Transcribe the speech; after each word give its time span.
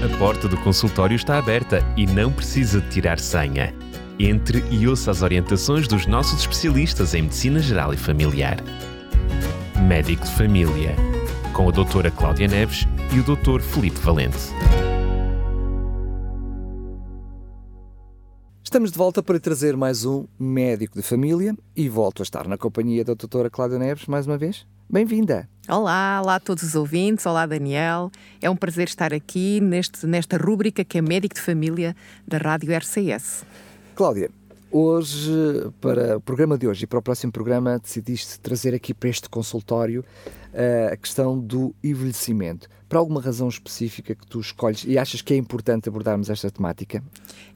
A 0.00 0.16
porta 0.16 0.46
do 0.46 0.56
consultório 0.58 1.16
está 1.16 1.38
aberta 1.38 1.80
e 1.96 2.06
não 2.06 2.32
precisa 2.32 2.80
de 2.80 2.88
tirar 2.88 3.18
senha. 3.18 3.74
Entre 4.16 4.62
e 4.70 4.86
ouça 4.86 5.10
as 5.10 5.22
orientações 5.22 5.88
dos 5.88 6.06
nossos 6.06 6.38
especialistas 6.38 7.14
em 7.14 7.22
Medicina 7.22 7.58
Geral 7.58 7.92
e 7.92 7.96
Familiar. 7.96 8.58
Médico 9.88 10.24
de 10.24 10.30
Família, 10.30 10.94
com 11.52 11.68
a 11.68 11.72
doutora 11.72 12.12
Cláudia 12.12 12.46
Neves 12.46 12.86
e 13.12 13.18
o 13.18 13.24
doutor 13.24 13.60
Felipe 13.60 13.98
Valente. 13.98 14.38
Estamos 18.62 18.92
de 18.92 18.98
volta 18.98 19.20
para 19.20 19.40
trazer 19.40 19.76
mais 19.76 20.04
um 20.04 20.28
médico 20.38 20.96
de 20.96 21.02
família 21.02 21.56
e 21.74 21.88
volto 21.88 22.22
a 22.22 22.24
estar 22.24 22.46
na 22.46 22.56
companhia 22.56 23.04
da 23.04 23.14
doutora 23.14 23.50
Cláudia 23.50 23.80
Neves 23.80 24.06
mais 24.06 24.28
uma 24.28 24.38
vez. 24.38 24.64
Bem-vinda! 24.90 25.46
Olá, 25.68 26.18
olá 26.22 26.36
a 26.36 26.40
todos 26.40 26.62
os 26.62 26.74
ouvintes, 26.74 27.26
olá 27.26 27.44
Daniel. 27.44 28.10
É 28.40 28.48
um 28.48 28.56
prazer 28.56 28.88
estar 28.88 29.12
aqui 29.12 29.60
neste, 29.60 30.06
nesta 30.06 30.38
rúbrica 30.38 30.82
que 30.82 30.96
é 30.96 31.02
Médico 31.02 31.34
de 31.34 31.42
Família 31.42 31.94
da 32.26 32.38
Rádio 32.38 32.74
RCS. 32.74 33.44
Cláudia, 33.94 34.30
hoje, 34.70 35.30
para 35.78 36.16
o 36.16 36.20
programa 36.22 36.56
de 36.56 36.66
hoje 36.66 36.84
e 36.84 36.86
para 36.86 37.00
o 37.00 37.02
próximo 37.02 37.30
programa, 37.30 37.78
decidiste 37.78 38.40
trazer 38.40 38.74
aqui 38.74 38.94
para 38.94 39.10
este 39.10 39.28
consultório 39.28 40.02
uh, 40.54 40.94
a 40.94 40.96
questão 40.96 41.38
do 41.38 41.74
envelhecimento. 41.84 42.66
Para 42.88 42.98
alguma 42.98 43.20
razão 43.20 43.46
específica 43.46 44.14
que 44.14 44.26
tu 44.26 44.40
escolhes 44.40 44.84
e 44.88 44.96
achas 44.96 45.20
que 45.20 45.34
é 45.34 45.36
importante 45.36 45.90
abordarmos 45.90 46.30
esta 46.30 46.50
temática? 46.50 47.04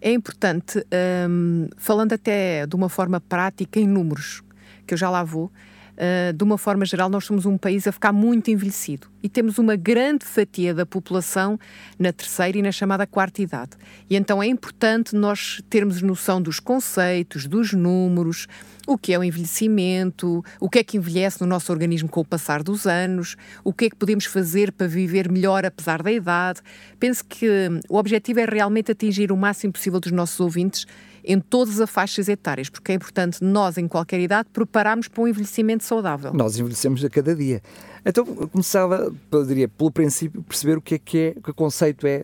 É 0.02 0.12
importante, 0.12 0.84
um, 1.30 1.66
falando 1.78 2.12
até 2.12 2.66
de 2.66 2.76
uma 2.76 2.90
forma 2.90 3.22
prática, 3.22 3.80
em 3.80 3.88
números, 3.88 4.42
que 4.86 4.92
eu 4.92 4.98
já 4.98 5.08
lá 5.08 5.24
vou. 5.24 5.50
Uh, 5.92 6.32
de 6.32 6.42
uma 6.42 6.56
forma 6.56 6.86
geral, 6.86 7.10
nós 7.10 7.24
somos 7.24 7.44
um 7.44 7.58
país 7.58 7.86
a 7.86 7.92
ficar 7.92 8.12
muito 8.12 8.50
envelhecido 8.50 9.08
e 9.22 9.28
temos 9.28 9.58
uma 9.58 9.76
grande 9.76 10.24
fatia 10.24 10.74
da 10.74 10.84
população 10.86 11.58
na 11.98 12.12
terceira 12.12 12.58
e 12.58 12.62
na 12.62 12.72
chamada 12.72 13.06
quarta 13.06 13.42
idade. 13.42 13.72
E 14.08 14.16
então 14.16 14.42
é 14.42 14.46
importante 14.46 15.14
nós 15.14 15.62
termos 15.68 16.00
noção 16.00 16.40
dos 16.40 16.58
conceitos, 16.58 17.46
dos 17.46 17.72
números, 17.72 18.48
o 18.86 18.98
que 18.98 19.12
é 19.12 19.18
o 19.18 19.22
envelhecimento, 19.22 20.44
o 20.58 20.68
que 20.68 20.78
é 20.78 20.84
que 20.84 20.96
envelhece 20.96 21.40
no 21.40 21.46
nosso 21.46 21.70
organismo 21.70 22.08
com 22.08 22.20
o 22.20 22.24
passar 22.24 22.62
dos 22.62 22.86
anos, 22.86 23.36
o 23.62 23.72
que 23.72 23.84
é 23.84 23.90
que 23.90 23.96
podemos 23.96 24.24
fazer 24.24 24.72
para 24.72 24.86
viver 24.86 25.30
melhor 25.30 25.64
apesar 25.64 26.02
da 26.02 26.10
idade. 26.10 26.60
Penso 26.98 27.24
que 27.24 27.46
o 27.88 27.96
objetivo 27.96 28.40
é 28.40 28.44
realmente 28.44 28.90
atingir 28.90 29.30
o 29.30 29.36
máximo 29.36 29.72
possível 29.72 30.00
dos 30.00 30.10
nossos 30.10 30.40
ouvintes 30.40 30.86
em 31.24 31.38
todas 31.40 31.80
as 31.80 31.88
faixas 31.88 32.28
etárias, 32.28 32.68
porque 32.68 32.92
é 32.92 32.94
importante 32.94 33.42
nós, 33.42 33.78
em 33.78 33.86
qualquer 33.86 34.20
idade, 34.20 34.48
prepararmos 34.52 35.08
para 35.08 35.22
um 35.22 35.28
envelhecimento 35.28 35.84
saudável. 35.84 36.32
Nós 36.32 36.58
envelhecemos 36.58 37.04
a 37.04 37.10
cada 37.10 37.34
dia. 37.34 37.62
Então, 38.04 38.24
começava, 38.24 39.12
poderia, 39.30 39.68
pelo 39.68 39.90
princípio, 39.90 40.42
perceber 40.42 40.78
o 40.78 40.80
que 40.80 40.94
é 40.96 40.98
que 40.98 41.18
é, 41.18 41.34
o 41.36 41.42
que 41.42 41.52
conceito 41.52 42.06
é 42.06 42.20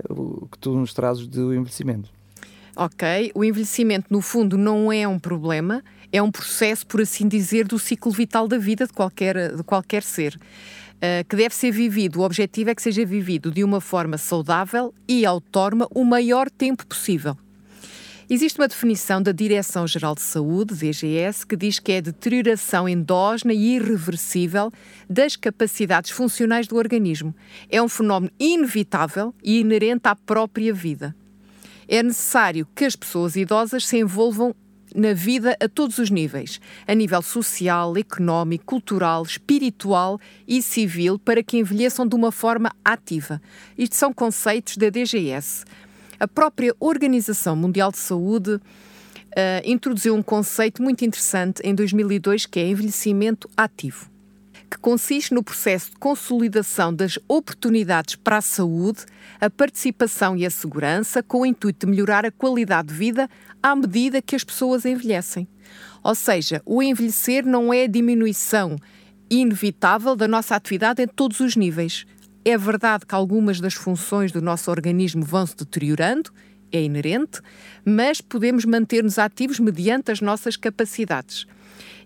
que 0.51 0.59
tu 0.59 0.75
nos 0.75 0.93
trazes 0.93 1.27
do 1.27 1.55
envelhecimento. 1.55 2.11
Ok, 2.77 3.33
o 3.35 3.45
envelhecimento, 3.45 4.07
no 4.11 4.21
fundo, 4.21 4.57
não 4.57 4.93
é 4.93 5.07
um 5.07 5.19
problema, 5.19 5.83
é 6.13 6.23
um 6.23 6.31
processo, 6.31 6.87
por 6.87 7.01
assim 7.01 7.27
dizer, 7.27 7.67
do 7.67 7.79
ciclo 7.79 8.13
vital 8.13 8.47
da 8.47 8.59
vida 8.59 8.87
de 8.87 8.93
qualquer, 8.93 9.57
de 9.57 9.63
qualquer 9.63 10.03
ser. 10.03 10.39
Uh, 10.99 11.27
que 11.29 11.37
deve 11.37 11.55
ser 11.55 11.71
vivido, 11.71 12.21
o 12.21 12.25
objetivo 12.25 12.71
é 12.71 12.75
que 12.75 12.83
seja 12.83 13.05
vivido 13.05 13.53
de 13.53 13.63
uma 13.63 13.81
forma 13.81 14.19
saudável 14.19 14.93
e 15.07 15.25
autónoma 15.25 15.87
o 15.95 16.05
maior 16.05 16.51
tempo 16.51 16.85
possível. 16.85 17.37
Existe 18.31 18.61
uma 18.61 18.69
definição 18.69 19.23
da 19.23 19.33
Direção-Geral 19.33 20.15
de 20.15 20.21
Saúde, 20.21 20.75
DGS, 20.75 21.47
que 21.47 21.57
diz 21.57 21.79
que 21.79 21.93
é 21.93 21.97
a 21.97 22.03
deterioração 22.03 22.87
endógena 22.87 23.55
e 23.55 23.77
irreversível 23.77 24.71
das 25.09 25.35
capacidades 25.35 26.11
funcionais 26.11 26.67
do 26.67 26.77
organismo. 26.77 27.35
É 27.71 27.81
um 27.81 27.89
fenómeno 27.89 28.31
inevitável 28.39 29.35
e 29.43 29.61
inerente 29.61 30.09
à 30.09 30.15
própria 30.15 30.75
vida. 30.75 31.17
É 31.89 32.03
necessário 32.03 32.69
que 32.75 32.85
as 32.85 32.95
pessoas 32.95 33.35
idosas 33.35 33.87
se 33.87 33.97
envolvam 33.97 34.55
na 34.95 35.15
vida 35.15 35.57
a 35.59 35.67
todos 35.67 35.97
os 35.97 36.11
níveis, 36.11 36.61
a 36.87 36.95
nível 36.95 37.23
social, 37.23 37.97
económico, 37.97 38.67
cultural, 38.67 39.23
espiritual 39.23 40.21
e 40.47 40.61
civil, 40.61 41.19
para 41.19 41.43
que 41.43 41.57
envelheçam 41.57 42.07
de 42.07 42.15
uma 42.15 42.31
forma 42.31 42.71
ativa. 42.85 43.41
Isto 43.77 43.97
são 43.97 44.13
conceitos 44.13 44.77
da 44.77 44.91
DGS. 44.91 45.65
A 46.21 46.27
própria 46.27 46.75
Organização 46.81 47.55
Mundial 47.55 47.93
de 47.93 47.99
Saúde 47.99 48.55
uh, 48.55 48.61
introduziu 49.65 50.15
um 50.15 50.23
conceito 50.23 50.83
muito 50.83 51.05
interessante 51.05 51.61
em 51.63 51.75
2002 51.75 52.47
que 52.47 52.59
é 52.59 52.69
envelhecimento 52.69 53.49
ativo 53.57 54.11
que 54.71 54.79
consiste 54.79 55.33
no 55.33 55.43
processo 55.43 55.91
de 55.91 55.97
consolidação 55.97 56.93
das 56.93 57.19
oportunidades 57.27 58.17
para 58.17 58.37
a 58.37 58.43
saúde, 58.43 59.01
a 59.41 59.49
participação 59.49 60.37
e 60.37 60.45
a 60.45 60.51
segurança, 60.51 61.23
com 61.23 61.41
o 61.41 61.47
intuito 61.47 61.87
de 61.87 61.91
melhorar 61.91 62.27
a 62.27 62.31
qualidade 62.31 62.89
de 62.89 62.95
vida 62.95 63.31
à 63.63 63.75
medida 63.75 64.21
que 64.21 64.37
as 64.37 64.45
pessoas 64.45 64.85
envelhecem. 64.85 65.49
Ou 66.03 66.15
seja, 66.15 66.61
o 66.67 66.83
envelhecer 66.83 67.47
não 67.47 67.73
é 67.73 67.85
a 67.85 67.89
diminuição 67.89 68.77
inevitável 69.31 70.15
da 70.15 70.29
nossa 70.29 70.55
atividade 70.55 71.03
em 71.03 71.07
todos 71.07 71.41
os 71.41 71.57
níveis. 71.57 72.07
É 72.45 72.57
verdade 72.57 73.05
que 73.05 73.15
algumas 73.15 73.61
das 73.61 73.75
funções 73.75 74.33
do 74.33 74.41
nosso 74.41 74.71
organismo 74.71 75.25
vão 75.25 75.47
se 75.47 75.57
deteriorando, 75.57 76.31
é 76.73 76.83
inerente, 76.83 77.41
mas 77.85 78.21
podemos 78.21 78.65
manter-nos 78.65 79.19
ativos 79.19 79.59
mediante 79.59 80.11
as 80.11 80.21
nossas 80.21 80.57
capacidades. 80.57 81.47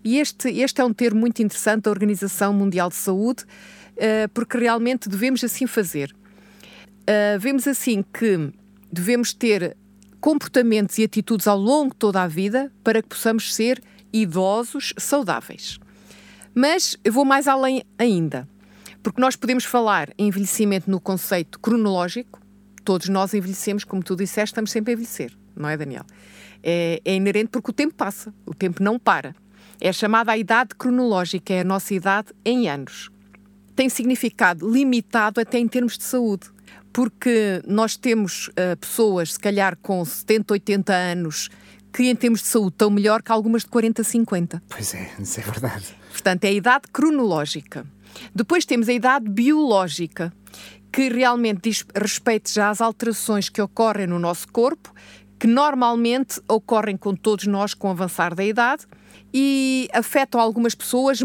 E 0.03 0.19
este, 0.19 0.49
este 0.49 0.81
é 0.81 0.85
um 0.85 0.93
termo 0.93 1.19
muito 1.19 1.41
interessante 1.41 1.83
da 1.83 1.91
Organização 1.91 2.53
Mundial 2.53 2.89
de 2.89 2.95
Saúde, 2.95 3.43
uh, 3.43 4.29
porque 4.33 4.57
realmente 4.57 5.07
devemos 5.07 5.43
assim 5.43 5.65
fazer. 5.65 6.13
Uh, 7.01 7.39
vemos 7.39 7.67
assim 7.67 8.03
que 8.13 8.51
devemos 8.91 9.33
ter 9.33 9.75
comportamentos 10.19 10.97
e 10.97 11.03
atitudes 11.03 11.47
ao 11.47 11.57
longo 11.57 11.91
de 11.91 11.97
toda 11.97 12.21
a 12.21 12.27
vida 12.27 12.71
para 12.83 13.01
que 13.01 13.09
possamos 13.09 13.53
ser 13.53 13.81
idosos 14.11 14.93
saudáveis. 14.97 15.79
Mas 16.53 16.95
eu 17.03 17.11
vou 17.11 17.25
mais 17.25 17.47
além 17.47 17.83
ainda, 17.97 18.47
porque 19.03 19.19
nós 19.19 19.35
podemos 19.35 19.65
falar 19.65 20.09
em 20.17 20.29
envelhecimento 20.29 20.89
no 20.89 20.99
conceito 20.99 21.59
cronológico, 21.59 22.41
todos 22.85 23.09
nós 23.09 23.33
envelhecemos, 23.33 23.83
como 23.83 24.01
tu 24.01 24.15
disseste, 24.15 24.53
estamos 24.53 24.71
sempre 24.71 24.91
a 24.91 24.93
envelhecer, 24.93 25.33
não 25.55 25.67
é, 25.67 25.75
Daniel? 25.75 26.05
É, 26.63 27.01
é 27.03 27.13
inerente 27.13 27.49
porque 27.49 27.69
o 27.69 27.73
tempo 27.73 27.93
passa, 27.93 28.33
o 28.45 28.53
tempo 28.53 28.81
não 28.81 28.97
para. 28.97 29.35
É 29.81 29.91
chamada 29.91 30.31
a 30.31 30.37
idade 30.37 30.75
cronológica, 30.75 31.53
é 31.53 31.59
a 31.59 31.63
nossa 31.65 31.93
idade 31.93 32.29
em 32.45 32.69
anos. 32.69 33.11
Tem 33.75 33.89
significado 33.89 34.69
limitado 34.69 35.41
até 35.41 35.59
em 35.59 35.67
termos 35.67 35.97
de 35.97 36.05
saúde, 36.05 36.47
porque 36.93 37.61
nós 37.67 37.97
temos 37.97 38.47
uh, 38.49 38.77
pessoas, 38.79 39.33
se 39.33 39.39
calhar 39.39 39.75
com 39.81 40.05
70, 40.05 40.53
80 40.53 40.93
anos, 40.93 41.49
que 41.93 42.09
em 42.09 42.15
termos 42.15 42.41
de 42.41 42.47
saúde 42.47 42.73
estão 42.73 42.89
melhor 42.89 43.21
que 43.21 43.31
algumas 43.31 43.61
de 43.61 43.69
40, 43.69 44.03
50. 44.03 44.63
Pois 44.67 44.95
é, 44.95 45.11
isso 45.19 45.39
é 45.39 45.43
verdade. 45.43 45.85
Portanto, 46.11 46.43
é 46.43 46.47
a 46.47 46.51
idade 46.51 46.87
cronológica. 46.91 47.85
Depois 48.33 48.65
temos 48.65 48.89
a 48.89 48.93
idade 48.93 49.29
biológica, 49.29 50.33
que 50.91 51.09
realmente 51.09 51.69
diz 51.69 51.85
respeito 51.95 52.51
já 52.51 52.69
às 52.69 52.81
alterações 52.81 53.47
que 53.47 53.61
ocorrem 53.61 54.07
no 54.07 54.17
nosso 54.17 54.47
corpo, 54.47 54.93
que 55.39 55.47
normalmente 55.47 56.41
ocorrem 56.47 56.97
com 56.97 57.15
todos 57.15 57.45
nós 57.45 57.73
com 57.73 57.87
o 57.87 57.91
avançar 57.91 58.33
da 58.33 58.43
idade 58.43 58.85
e 59.33 59.89
afetam 59.93 60.39
algumas 60.39 60.75
pessoas 60.75 61.19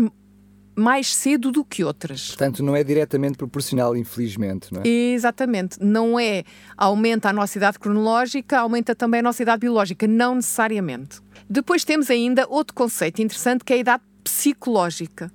mais 0.78 1.15
cedo 1.15 1.50
do 1.50 1.65
que 1.65 1.83
outras. 1.83 2.28
Portanto, 2.28 2.62
não 2.62 2.77
é 2.77 2.84
diretamente 2.84 3.37
proporcional, 3.37 3.97
infelizmente, 3.97 4.72
não 4.72 4.83
é? 4.83 4.89
Exatamente. 4.89 5.78
Não 5.81 6.19
é 6.19 6.44
aumenta 6.77 7.28
a 7.28 7.33
nossa 7.33 7.59
idade 7.59 7.78
cronológica, 7.78 8.59
aumenta 8.61 8.94
também 8.94 9.21
a 9.21 9.22
nossa 9.22 9.43
idade 9.43 9.61
biológica, 9.61 10.06
não 10.06 10.37
necessariamente. 10.37 11.21
Depois 11.50 11.84
temos 11.84 12.11
ainda 12.11 12.47
outro 12.49 12.75
conceito 12.75 13.21
interessante 13.21 13.65
que 13.65 13.72
é 13.72 13.77
a 13.77 13.81
idade 13.81 14.03
psicológica, 14.22 15.33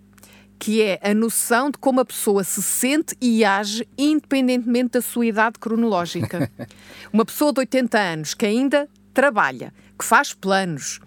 que 0.57 0.81
é 0.81 0.99
a 1.03 1.13
noção 1.13 1.69
de 1.69 1.77
como 1.77 1.99
a 1.99 2.05
pessoa 2.05 2.43
se 2.43 2.61
sente 2.63 3.15
e 3.19 3.43
age 3.43 3.87
independentemente 3.97 4.91
da 4.91 5.01
sua 5.01 5.25
idade 5.25 5.59
cronológica. 5.59 6.49
Uma 7.11 7.25
pessoa 7.25 7.51
de 7.51 7.59
80 7.59 7.99
anos 7.99 8.33
que 8.33 8.45
ainda 8.45 8.87
trabalha, 9.13 9.73
que 9.99 10.05
faz 10.05 10.33
planos, 10.33 10.99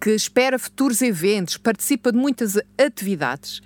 que 0.00 0.10
espera 0.10 0.58
futuros 0.58 1.02
eventos, 1.02 1.56
participa 1.56 2.10
de 2.10 2.18
muitas 2.18 2.58
atividades, 2.78 3.60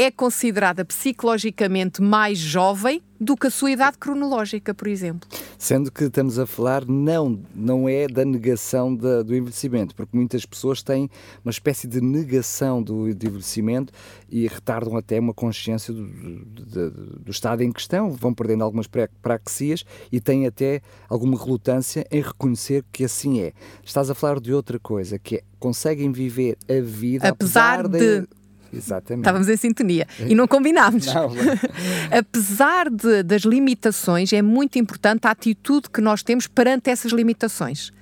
é 0.00 0.10
considerada 0.10 0.82
psicologicamente 0.82 2.00
mais 2.00 2.38
jovem 2.38 3.02
do 3.20 3.36
que 3.36 3.48
a 3.48 3.50
sua 3.50 3.70
idade 3.70 3.98
cronológica, 3.98 4.72
por 4.72 4.88
exemplo. 4.88 5.28
Sendo 5.58 5.92
que 5.92 6.04
estamos 6.04 6.38
a 6.38 6.46
falar 6.46 6.86
não, 6.86 7.38
não 7.54 7.86
é 7.86 8.06
da 8.06 8.24
negação 8.24 8.96
da, 8.96 9.22
do 9.22 9.36
envelhecimento, 9.36 9.94
porque 9.94 10.16
muitas 10.16 10.46
pessoas 10.46 10.82
têm 10.82 11.10
uma 11.44 11.50
espécie 11.50 11.86
de 11.86 12.00
negação 12.00 12.82
do, 12.82 13.14
do 13.14 13.26
envelhecimento 13.26 13.92
e 14.30 14.48
retardam 14.48 14.96
até 14.96 15.20
uma 15.20 15.34
consciência 15.34 15.92
do, 15.92 16.06
do, 16.06 16.90
do, 17.20 17.30
estado 17.30 17.62
em 17.62 17.70
questão, 17.70 18.10
vão 18.10 18.32
perdendo 18.32 18.64
algumas 18.64 18.86
praxias 19.20 19.84
e 20.10 20.18
têm 20.18 20.46
até 20.46 20.80
alguma 21.06 21.38
relutância 21.38 22.06
em 22.10 22.22
reconhecer 22.22 22.82
que 22.90 23.04
assim 23.04 23.40
é. 23.42 23.52
Estás 23.84 24.08
a 24.08 24.14
falar 24.14 24.40
de 24.40 24.54
outra 24.54 24.78
coisa, 24.78 25.18
que 25.18 25.36
é 25.36 25.42
conseguem 25.60 26.10
viver 26.10 26.56
a 26.66 26.80
vida 26.80 27.28
apesar, 27.28 27.84
apesar 27.84 27.88
de, 27.88 28.22
de 28.22 28.28
Exatamente. 28.72 29.22
Estávamos 29.22 29.48
em 29.48 29.56
sintonia 29.56 30.06
e 30.26 30.34
não 30.34 30.46
combinámos. 30.46 31.06
Não, 31.06 31.30
Apesar 32.16 32.88
de, 32.88 33.22
das 33.22 33.42
limitações, 33.42 34.32
é 34.32 34.42
muito 34.42 34.78
importante 34.78 35.26
a 35.26 35.30
atitude 35.30 35.90
que 35.90 36.00
nós 36.00 36.22
temos 36.22 36.46
perante 36.46 36.90
essas 36.90 37.12
limitações. 37.12 37.92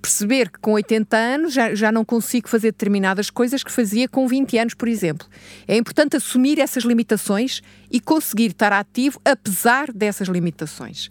Perceber 0.00 0.50
que 0.50 0.58
com 0.58 0.72
80 0.72 1.16
anos 1.16 1.52
já, 1.52 1.74
já 1.74 1.92
não 1.92 2.04
consigo 2.04 2.48
fazer 2.48 2.72
determinadas 2.72 3.30
coisas 3.30 3.62
que 3.62 3.72
fazia 3.72 4.08
com 4.08 4.26
20 4.26 4.58
anos, 4.58 4.74
por 4.74 4.88
exemplo. 4.88 5.26
É 5.66 5.76
importante 5.76 6.16
assumir 6.16 6.58
essas 6.58 6.84
limitações 6.84 7.60
e 7.90 8.00
conseguir 8.00 8.50
estar 8.50 8.72
ativo 8.72 9.20
apesar 9.24 9.92
dessas 9.92 10.28
limitações. 10.28 11.10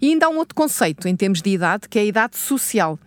E 0.00 0.08
ainda 0.08 0.26
há 0.26 0.28
um 0.30 0.38
outro 0.38 0.54
conceito 0.54 1.06
em 1.06 1.14
termos 1.14 1.42
de 1.42 1.50
idade, 1.50 1.88
que 1.88 1.98
é 1.98 2.02
a 2.02 2.06
idade 2.06 2.36
social. 2.36 2.98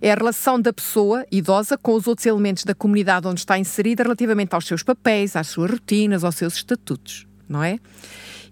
É 0.00 0.12
a 0.12 0.14
relação 0.14 0.60
da 0.60 0.72
pessoa 0.72 1.26
idosa 1.30 1.76
com 1.76 1.94
os 1.94 2.06
outros 2.06 2.26
elementos 2.26 2.64
da 2.64 2.74
comunidade 2.74 3.26
onde 3.26 3.40
está 3.40 3.58
inserida 3.58 4.02
relativamente 4.02 4.54
aos 4.54 4.66
seus 4.66 4.82
papéis, 4.82 5.36
às 5.36 5.48
suas 5.48 5.70
rotinas, 5.70 6.24
aos 6.24 6.36
seus 6.36 6.54
estatutos, 6.54 7.26
não 7.48 7.62
é? 7.62 7.78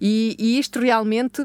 E, 0.00 0.36
e 0.38 0.58
isto 0.58 0.78
realmente 0.78 1.44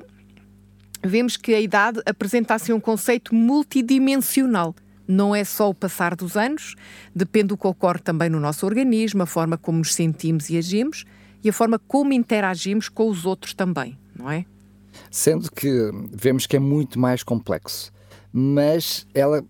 vemos 1.03 1.38
que 1.38 1.53
a 1.53 1.59
idade 1.59 2.01
apresenta-se 2.05 2.71
um 2.73 2.79
conceito 2.79 3.33
multidimensional. 3.33 4.75
Não 5.07 5.35
é 5.35 5.44
só 5.44 5.69
o 5.69 5.73
passar 5.73 6.15
dos 6.15 6.38
anos, 6.38 6.75
depende 7.13 7.47
do 7.47 7.57
que 7.57 7.67
ocorre 7.67 8.00
também 8.00 8.29
no 8.29 8.39
nosso 8.39 8.65
organismo, 8.65 9.23
a 9.23 9.25
forma 9.25 9.57
como 9.57 9.79
nos 9.79 9.94
sentimos 9.94 10.50
e 10.50 10.57
agimos 10.57 11.05
e 11.44 11.50
a 11.50 11.53
forma 11.53 11.77
como 11.77 12.13
interagimos 12.13 12.88
com 12.88 13.09
os 13.09 13.25
outros 13.25 13.53
também, 13.53 13.97
não 14.15 14.31
é? 14.31 14.45
Sendo 15.11 15.51
que 15.51 15.91
vemos 16.11 16.47
que 16.47 16.55
é 16.55 16.59
muito 16.59 16.97
mais 16.97 17.21
complexo, 17.21 17.91
mas 18.31 19.05
ela. 19.13 19.44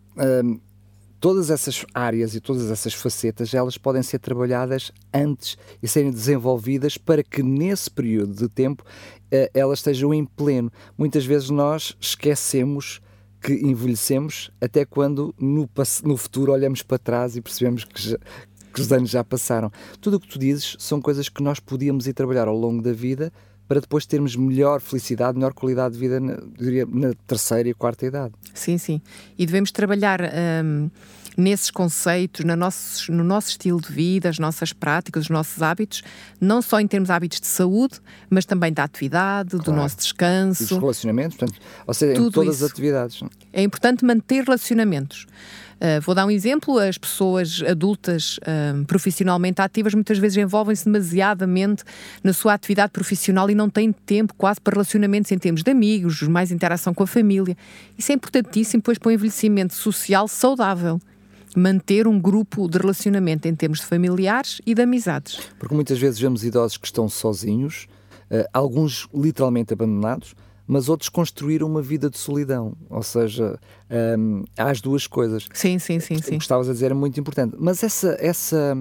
Todas 1.23 1.49
essas 1.49 1.85
áreas 1.93 2.35
e 2.35 2.41
todas 2.41 2.69
essas 2.69 2.93
facetas 2.93 3.53
elas 3.53 3.77
podem 3.77 4.03
ser 4.03 4.19
trabalhadas 4.19 4.91
antes 5.13 5.57
e 5.81 5.87
serem 5.87 6.11
desenvolvidas 6.11 6.97
para 6.97 7.23
que 7.23 7.41
nesse 7.41 7.89
período 7.89 8.33
de 8.33 8.49
tempo 8.49 8.83
uh, 8.83 9.49
elas 9.53 9.79
estejam 9.79 10.13
em 10.13 10.25
pleno. 10.25 10.69
Muitas 10.97 11.25
vezes 11.25 11.49
nós 11.49 11.95
esquecemos 11.97 12.99
que 13.41 13.53
envelhecemos 13.53 14.51
até 14.59 14.83
quando 14.83 15.33
no, 15.39 15.69
no 16.03 16.17
futuro 16.17 16.51
olhamos 16.51 16.81
para 16.81 16.99
trás 16.99 17.37
e 17.37 17.41
percebemos 17.41 17.85
que, 17.85 18.01
já, 18.01 18.17
que 18.73 18.81
os 18.81 18.91
anos 18.91 19.09
já 19.09 19.23
passaram. 19.23 19.71
Tudo 20.01 20.17
o 20.17 20.19
que 20.19 20.27
tu 20.27 20.37
dizes 20.37 20.75
são 20.77 21.01
coisas 21.01 21.29
que 21.29 21.41
nós 21.41 21.57
podíamos 21.57 22.05
ir 22.05 22.13
trabalhar 22.13 22.49
ao 22.49 22.57
longo 22.57 22.81
da 22.81 22.91
vida 22.91 23.31
para 23.67 23.79
depois 23.79 24.05
termos 24.05 24.35
melhor 24.35 24.81
felicidade, 24.81 25.37
melhor 25.37 25.53
qualidade 25.53 25.93
de 25.95 25.99
vida, 25.99 26.19
na, 26.19 26.37
diria, 26.57 26.85
na 26.85 27.13
terceira 27.27 27.69
e 27.69 27.73
quarta 27.73 28.05
idade. 28.05 28.33
Sim, 28.53 28.77
sim. 28.77 29.01
E 29.37 29.45
devemos 29.45 29.71
trabalhar 29.71 30.21
hum, 30.63 30.89
nesses 31.37 31.71
conceitos, 31.71 32.45
no 32.45 32.55
nosso, 32.55 33.11
no 33.11 33.23
nosso 33.23 33.49
estilo 33.49 33.81
de 33.81 33.91
vida, 33.91 34.29
as 34.29 34.39
nossas 34.39 34.73
práticas, 34.73 35.23
os 35.23 35.29
nossos 35.29 35.61
hábitos, 35.61 36.03
não 36.39 36.61
só 36.61 36.79
em 36.79 36.87
termos 36.87 37.07
de 37.07 37.13
hábitos 37.13 37.39
de 37.39 37.47
saúde, 37.47 37.99
mas 38.29 38.45
também 38.45 38.71
da 38.71 38.83
atividade, 38.83 39.51
claro. 39.51 39.65
do 39.65 39.73
nosso 39.73 39.97
descanso. 39.97 40.63
E 40.63 40.67
dos 40.67 40.77
relacionamentos, 40.77 41.37
portanto, 41.37 41.59
ou 41.87 41.93
seja, 41.93 42.19
em 42.19 42.29
todas 42.29 42.55
isso. 42.55 42.65
as 42.65 42.71
atividades. 42.71 43.23
É 43.51 43.63
importante 43.63 44.05
manter 44.05 44.43
relacionamentos. 44.43 45.25
Uh, 45.75 46.01
vou 46.01 46.15
dar 46.15 46.25
um 46.25 46.31
exemplo: 46.31 46.77
as 46.77 46.97
pessoas 46.97 47.61
adultas 47.67 48.37
uh, 48.37 48.85
profissionalmente 48.85 49.61
ativas 49.61 49.93
muitas 49.93 50.17
vezes 50.17 50.37
envolvem-se 50.37 50.85
demasiadamente 50.85 51.83
na 52.23 52.33
sua 52.33 52.53
atividade 52.53 52.91
profissional 52.91 53.49
e 53.49 53.55
não 53.55 53.69
têm 53.69 53.91
tempo 53.91 54.33
quase 54.35 54.59
para 54.61 54.73
relacionamentos 54.73 55.31
em 55.31 55.37
termos 55.37 55.63
de 55.63 55.71
amigos, 55.71 56.21
mais 56.23 56.51
interação 56.51 56.93
com 56.93 57.03
a 57.03 57.07
família. 57.07 57.57
Isso 57.97 58.11
é 58.11 58.15
importantíssimo, 58.15 58.81
pois, 58.81 58.97
para 58.97 59.09
o 59.09 59.11
envelhecimento 59.11 59.73
social 59.73 60.27
saudável 60.27 60.99
manter 61.55 62.07
um 62.07 62.19
grupo 62.19 62.67
de 62.67 62.77
relacionamento 62.77 63.47
em 63.47 63.55
termos 63.55 63.79
de 63.79 63.85
familiares 63.85 64.61
e 64.65 64.73
de 64.73 64.81
amizades. 64.81 65.39
Porque 65.59 65.75
muitas 65.75 65.99
vezes 65.99 66.19
vemos 66.19 66.43
idosos 66.43 66.77
que 66.77 66.87
estão 66.87 67.07
sozinhos, 67.07 67.87
uh, 68.31 68.47
alguns 68.53 69.07
literalmente 69.13 69.73
abandonados, 69.73 70.35
mas 70.67 70.89
outros 70.89 71.09
construíram 71.09 71.67
uma 71.67 71.81
vida 71.81 72.09
de 72.09 72.17
solidão. 72.17 72.75
Ou 72.89 73.03
seja, 73.03 73.59
um, 74.17 74.43
há 74.57 74.69
as 74.69 74.81
duas 74.81 75.07
coisas. 75.07 75.47
Sim, 75.53 75.79
sim, 75.79 75.99
sim. 75.99 76.15
sim. 76.15 76.35
O 76.35 76.37
que 76.37 76.43
estavas 76.43 76.69
a 76.69 76.73
dizer 76.73 76.91
é 76.91 76.93
muito 76.93 77.19
importante. 77.19 77.55
Mas 77.59 77.83
essa, 77.83 78.17
essa 78.19 78.77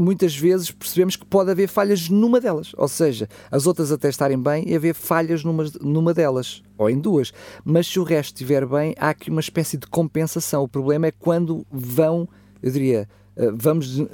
muitas 0.00 0.34
vezes 0.34 0.70
percebemos 0.70 1.14
que 1.14 1.26
pode 1.26 1.50
haver 1.50 1.68
falhas 1.68 2.08
numa 2.08 2.40
delas. 2.40 2.72
Ou 2.76 2.88
seja, 2.88 3.28
as 3.50 3.66
outras 3.66 3.92
até 3.92 4.08
estarem 4.08 4.40
bem 4.40 4.64
e 4.66 4.74
haver 4.74 4.94
falhas 4.94 5.44
numa, 5.44 5.64
numa 5.80 6.14
delas, 6.14 6.62
ou 6.78 6.88
em 6.88 6.98
duas. 6.98 7.32
Mas 7.64 7.86
se 7.86 8.00
o 8.00 8.02
resto 8.02 8.34
estiver 8.34 8.66
bem, 8.66 8.94
há 8.98 9.10
aqui 9.10 9.30
uma 9.30 9.40
espécie 9.40 9.76
de 9.76 9.86
compensação. 9.86 10.62
O 10.62 10.68
problema 10.68 11.06
é 11.06 11.12
quando 11.12 11.66
vão, 11.70 12.28
eu 12.62 12.70
diria, 12.70 13.08
vamos 13.54 13.98
uh, 13.98 14.06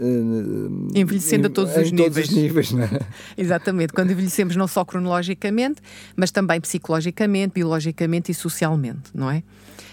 envelhecendo 0.94 1.48
a 1.48 1.50
todos 1.50 1.76
os 1.76 1.90
níveis. 1.90 2.28
Os 2.28 2.34
níveis 2.34 2.74
é? 2.74 3.00
Exatamente, 3.36 3.92
quando 3.92 4.12
envelhecemos 4.12 4.56
não 4.56 4.66
só 4.66 4.84
cronologicamente, 4.84 5.80
mas 6.14 6.30
também 6.30 6.60
psicologicamente, 6.60 7.54
biologicamente 7.54 8.30
e 8.30 8.34
socialmente, 8.34 9.10
não 9.14 9.30
é? 9.30 9.42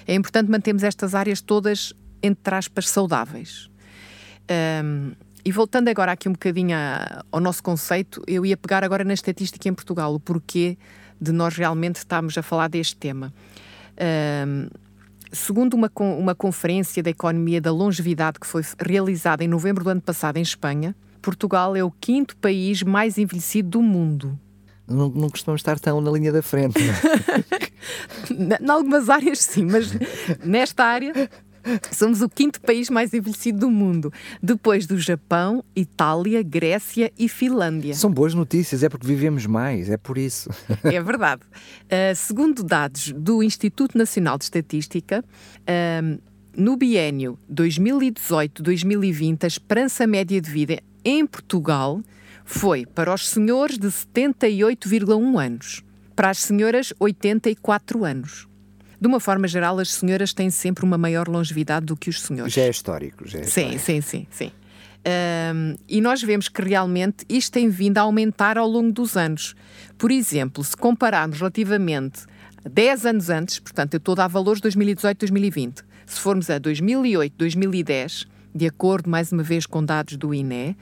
É 0.07 0.13
importante 0.13 0.49
mantermos 0.49 0.83
estas 0.83 1.15
áreas 1.15 1.41
todas, 1.41 1.93
entre 2.21 2.55
aspas, 2.55 2.89
saudáveis. 2.89 3.69
Um, 4.83 5.11
e 5.45 5.51
voltando 5.51 5.89
agora 5.89 6.11
aqui 6.13 6.29
um 6.29 6.33
bocadinho 6.33 6.75
ao 7.31 7.39
nosso 7.39 7.61
conceito, 7.61 8.21
eu 8.27 8.45
ia 8.45 8.55
pegar 8.55 8.83
agora 8.83 9.03
na 9.03 9.13
estatística 9.13 9.67
em 9.67 9.73
Portugal, 9.73 10.13
o 10.13 10.19
porquê 10.19 10.77
de 11.19 11.31
nós 11.31 11.55
realmente 11.55 11.97
estarmos 11.97 12.37
a 12.37 12.41
falar 12.41 12.67
deste 12.69 12.95
tema. 12.95 13.33
Um, 14.47 14.67
Segundo 15.33 15.73
uma, 15.73 15.91
uma 15.99 16.35
conferência 16.35 17.01
da 17.01 17.09
economia 17.09 17.59
da 17.59 17.71
longevidade 17.71 18.39
que 18.39 18.45
foi 18.45 18.61
realizada 18.79 19.43
em 19.43 19.47
novembro 19.47 19.83
do 19.83 19.89
ano 19.89 20.01
passado 20.01 20.37
em 20.37 20.41
Espanha, 20.41 20.95
Portugal 21.23 21.75
é 21.75 21.83
o 21.83 21.89
quinto 21.89 22.37
país 22.37 22.83
mais 22.83 23.17
envelhecido 23.17 23.69
do 23.69 23.81
mundo. 23.81 24.39
Não, 24.87 25.09
não 25.09 25.29
costumamos 25.29 25.61
estar 25.61 25.79
tão 25.79 25.99
na 25.99 26.11
linha 26.11 26.31
da 26.31 26.43
frente. 26.43 26.77
em 28.29 28.69
algumas 28.69 29.09
áreas, 29.09 29.39
sim, 29.39 29.65
mas 29.65 29.91
nesta 30.45 30.85
área 30.85 31.29
Somos 31.91 32.21
o 32.21 32.29
quinto 32.29 32.61
país 32.61 32.89
mais 32.89 33.13
envelhecido 33.13 33.59
do 33.59 33.69
mundo, 33.69 34.11
depois 34.41 34.85
do 34.85 34.97
Japão, 34.97 35.63
Itália, 35.75 36.41
Grécia 36.43 37.11
e 37.17 37.29
Finlândia. 37.29 37.93
São 37.93 38.11
boas 38.11 38.33
notícias, 38.33 38.83
é 38.83 38.89
porque 38.89 39.07
vivemos 39.07 39.45
mais, 39.45 39.89
é 39.89 39.97
por 39.97 40.17
isso. 40.17 40.49
É 40.83 41.01
verdade. 41.01 41.41
Uh, 41.85 42.15
segundo 42.15 42.63
dados 42.63 43.11
do 43.15 43.41
Instituto 43.41 43.97
Nacional 43.97 44.37
de 44.37 44.43
Estatística, 44.45 45.23
uh, 45.23 46.21
no 46.55 46.77
biênio 46.77 47.39
2018-2020, 47.51 49.43
a 49.43 49.47
esperança 49.47 50.05
média 50.05 50.39
de 50.39 50.49
vida 50.49 50.79
em 51.03 51.25
Portugal 51.25 52.01
foi 52.45 52.85
para 52.85 53.13
os 53.13 53.29
senhores 53.29 53.77
de 53.77 53.87
78,1 53.87 55.43
anos, 55.43 55.83
para 56.15 56.29
as 56.29 56.39
senhoras 56.39 56.93
84 56.99 58.05
anos 58.05 58.47
de 59.03 59.07
uma 59.07 59.19
forma 59.19 59.49
geral, 59.49 59.79
as 59.79 59.91
senhoras 59.91 60.31
têm 60.31 60.49
sempre 60.49 60.85
uma 60.85 60.97
maior 60.97 61.27
longevidade 61.27 61.85
do 61.85 61.93
que 61.93 62.09
os 62.09 62.21
senhores. 62.21 62.53
Já 62.53 62.61
é 62.61 62.69
histórico, 62.69 63.27
já 63.27 63.39
é 63.39 63.43
Sim, 63.43 63.77
sim, 63.77 63.99
sim, 63.99 64.25
sim. 64.31 64.49
Um, 65.53 65.75
e 65.89 65.99
nós 65.99 66.23
vemos 66.23 66.47
que 66.47 66.61
realmente 66.61 67.25
isto 67.27 67.51
tem 67.51 67.67
vindo 67.67 67.97
a 67.97 68.03
aumentar 68.03 68.57
ao 68.57 68.65
longo 68.65 68.93
dos 68.93 69.17
anos. 69.17 69.55
Por 69.97 70.09
exemplo, 70.09 70.63
se 70.63 70.77
compararmos 70.77 71.39
relativamente 71.39 72.21
10 72.63 73.05
anos 73.05 73.29
antes, 73.29 73.59
portanto, 73.59 73.95
eu 73.95 73.97
estou 73.97 74.13
a 74.13 74.15
dar 74.15 74.27
valores 74.27 74.61
2018-2020, 74.61 75.83
se 76.05 76.21
formos 76.21 76.49
a 76.49 76.57
2008-2010, 76.61 78.25
de 78.55 78.67
acordo 78.67 79.09
mais 79.09 79.33
uma 79.33 79.43
vez 79.43 79.65
com 79.65 79.83
dados 79.83 80.15
do 80.15 80.33
INE, 80.33 80.77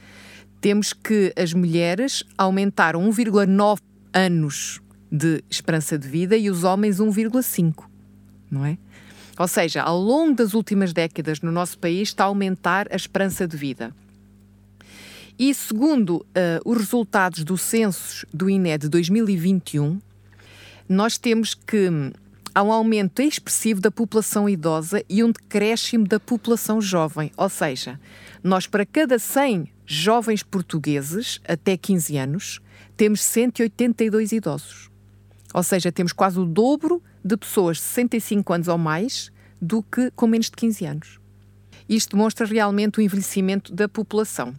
temos 0.62 0.94
que 0.94 1.34
as 1.36 1.56
mulheres 1.56 2.24
aumentaram 2.38 3.02
1,9 3.10 3.80
anos 4.14 4.80
de 5.12 5.44
esperança 5.50 5.98
de 5.98 6.08
vida 6.08 6.38
e 6.38 6.52
os 6.52 6.64
homens 6.64 7.00
1,5 7.00 7.90
não 8.52 8.66
é? 8.66 8.78
Ou 9.40 9.48
seja, 9.48 9.82
ao 9.82 10.00
longo 10.00 10.36
das 10.36 10.54
últimas 10.54 10.94
décadas 10.94 11.42
no 11.42 11.52
nosso 11.52 11.80
país 11.80 12.10
está 12.10 12.26
a 12.26 12.28
aumentar 12.28 12.88
a 12.92 12.96
esperança 12.96 13.48
de 13.48 13.58
vida. 13.58 13.96
E 15.40 15.54
segundo 15.54 16.18
uh, 16.18 16.26
os 16.64 16.78
resultados 16.78 17.44
do 17.44 17.58
censo 17.58 18.28
do 18.32 18.50
INE 18.50 18.78
de 18.78 18.90
2021, 18.90 20.00
nós 20.88 21.18
temos 21.18 21.56
que 21.56 21.90
há 22.54 22.62
um 22.62 22.72
aumento 22.72 23.22
expressivo 23.22 23.80
da 23.82 23.90
população 23.90 24.48
idosa 24.48 25.04
e 25.10 25.24
um 25.24 25.32
decréscimo 25.32 26.08
da 26.08 26.20
população 26.20 26.82
jovem. 26.82 27.32
Ou 27.38 27.50
seja, 27.50 28.00
nós 28.44 28.68
para 28.68 28.86
cada 28.86 29.18
100 29.18 29.68
jovens 29.86 30.44
portugueses 30.44 31.42
até 31.48 31.76
15 31.76 32.18
anos, 32.18 32.62
temos 32.96 33.22
182 33.22 34.34
idosos. 34.34 34.92
Ou 35.54 35.64
seja, 35.64 35.92
temos 35.92 36.14
quase 36.14 36.40
o 36.40 36.46
dobro 36.46 37.02
de 37.24 37.38
pessoas 37.38 37.78
de 37.78 37.84
65 37.84 38.54
anos 38.54 38.68
ou 38.68 38.78
mais 38.78 39.32
do 39.62 39.84
que 39.84 40.12
com 40.12 40.28
menos 40.28 40.48
de 40.48 40.54
15 40.54 40.86
anos. 40.86 41.20
Isto 41.88 42.16
demonstra 42.16 42.46
realmente 42.46 43.00
o 43.00 43.02
envelhecimento 43.02 43.74
da 43.74 43.88
população. 43.88 44.56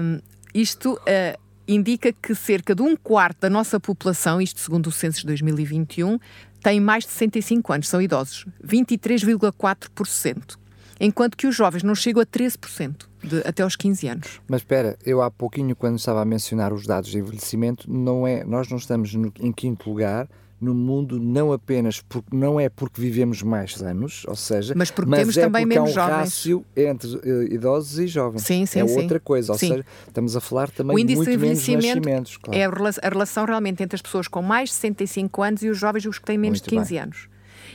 Um, 0.00 0.18
isto 0.54 0.94
uh, 0.94 1.40
indica 1.68 2.12
que 2.12 2.34
cerca 2.34 2.74
de 2.74 2.82
um 2.82 2.96
quarto 2.96 3.40
da 3.40 3.50
nossa 3.50 3.78
população, 3.78 4.40
isto 4.40 4.60
segundo 4.60 4.88
o 4.88 4.92
censo 4.92 5.20
de 5.20 5.26
2021, 5.26 6.18
tem 6.62 6.80
mais 6.80 7.04
de 7.04 7.10
65 7.10 7.72
anos, 7.72 7.88
são 7.88 8.00
idosos, 8.00 8.46
23,4%, 8.64 10.56
enquanto 11.00 11.36
que 11.36 11.46
os 11.46 11.54
jovens 11.54 11.82
não 11.82 11.94
chegam 11.94 12.22
a 12.22 12.26
13%. 12.26 13.06
de, 13.22 13.38
até 13.46 13.62
aos 13.62 13.76
15 13.76 14.08
anos. 14.08 14.40
Mas 14.48 14.62
espera, 14.62 14.96
eu 15.04 15.22
há 15.22 15.30
pouquinho, 15.30 15.76
quando 15.76 15.98
estava 15.98 16.22
a 16.22 16.24
mencionar 16.24 16.72
os 16.72 16.86
dados 16.86 17.10
de 17.10 17.18
envelhecimento, 17.18 17.90
não 17.90 18.26
é, 18.26 18.44
nós 18.44 18.68
não 18.68 18.78
estamos 18.78 19.14
no, 19.14 19.32
em 19.40 19.52
quinto 19.52 19.88
lugar 19.88 20.28
no 20.62 20.74
mundo 20.74 21.18
não 21.18 21.52
apenas 21.52 22.00
porque 22.00 22.34
não 22.34 22.60
é 22.60 22.68
porque 22.68 23.00
vivemos 23.00 23.42
mais 23.42 23.82
anos, 23.82 24.24
ou 24.28 24.36
seja, 24.36 24.74
mas 24.76 24.92
porque 24.92 25.10
mas 25.10 25.20
temos 25.20 25.36
é 25.36 25.42
também 25.42 25.66
menos 25.66 25.88
há 25.88 25.90
um 25.90 25.94
jovens. 25.94 26.16
rácio 26.16 26.64
entre 26.76 27.08
uh, 27.16 27.52
idosos 27.52 27.98
e 27.98 28.06
jovens. 28.06 28.42
Sim, 28.42 28.64
sim, 28.64 28.78
é 28.78 28.86
sim. 28.86 29.00
outra 29.00 29.18
coisa, 29.18 29.52
ou 29.52 29.58
sim. 29.58 29.68
seja, 29.68 29.84
estamos 30.06 30.36
a 30.36 30.40
falar 30.40 30.70
também 30.70 31.04
de 31.04 31.16
muito 31.16 31.28
menos 31.28 31.66
nascimentos. 31.66 32.36
Claro. 32.36 32.58
É 32.58 32.64
a 32.64 33.08
relação 33.08 33.44
realmente 33.44 33.82
entre 33.82 33.96
as 33.96 34.02
pessoas 34.02 34.28
com 34.28 34.40
mais 34.40 34.68
de 34.68 34.76
65 34.76 35.42
anos 35.42 35.62
e 35.64 35.68
os 35.68 35.76
jovens 35.76 36.06
os 36.06 36.18
que 36.20 36.24
têm 36.24 36.38
menos 36.38 36.60
muito 36.60 36.70
de 36.70 36.76
15 36.76 36.90
bem. 36.90 36.98
anos. 37.00 37.28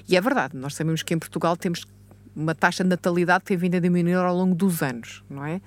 E 0.08 0.16
é 0.16 0.22
verdade, 0.22 0.56
nós 0.56 0.74
sabemos 0.74 1.04
que 1.04 1.14
em 1.14 1.20
Portugal 1.20 1.58
temos 1.58 1.86
uma 2.34 2.56
taxa 2.56 2.84
de 2.84 2.90
natalidade 2.90 3.42
que 3.42 3.48
tem 3.48 3.58
vindo 3.58 3.76
a 3.76 3.80
diminuir 3.80 4.16
ao 4.16 4.34
longo 4.34 4.56
dos 4.56 4.82
anos, 4.82 5.24
não 5.30 5.44
é? 5.44 5.60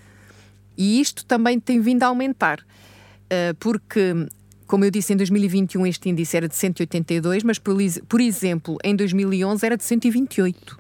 E 0.74 1.00
isto 1.00 1.26
também 1.26 1.60
tem 1.60 1.80
vindo 1.80 2.02
a 2.02 2.06
aumentar, 2.06 2.60
uh, 2.60 3.54
porque 3.58 4.26
como 4.70 4.84
eu 4.84 4.90
disse, 4.92 5.12
em 5.12 5.16
2021 5.16 5.84
este 5.84 6.08
índice 6.08 6.36
era 6.36 6.46
de 6.46 6.54
182, 6.54 7.42
mas, 7.42 7.58
por, 7.58 7.76
por 8.06 8.20
exemplo, 8.20 8.78
em 8.84 8.94
2011 8.94 9.66
era 9.66 9.76
de 9.76 9.82
128. 9.82 10.78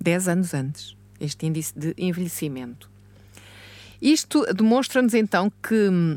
10 0.00 0.28
anos 0.28 0.54
antes, 0.54 0.96
este 1.20 1.44
índice 1.44 1.78
de 1.78 1.94
envelhecimento. 1.98 2.90
Isto 4.00 4.46
demonstra-nos 4.54 5.12
então 5.12 5.52
que 5.62 5.74
hum, 5.74 6.16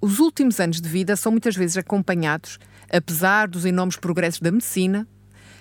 os 0.00 0.18
últimos 0.18 0.58
anos 0.58 0.80
de 0.80 0.88
vida 0.88 1.14
são 1.14 1.30
muitas 1.30 1.54
vezes 1.54 1.76
acompanhados, 1.76 2.58
apesar 2.92 3.46
dos 3.46 3.64
enormes 3.64 3.96
progressos 3.96 4.40
da 4.40 4.50
medicina 4.50 5.06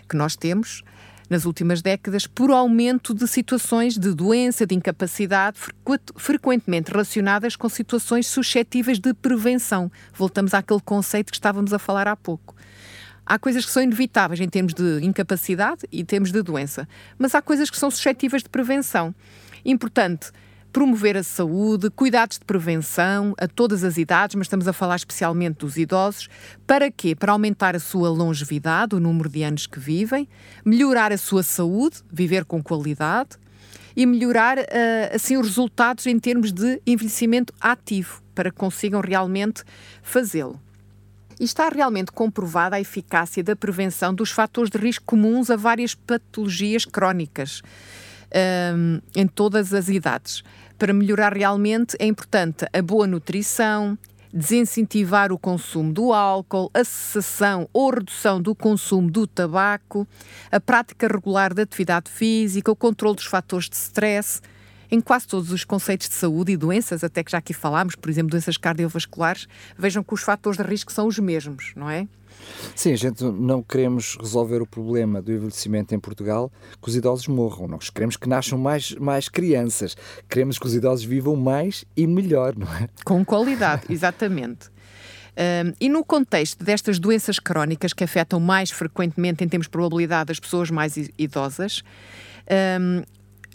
que 0.10 0.18
nós 0.18 0.36
temos, 0.36 0.84
nas 1.30 1.46
últimas 1.46 1.82
décadas 1.82 2.28
por 2.28 2.52
aumento 2.52 3.14
de 3.14 3.28
situações 3.28 3.98
de 3.98 4.14
doença, 4.14 4.66
de 4.66 4.76
incapacidade, 4.76 5.58
frequentemente 6.16 6.92
relacionadas 6.92 7.56
com 7.56 7.68
situações 7.70 8.28
suscetíveis 8.28 9.00
de 9.00 9.14
prevenção. 9.14 9.92
Voltamos 10.14 10.54
àquele 10.54 10.82
conceito 10.82 11.32
que 11.32 11.38
estávamos 11.38 11.74
a 11.74 11.80
falar 11.80 12.08
há 12.08 12.16
pouco. 12.16 12.56
Há 13.26 13.40
coisas 13.40 13.66
que 13.66 13.72
são 13.72 13.82
inevitáveis 13.82 14.40
em 14.40 14.48
termos 14.48 14.74
de 14.74 15.00
incapacidade 15.04 15.82
e 15.92 16.02
em 16.02 16.06
termos 16.06 16.32
de 16.32 16.42
doença, 16.44 16.88
mas 17.18 17.34
há 17.34 17.42
coisas 17.42 17.72
que 17.72 17.78
são 17.78 17.90
suscetíveis 17.90 18.44
de 18.44 18.50
prevenção. 18.50 19.16
Importante 19.66 20.32
promover 20.76 21.16
a 21.16 21.24
saúde, 21.24 21.90
cuidados 21.90 22.38
de 22.38 22.44
prevenção 22.44 23.34
a 23.38 23.48
todas 23.48 23.82
as 23.82 23.96
idades, 23.96 24.36
mas 24.36 24.44
estamos 24.44 24.68
a 24.68 24.74
falar 24.74 24.98
especialmente 24.98 25.60
dos 25.60 25.78
idosos. 25.78 26.28
Para 26.68 26.92
quê? 26.92 27.16
Para 27.16 27.32
aumentar 27.32 27.78
a 27.78 27.80
sua 27.80 28.10
longevidade, 28.10 28.94
o 28.94 29.00
número 29.00 29.30
de 29.30 29.42
anos 29.42 29.68
que 29.68 29.80
vivem, 29.80 30.28
melhorar 30.66 31.14
a 31.14 31.18
sua 31.18 31.44
saúde, 31.44 32.02
viver 32.12 32.44
com 32.44 32.62
qualidade 32.62 33.38
e 33.96 34.06
melhorar 34.06 34.58
uh, 34.58 34.64
assim 35.14 35.38
os 35.38 35.48
resultados 35.48 36.06
em 36.08 36.20
termos 36.20 36.52
de 36.52 36.82
envelhecimento 36.86 37.54
ativo, 37.62 38.22
para 38.36 38.52
que 38.52 38.58
consigam 38.58 39.00
realmente 39.00 39.64
fazê-lo. 40.04 40.60
E 41.40 41.46
está 41.46 41.70
realmente 41.70 42.12
comprovada 42.12 42.76
a 42.76 42.82
eficácia 42.82 43.42
da 43.42 43.56
prevenção 43.56 44.14
dos 44.14 44.30
fatores 44.30 44.70
de 44.70 44.78
risco 44.78 45.06
comuns 45.06 45.50
a 45.50 45.56
várias 45.56 45.96
patologias 45.96 46.84
crónicas 46.84 47.62
um, 48.36 49.00
em 49.16 49.28
todas 49.28 49.74
as 49.74 49.88
idades. 49.88 50.44
Para 50.78 50.94
melhorar 50.94 51.34
realmente 51.34 51.96
é 52.00 52.06
importante 52.06 52.66
a 52.74 52.82
boa 52.82 53.08
nutrição, 53.08 53.98
desincentivar 54.34 55.32
o 55.32 55.40
consumo 55.40 55.94
do 55.94 56.12
álcool, 56.12 56.70
a 56.74 56.84
cessação 56.84 57.70
ou 57.72 57.92
redução 57.92 58.42
do 58.42 58.54
consumo 58.54 59.10
do 59.10 59.26
tabaco, 59.26 60.06
a 60.52 60.60
prática 60.60 61.08
regular 61.08 61.54
da 61.54 61.64
atividade 61.64 62.12
física, 62.12 62.70
o 62.70 62.76
controle 62.76 63.16
dos 63.16 63.26
fatores 63.26 63.70
de 63.70 63.78
stress. 63.78 64.42
Em 64.92 65.02
quase 65.02 65.28
todos 65.28 65.52
os 65.52 65.64
conceitos 65.64 66.10
de 66.10 66.16
saúde 66.16 66.52
e 66.52 66.58
doenças, 66.58 67.04
até 67.04 67.24
que 67.24 67.32
já 67.32 67.38
aqui 67.38 67.54
falámos, 67.54 67.96
por 67.96 68.10
exemplo, 68.10 68.32
doenças 68.32 68.58
cardiovasculares, 68.58 69.48
vejam 69.78 70.04
que 70.04 70.14
os 70.14 70.22
fatores 70.22 70.58
de 70.58 70.64
risco 70.64 70.92
são 70.92 71.08
os 71.08 71.20
mesmos, 71.20 71.74
não 71.76 71.90
é? 71.90 72.08
Sim, 72.76 72.92
a 72.92 72.98
gente 72.98 73.24
não 73.24 73.64
queremos 73.64 74.18
resolver 74.20 74.62
o 74.62 74.68
problema 74.68 75.22
do 75.22 75.32
envelhecimento 75.32 75.96
em 75.96 76.00
Portugal 76.00 76.52
que 76.82 76.90
os 76.90 76.96
idosos 76.96 77.28
morram. 77.28 77.68
Nós 77.68 77.90
queremos 77.90 78.18
que 78.18 78.28
nasçam 78.28 78.58
mais, 78.58 78.92
mais 78.96 79.30
crianças. 79.30 79.96
Queremos 80.30 80.60
que 80.60 80.66
os 80.66 80.76
idosos 80.76 81.06
vivam 81.06 81.36
mais 81.36 81.86
e 81.96 82.06
melhor, 82.06 82.56
não 82.56 82.68
é? 82.76 82.90
Com 83.04 83.24
qualidade, 83.24 83.84
exatamente. 83.90 84.70
Um, 85.38 85.74
e 85.82 85.90
no 85.90 86.04
contexto 86.04 86.64
destas 86.64 86.98
doenças 86.98 87.40
crónicas 87.40 87.92
que 87.92 88.04
afetam 88.04 88.40
mais 88.40 88.72
frequentemente, 88.72 89.44
em 89.44 89.48
termos 89.48 89.68
de 89.68 89.72
probabilidade, 89.72 90.32
as 90.32 90.40
pessoas 90.40 90.72
mais 90.72 90.96
idosas, 91.18 91.84
um, 92.80 93.04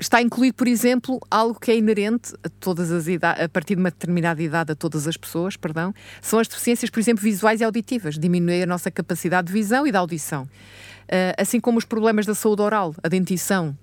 Está 0.00 0.23
incluído, 0.23 0.54
por 0.54 0.66
exemplo, 0.66 1.21
algo 1.30 1.61
que 1.61 1.71
é 1.71 1.76
inerente 1.76 2.33
a 2.42 2.49
todas 2.49 2.90
as 2.90 3.07
idades, 3.07 3.45
a 3.45 3.49
partir 3.50 3.75
de 3.75 3.83
uma 3.83 3.90
determinada 3.90 4.42
idade 4.42 4.73
a 4.73 4.75
todas 4.75 5.07
as 5.07 5.14
pessoas, 5.14 5.59
perdão, 5.59 5.92
são 6.23 6.38
as 6.38 6.49
deficiências, 6.49 6.88
por 6.88 7.00
exemplo, 7.00 7.23
visuais 7.23 7.61
e 7.61 7.64
auditivas, 7.64 8.19
diminuir 8.19 8.62
a 8.62 8.66
nossa 8.66 8.90
capacidade 8.90 9.49
de 9.49 9.52
visão 9.52 9.87
e 9.87 9.90
de 9.90 9.99
audição. 9.99 10.45
Uh, 10.45 11.37
assim 11.37 11.61
como 11.61 11.76
os 11.76 11.85
problemas 11.85 12.25
da 12.25 12.35
saúde 12.35 12.62
oral, 12.62 12.95
a 13.02 13.09
dentição. 13.09 13.76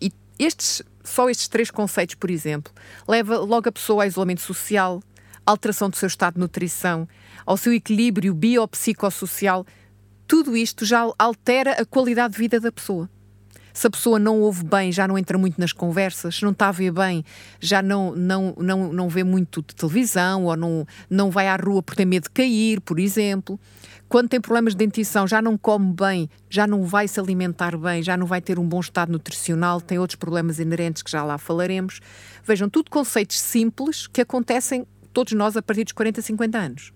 E 0.00 0.12
estes, 0.38 0.80
só 1.02 1.28
estes 1.28 1.48
três 1.48 1.72
conceitos, 1.72 2.14
por 2.14 2.30
exemplo, 2.30 2.72
leva 3.08 3.36
logo 3.38 3.68
a 3.68 3.72
pessoa 3.72 4.04
ao 4.04 4.08
isolamento 4.08 4.42
social, 4.42 5.02
alteração 5.44 5.90
do 5.90 5.96
seu 5.96 6.06
estado 6.06 6.34
de 6.34 6.40
nutrição, 6.40 7.08
ao 7.44 7.56
seu 7.56 7.72
equilíbrio 7.72 8.32
biopsicossocial. 8.32 9.66
Tudo 10.28 10.56
isto 10.56 10.84
já 10.84 11.04
altera 11.18 11.72
a 11.72 11.84
qualidade 11.84 12.34
de 12.34 12.38
vida 12.38 12.60
da 12.60 12.70
pessoa 12.70 13.10
se 13.76 13.86
a 13.86 13.90
pessoa 13.90 14.18
não 14.18 14.40
ouve 14.40 14.64
bem, 14.64 14.90
já 14.90 15.06
não 15.06 15.18
entra 15.18 15.36
muito 15.36 15.60
nas 15.60 15.70
conversas, 15.70 16.36
se 16.36 16.42
não 16.42 16.52
está 16.52 16.68
a 16.68 16.72
ver 16.72 16.90
bem, 16.90 17.22
já 17.60 17.82
não, 17.82 18.16
não, 18.16 18.54
não, 18.56 18.90
não 18.90 19.06
vê 19.06 19.22
muito 19.22 19.60
de 19.60 19.74
televisão 19.74 20.44
ou 20.44 20.56
não, 20.56 20.86
não 21.10 21.30
vai 21.30 21.46
à 21.46 21.56
rua 21.56 21.82
por 21.82 21.94
ter 21.94 22.06
medo 22.06 22.22
de 22.22 22.30
cair, 22.30 22.80
por 22.80 22.98
exemplo. 22.98 23.60
Quando 24.08 24.30
tem 24.30 24.40
problemas 24.40 24.72
de 24.72 24.78
dentição, 24.78 25.26
já 25.26 25.42
não 25.42 25.58
come 25.58 25.92
bem, 25.92 26.30
já 26.48 26.66
não 26.66 26.84
vai 26.84 27.06
se 27.06 27.20
alimentar 27.20 27.76
bem, 27.76 28.02
já 28.02 28.16
não 28.16 28.26
vai 28.26 28.40
ter 28.40 28.58
um 28.58 28.66
bom 28.66 28.80
estado 28.80 29.12
nutricional, 29.12 29.78
tem 29.78 29.98
outros 29.98 30.16
problemas 30.16 30.58
inerentes 30.58 31.02
que 31.02 31.10
já 31.10 31.22
lá 31.22 31.36
falaremos. 31.36 32.00
Vejam, 32.44 32.70
tudo 32.70 32.90
conceitos 32.90 33.38
simples 33.38 34.06
que 34.06 34.22
acontecem 34.22 34.86
todos 35.12 35.34
nós 35.34 35.54
a 35.54 35.60
partir 35.60 35.84
dos 35.84 35.92
40, 35.92 36.22
50 36.22 36.58
anos. 36.58 36.92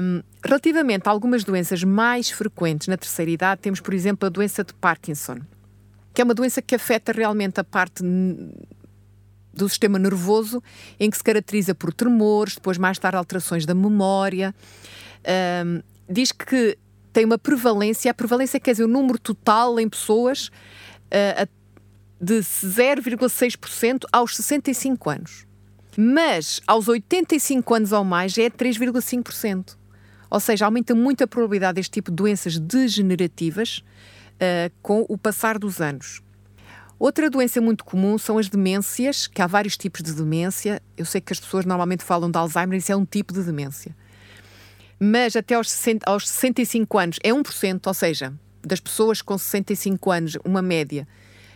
Um, 0.00 0.22
relativamente 0.42 1.06
a 1.06 1.10
algumas 1.10 1.44
doenças 1.44 1.84
mais 1.84 2.30
frequentes 2.30 2.88
na 2.88 2.96
terceira 2.96 3.30
idade, 3.30 3.60
temos, 3.60 3.80
por 3.80 3.92
exemplo, 3.92 4.26
a 4.26 4.30
doença 4.30 4.64
de 4.64 4.72
Parkinson 4.72 5.36
que 6.12 6.20
é 6.20 6.24
uma 6.24 6.34
doença 6.34 6.60
que 6.60 6.74
afeta 6.74 7.12
realmente 7.12 7.60
a 7.60 7.64
parte 7.64 8.02
do 9.52 9.68
sistema 9.68 9.98
nervoso, 9.98 10.62
em 10.98 11.10
que 11.10 11.16
se 11.16 11.24
caracteriza 11.24 11.74
por 11.74 11.92
tremores, 11.92 12.54
depois 12.54 12.78
mais 12.78 12.98
tarde 12.98 13.16
alterações 13.16 13.66
da 13.66 13.74
memória. 13.74 14.54
Um, 15.64 15.82
diz 16.08 16.32
que 16.32 16.78
tem 17.12 17.24
uma 17.24 17.38
prevalência, 17.38 18.10
a 18.10 18.14
prevalência 18.14 18.58
quer 18.58 18.72
dizer 18.72 18.84
o 18.84 18.88
número 18.88 19.18
total 19.18 19.78
em 19.78 19.88
pessoas 19.88 20.48
uh, 20.48 21.48
de 22.20 22.38
0,6% 22.38 24.04
aos 24.10 24.36
65 24.36 25.10
anos. 25.10 25.46
Mas 25.96 26.60
aos 26.66 26.88
85 26.88 27.74
anos 27.74 27.92
ou 27.92 28.04
mais 28.04 28.38
é 28.38 28.48
3,5%. 28.48 29.76
Ou 30.30 30.40
seja, 30.40 30.64
aumenta 30.64 30.94
muito 30.94 31.22
a 31.22 31.26
probabilidade 31.26 31.74
deste 31.74 31.90
tipo 31.90 32.10
de 32.10 32.16
doenças 32.16 32.58
degenerativas 32.58 33.82
uh, 34.42 34.72
com 34.82 35.06
o 35.08 35.16
passar 35.16 35.58
dos 35.58 35.80
anos. 35.80 36.20
Outra 36.98 37.30
doença 37.30 37.60
muito 37.60 37.84
comum 37.84 38.16
são 38.18 38.38
as 38.38 38.48
demências, 38.48 39.26
que 39.26 39.42
há 39.42 39.46
vários 39.46 39.76
tipos 39.76 40.02
de 40.02 40.12
demência. 40.12 40.80
Eu 40.96 41.04
sei 41.04 41.20
que 41.20 41.32
as 41.32 41.40
pessoas 41.40 41.64
normalmente 41.64 42.04
falam 42.04 42.30
de 42.30 42.38
Alzheimer, 42.38 42.78
isso 42.78 42.92
é 42.92 42.96
um 42.96 43.04
tipo 43.04 43.32
de 43.32 43.42
demência. 43.42 43.94
Mas 45.00 45.34
até 45.34 45.56
aos, 45.56 45.68
60, 45.68 46.08
aos 46.08 46.28
65 46.28 46.98
anos 46.98 47.18
é 47.24 47.30
1%, 47.30 47.80
ou 47.86 47.94
seja, 47.94 48.32
das 48.62 48.78
pessoas 48.78 49.20
com 49.20 49.36
65 49.36 50.10
anos, 50.12 50.38
uma 50.44 50.62
média, 50.62 51.08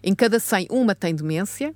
em 0.02 0.14
cada 0.14 0.40
100, 0.40 0.66
uma 0.68 0.96
tem 0.96 1.14
demência, 1.14 1.72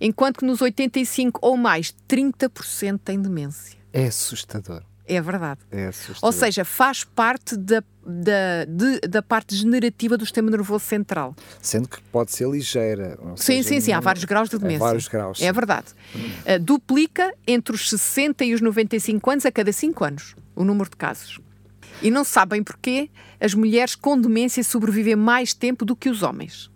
enquanto 0.00 0.38
que 0.38 0.46
nos 0.46 0.62
85 0.62 1.38
ou 1.42 1.56
mais, 1.56 1.94
30% 2.08 2.98
têm 3.04 3.20
demência. 3.20 3.76
É 3.92 4.06
assustador. 4.06 4.82
É 5.08 5.20
verdade. 5.20 5.60
É 5.70 5.90
Ou 6.20 6.32
seja, 6.32 6.64
faz 6.64 7.04
parte 7.04 7.56
da, 7.56 7.82
da, 8.04 8.64
de, 8.66 9.00
da 9.08 9.22
parte 9.22 9.54
degenerativa 9.54 10.16
do 10.16 10.24
sistema 10.24 10.50
nervoso 10.50 10.84
central. 10.84 11.34
Sendo 11.62 11.88
que 11.88 12.02
pode 12.10 12.32
ser 12.32 12.48
ligeira. 12.48 13.16
Sim, 13.36 13.62
seja, 13.62 13.68
sim, 13.68 13.80
sim. 13.80 13.92
Há 13.92 14.00
vários 14.00 14.24
graus 14.24 14.48
de 14.48 14.58
demência. 14.58 14.80
vários 14.80 15.06
graus. 15.06 15.40
É 15.40 15.52
verdade. 15.52 15.86
Uh, 16.14 16.58
duplica 16.60 17.32
entre 17.46 17.74
os 17.74 17.88
60 17.88 18.44
e 18.44 18.54
os 18.54 18.60
95 18.60 19.30
anos 19.30 19.46
a 19.46 19.52
cada 19.52 19.72
5 19.72 20.04
anos 20.04 20.34
o 20.56 20.64
número 20.64 20.90
de 20.90 20.96
casos. 20.96 21.38
E 22.02 22.10
não 22.10 22.24
sabem 22.24 22.62
porquê 22.62 23.10
as 23.40 23.54
mulheres 23.54 23.94
com 23.94 24.18
demência 24.18 24.64
sobrevivem 24.64 25.14
mais 25.14 25.54
tempo 25.54 25.84
do 25.84 25.94
que 25.94 26.08
os 26.08 26.22
homens. 26.22 26.70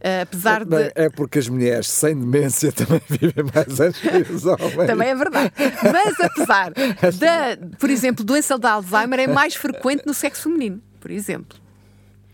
Uh, 0.00 0.22
apesar 0.22 0.64
de... 0.64 0.92
É 0.94 1.10
porque 1.10 1.38
as 1.38 1.48
mulheres 1.48 1.86
sem 1.86 2.18
demência 2.18 2.72
também 2.72 3.02
vivem 3.06 3.44
mais 3.54 3.80
anos 3.80 3.98
que 3.98 4.32
os 4.32 4.46
homens. 4.46 4.86
também 4.86 5.08
é 5.08 5.14
verdade. 5.14 5.52
Mas 5.82 6.20
apesar 6.20 6.72
da, 7.20 7.76
por 7.78 7.90
exemplo, 7.90 8.24
doença 8.24 8.58
de 8.58 8.66
Alzheimer 8.66 9.20
é 9.20 9.26
mais 9.26 9.54
frequente 9.54 10.06
no 10.06 10.14
sexo 10.14 10.44
feminino, 10.44 10.80
por 10.98 11.10
exemplo. 11.10 11.58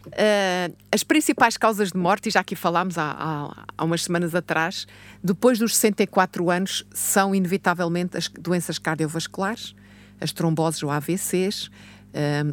Uh, 0.06 0.72
as 0.92 1.02
principais 1.02 1.56
causas 1.56 1.90
de 1.90 1.98
morte, 1.98 2.28
e 2.28 2.30
já 2.30 2.38
aqui 2.38 2.54
falámos 2.54 2.96
há, 2.96 3.10
há, 3.10 3.64
há, 3.76 3.84
umas 3.84 4.04
semanas 4.04 4.36
atrás, 4.36 4.86
depois 5.22 5.58
dos 5.58 5.74
64 5.74 6.48
anos, 6.48 6.86
são 6.92 7.34
inevitavelmente 7.34 8.16
as 8.16 8.28
doenças 8.28 8.78
cardiovasculares, 8.78 9.74
as 10.20 10.32
tromboses 10.32 10.80
ou 10.84 10.90
AVCs, 10.90 11.68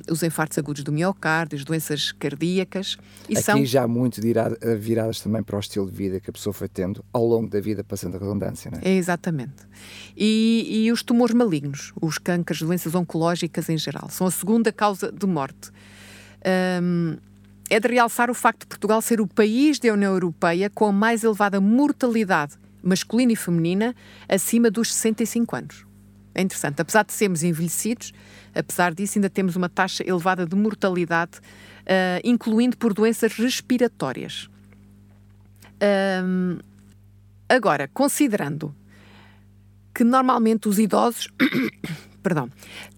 os 0.10 0.24
infartos 0.24 0.58
agudos 0.58 0.84
do 0.84 0.92
miocárdio, 0.92 1.58
as 1.58 1.64
doenças 1.64 2.12
cardíacas. 2.12 2.98
E 3.30 3.34
Aqui 3.34 3.44
são... 3.44 3.66
já 3.66 3.88
muito 3.88 4.20
eh, 4.22 4.76
viradas 4.76 5.22
também 5.22 5.44
para 5.44 5.56
o 5.56 5.60
estilo 5.60 5.90
de 5.90 5.96
vida 5.96 6.20
que 6.20 6.30
a 6.30 6.34
pessoa 6.34 6.54
foi 6.54 6.68
tendo 6.68 7.04
ao 7.14 7.26
longo 7.26 7.50
da 7.50 7.60
vida, 7.60 7.84
passando 7.84 8.16
a 8.16 8.20
redundância, 8.20 8.70
não 8.72 8.80
é? 8.80 8.90
é 8.90 8.96
exatamente. 8.96 9.68
E, 10.16 10.86
e 10.86 10.92
os 10.92 11.04
tumores 11.04 11.34
malignos, 11.34 11.94
os 12.02 12.18
cânceres, 12.18 12.62
doenças 12.62 12.94
oncológicas 12.96 13.70
em 13.70 13.78
geral, 13.78 14.10
são 14.10 14.28
a 14.28 14.32
segunda 14.32 14.72
causa 14.72 15.12
de 15.12 15.26
morte. 15.26 15.72
Um, 16.82 17.18
é 17.70 17.80
de 17.80 17.88
realçar 17.88 18.30
o 18.30 18.34
facto 18.34 18.62
de 18.62 18.68
Portugal 18.68 19.02
ser 19.02 19.22
o 19.22 19.28
país 19.28 19.80
da 19.80 19.92
União 19.94 20.12
Europeia 20.12 20.70
com 20.70 20.86
a 20.86 20.92
mais 20.92 21.24
elevada 21.24 21.60
mortalidade 21.62 22.58
masculina 22.84 23.32
e 23.32 23.36
feminina 23.36 23.96
acima 24.28 24.70
dos 24.70 24.94
65 24.94 25.56
anos. 25.56 25.86
É 26.36 26.42
interessante. 26.42 26.82
Apesar 26.82 27.04
de 27.06 27.14
sermos 27.14 27.44
envelhecidos, 27.44 28.12
apesar 28.54 28.94
disso, 28.94 29.18
ainda 29.18 29.30
temos 29.30 29.56
uma 29.56 29.70
taxa 29.70 30.04
elevada 30.08 30.46
de 30.46 30.56
mortalidade, 30.56 31.40
uh, 31.40 32.22
incluindo 32.24 32.78
por 32.78 32.94
doenças 32.94 33.34
respiratórias. 33.34 34.50
Um, 36.24 36.60
agora, 37.50 37.90
considerando 37.94 38.74
que 39.94 40.04
normalmente 40.04 40.68
os 40.68 40.80
idosos 40.80 41.28
perdão, 42.24 42.50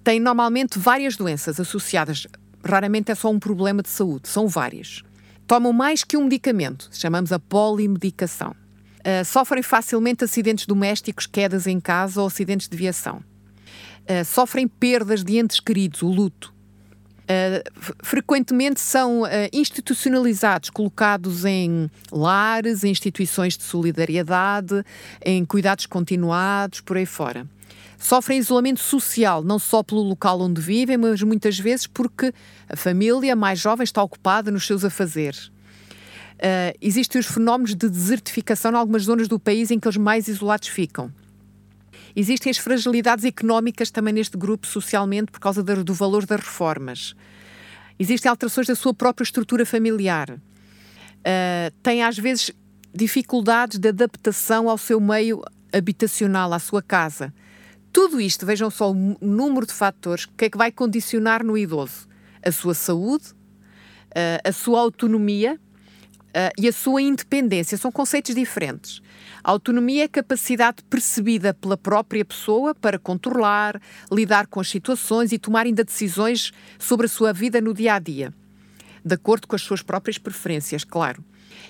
têm 0.03 0.19
normalmente 0.19 0.77
várias 0.77 1.17
doenças 1.17 1.59
associadas, 1.59 2.27
raramente 2.63 3.11
é 3.11 3.15
só 3.15 3.29
um 3.31 3.39
problema 3.39 3.81
de 3.81 3.89
saúde, 3.89 4.29
são 4.29 4.47
várias. 4.47 5.01
Tomam 5.47 5.73
mais 5.73 6.03
que 6.03 6.15
um 6.15 6.23
medicamento, 6.23 6.89
chamamos 6.91 7.31
a 7.31 7.39
polimedicação. 7.39 8.55
Uh, 8.99 9.25
sofrem 9.25 9.61
facilmente 9.61 10.23
acidentes 10.23 10.65
domésticos, 10.65 11.27
quedas 11.27 11.67
em 11.67 11.79
casa 11.79 12.21
ou 12.21 12.27
acidentes 12.27 12.67
de 12.67 12.77
viação. 12.77 13.23
Uh, 14.07 14.23
sofrem 14.23 14.67
perdas 14.67 15.23
de 15.23 15.37
entes 15.37 15.59
queridos, 15.59 16.01
o 16.01 16.07
luto. 16.07 16.53
Uh, 17.23 17.95
frequentemente 18.03 18.79
são 18.79 19.23
institucionalizados, 19.51 20.69
colocados 20.69 21.43
em 21.43 21.89
lares, 22.11 22.83
em 22.83 22.91
instituições 22.91 23.57
de 23.57 23.63
solidariedade, 23.63 24.83
em 25.23 25.43
cuidados 25.43 25.87
continuados, 25.87 26.81
por 26.81 26.97
aí 26.97 27.05
fora. 27.05 27.47
Sofrem 27.97 28.37
isolamento 28.37 28.79
social, 28.79 29.43
não 29.43 29.57
só 29.57 29.81
pelo 29.81 30.01
local 30.01 30.39
onde 30.41 30.61
vivem, 30.61 30.97
mas 30.97 31.23
muitas 31.23 31.57
vezes 31.57 31.87
porque 31.87 32.31
a 32.69 32.75
família 32.75 33.35
mais 33.35 33.59
jovem 33.59 33.83
está 33.83 34.03
ocupada 34.03 34.51
nos 34.51 34.67
seus 34.67 34.85
afazeres 34.85 35.49
Uh, 36.35 36.75
existem 36.81 37.19
os 37.19 37.27
fenómenos 37.27 37.75
de 37.75 37.89
desertificação 37.89 38.71
em 38.71 38.75
algumas 38.75 39.03
zonas 39.03 39.27
do 39.27 39.39
país 39.39 39.71
em 39.71 39.79
que 39.79 39.87
eles 39.87 39.97
mais 39.97 40.27
isolados 40.27 40.67
ficam. 40.67 41.09
Existem 42.15 42.49
as 42.49 42.57
fragilidades 42.57 43.25
económicas 43.25 43.91
também 43.91 44.13
neste 44.13 44.37
grupo, 44.37 44.65
socialmente, 44.65 45.31
por 45.31 45.39
causa 45.39 45.61
do 45.61 45.93
valor 45.93 46.25
das 46.25 46.39
reformas. 46.39 47.13
Existem 47.99 48.29
alterações 48.29 48.67
da 48.67 48.75
sua 48.75 48.93
própria 48.93 49.23
estrutura 49.23 49.65
familiar. 49.65 50.29
Uh, 50.29 51.71
tem, 51.83 52.03
às 52.03 52.17
vezes, 52.17 52.51
dificuldades 52.93 53.77
de 53.79 53.89
adaptação 53.89 54.69
ao 54.69 54.77
seu 54.77 54.99
meio 54.99 55.41
habitacional, 55.73 56.53
à 56.53 56.59
sua 56.59 56.81
casa. 56.81 57.33
Tudo 57.91 58.21
isto, 58.21 58.45
vejam 58.45 58.69
só 58.69 58.91
o 58.91 59.17
número 59.21 59.65
de 59.65 59.73
fatores 59.73 60.25
que 60.25 60.45
é 60.45 60.49
que 60.49 60.57
vai 60.57 60.71
condicionar 60.71 61.43
no 61.43 61.57
idoso 61.57 62.07
a 62.43 62.51
sua 62.51 62.73
saúde, 62.73 63.25
uh, 63.31 64.47
a 64.47 64.51
sua 64.51 64.79
autonomia 64.79 65.59
uh, 66.35 66.51
e 66.57 66.67
a 66.67 66.73
sua 66.73 67.01
independência 67.01 67.77
são 67.77 67.91
conceitos 67.91 68.35
diferentes. 68.35 69.01
A 69.43 69.51
autonomia 69.51 70.03
é 70.03 70.05
a 70.05 70.09
capacidade 70.09 70.83
percebida 70.89 71.53
pela 71.53 71.77
própria 71.77 72.25
pessoa 72.25 72.75
para 72.75 72.99
controlar, 72.99 73.81
lidar 74.11 74.47
com 74.47 74.59
as 74.59 74.67
situações 74.67 75.31
e 75.31 75.39
tomar 75.39 75.65
ainda 75.65 75.83
decisões 75.83 76.51
sobre 76.77 77.05
a 77.05 77.09
sua 77.09 77.31
vida 77.31 77.61
no 77.61 77.73
dia 77.73 77.93
a 77.93 77.99
dia, 77.99 78.33
de 79.03 79.15
acordo 79.15 79.47
com 79.47 79.55
as 79.55 79.61
suas 79.61 79.81
próprias 79.81 80.17
preferências, 80.17 80.83
claro. 80.83 81.23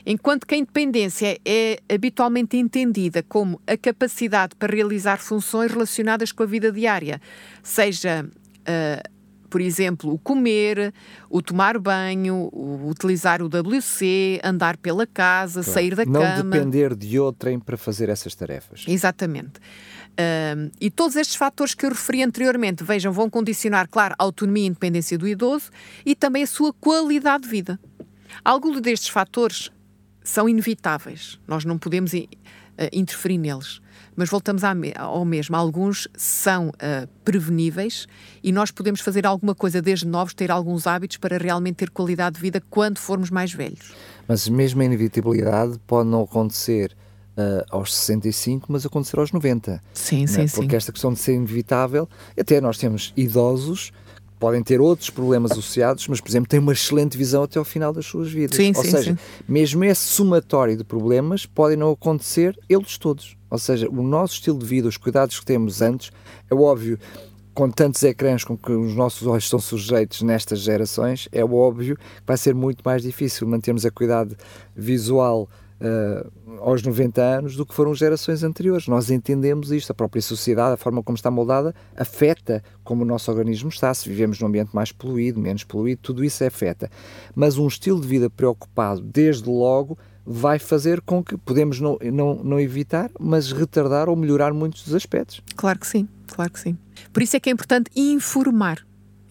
Enquanto 0.05 0.47
que 0.47 0.55
a 0.55 0.57
independência 0.57 1.39
é 1.45 1.79
habitualmente 1.89 2.57
entendida 2.57 3.21
como 3.23 3.61
a 3.67 3.77
capacidade 3.77 4.55
para 4.55 4.73
realizar 4.73 5.17
funções 5.17 5.71
relacionadas 5.71 6.31
com 6.31 6.43
a 6.43 6.45
vida 6.45 6.71
diária, 6.71 7.21
seja 7.61 8.25
uh, 8.25 9.14
por 9.55 9.61
exemplo, 9.61 10.11
o 10.11 10.19
comer, 10.19 10.93
o 11.29 11.41
tomar 11.41 11.79
banho, 11.79 12.49
o 12.51 12.89
utilizar 12.89 13.41
o 13.41 13.45
WC, 13.45 14.41
andar 14.43 14.75
pela 14.75 15.07
casa, 15.07 15.63
claro. 15.63 15.73
sair 15.73 15.95
da 15.95 16.03
Não 16.03 16.19
cama. 16.19 16.43
Não 16.43 16.49
depender 16.49 16.93
de 16.93 17.17
outrem 17.17 17.57
para 17.57 17.77
fazer 17.77 18.09
essas 18.09 18.35
tarefas. 18.35 18.83
Exatamente. 18.85 19.53
Um, 20.19 20.69
e 20.81 20.91
todos 20.91 21.15
estes 21.15 21.37
fatores 21.37 21.73
que 21.73 21.85
eu 21.85 21.91
referi 21.91 22.21
anteriormente, 22.21 22.83
vejam, 22.83 23.13
vão 23.13 23.29
condicionar, 23.29 23.87
claro, 23.87 24.13
a 24.19 24.25
autonomia 24.25 24.65
e 24.65 24.67
independência 24.67 25.17
do 25.17 25.25
idoso 25.25 25.71
e 26.05 26.15
também 26.15 26.43
a 26.43 26.47
sua 26.47 26.73
qualidade 26.73 27.43
de 27.43 27.49
vida. 27.49 27.79
Alguns 28.43 28.81
destes 28.81 29.07
fatores 29.07 29.71
são 30.21 30.49
inevitáveis, 30.49 31.39
nós 31.47 31.63
não 31.63 31.77
podemos 31.77 32.11
uh, 32.11 32.27
interferir 32.91 33.37
neles 33.37 33.79
mas 34.15 34.29
voltamos 34.29 34.63
ao 34.63 35.25
mesmo. 35.25 35.55
Alguns 35.55 36.07
são 36.15 36.69
uh, 36.69 37.07
preveníveis 37.23 38.07
e 38.43 38.51
nós 38.51 38.71
podemos 38.71 39.01
fazer 39.01 39.25
alguma 39.25 39.53
coisa 39.53 39.81
desde 39.81 40.07
novos, 40.07 40.33
ter 40.33 40.51
alguns 40.51 40.87
hábitos 40.87 41.17
para 41.17 41.37
realmente 41.37 41.75
ter 41.75 41.89
qualidade 41.89 42.35
de 42.35 42.41
vida 42.41 42.61
quando 42.69 42.97
formos 42.97 43.29
mais 43.29 43.53
velhos. 43.53 43.93
Mas 44.27 44.47
mesmo 44.47 44.81
a 44.81 44.85
inevitabilidade 44.85 45.79
pode 45.85 46.09
não 46.09 46.23
acontecer 46.23 46.95
Uh, 47.37 47.59
aos 47.69 47.93
65, 47.93 48.71
mas 48.71 48.85
acontecer 48.85 49.19
aos 49.19 49.33
90. 49.33 49.83
Sim, 49.93 50.21
né? 50.21 50.25
sim, 50.27 50.33
Porque 50.35 50.47
sim. 50.47 50.55
Porque 50.61 50.75
esta 50.77 50.93
questão 50.93 51.11
de 51.11 51.19
ser 51.19 51.33
inevitável, 51.33 52.07
até 52.39 52.61
nós 52.61 52.77
temos 52.77 53.11
idosos 53.17 53.91
podem 54.45 54.61
ter 54.61 54.79
outros 54.79 55.09
problemas 55.09 55.53
associados, 55.53 56.07
mas, 56.07 56.21
por 56.21 56.29
exemplo, 56.29 56.47
têm 56.47 56.59
uma 56.59 56.71
excelente 56.71 57.17
visão 57.17 57.41
até 57.41 57.57
ao 57.57 57.65
final 57.65 57.91
das 57.91 58.05
suas 58.05 58.31
vidas. 58.31 58.55
Sim, 58.55 58.73
Ou 58.75 58.83
sim, 58.83 58.91
seja, 58.91 59.13
sim. 59.13 59.17
mesmo 59.49 59.83
esse 59.83 60.03
somatório 60.03 60.77
de 60.77 60.83
problemas 60.83 61.47
podem 61.47 61.75
não 61.75 61.89
acontecer 61.89 62.55
eles 62.69 62.95
todos. 62.99 63.35
Ou 63.49 63.57
seja, 63.57 63.89
o 63.89 64.03
nosso 64.03 64.35
estilo 64.35 64.59
de 64.59 64.65
vida, 64.67 64.87
os 64.87 64.97
cuidados 64.97 65.39
que 65.39 65.45
temos 65.47 65.81
antes, 65.81 66.11
é 66.47 66.53
óbvio, 66.53 66.99
com 67.55 67.71
tantos 67.71 68.03
ecrãs 68.03 68.43
com 68.43 68.55
que 68.55 68.71
os 68.71 68.93
nossos 68.93 69.25
olhos 69.25 69.45
estão 69.45 69.57
sujeitos 69.57 70.21
nestas 70.21 70.59
gerações, 70.59 71.27
é 71.31 71.43
óbvio 71.43 71.97
que 71.97 72.03
vai 72.27 72.37
ser 72.37 72.53
muito 72.53 72.83
mais 72.85 73.01
difícil 73.01 73.47
mantermos 73.47 73.83
a 73.83 73.89
cuidado 73.89 74.37
visual 74.75 75.49
uh, 75.81 76.59
aos 76.59 76.83
90 76.83 77.21
anos 77.21 77.55
do 77.55 77.65
que 77.65 77.73
foram 77.73 77.93
gerações 77.93 78.43
anteriores. 78.43 78.87
Nós 78.87 79.09
entendemos 79.09 79.71
isto, 79.71 79.91
a 79.91 79.93
própria 79.93 80.21
sociedade, 80.21 80.73
a 80.73 80.77
forma 80.77 81.03
como 81.03 81.15
está 81.15 81.29
moldada, 81.29 81.73
afeta 81.95 82.63
como 82.83 83.03
o 83.03 83.05
nosso 83.05 83.31
organismo 83.31 83.69
está. 83.69 83.93
Se 83.93 84.07
vivemos 84.07 84.39
num 84.39 84.47
ambiente 84.47 84.75
mais 84.75 84.91
poluído, 84.91 85.39
menos 85.39 85.63
poluído, 85.63 86.01
tudo 86.01 86.23
isso 86.23 86.43
afeta. 86.43 86.89
Mas 87.35 87.57
um 87.57 87.67
estilo 87.67 87.99
de 87.99 88.07
vida 88.07 88.29
preocupado, 88.29 89.01
desde 89.01 89.49
logo, 89.49 89.97
vai 90.25 90.57
fazer 90.57 91.01
com 91.01 91.23
que 91.23 91.37
podemos 91.37 91.79
não, 91.79 91.97
não, 92.11 92.35
não 92.43 92.59
evitar, 92.59 93.11
mas 93.19 93.51
retardar 93.51 94.09
ou 94.09 94.15
melhorar 94.15 94.53
muitos 94.53 94.83
dos 94.83 94.95
aspectos. 94.95 95.41
Claro 95.55 95.79
que 95.79 95.87
sim, 95.87 96.07
claro 96.27 96.51
que 96.51 96.59
sim. 96.59 96.77
Por 97.13 97.21
isso 97.21 97.35
é 97.35 97.39
que 97.39 97.49
é 97.49 97.53
importante 97.53 97.91
informar 97.95 98.85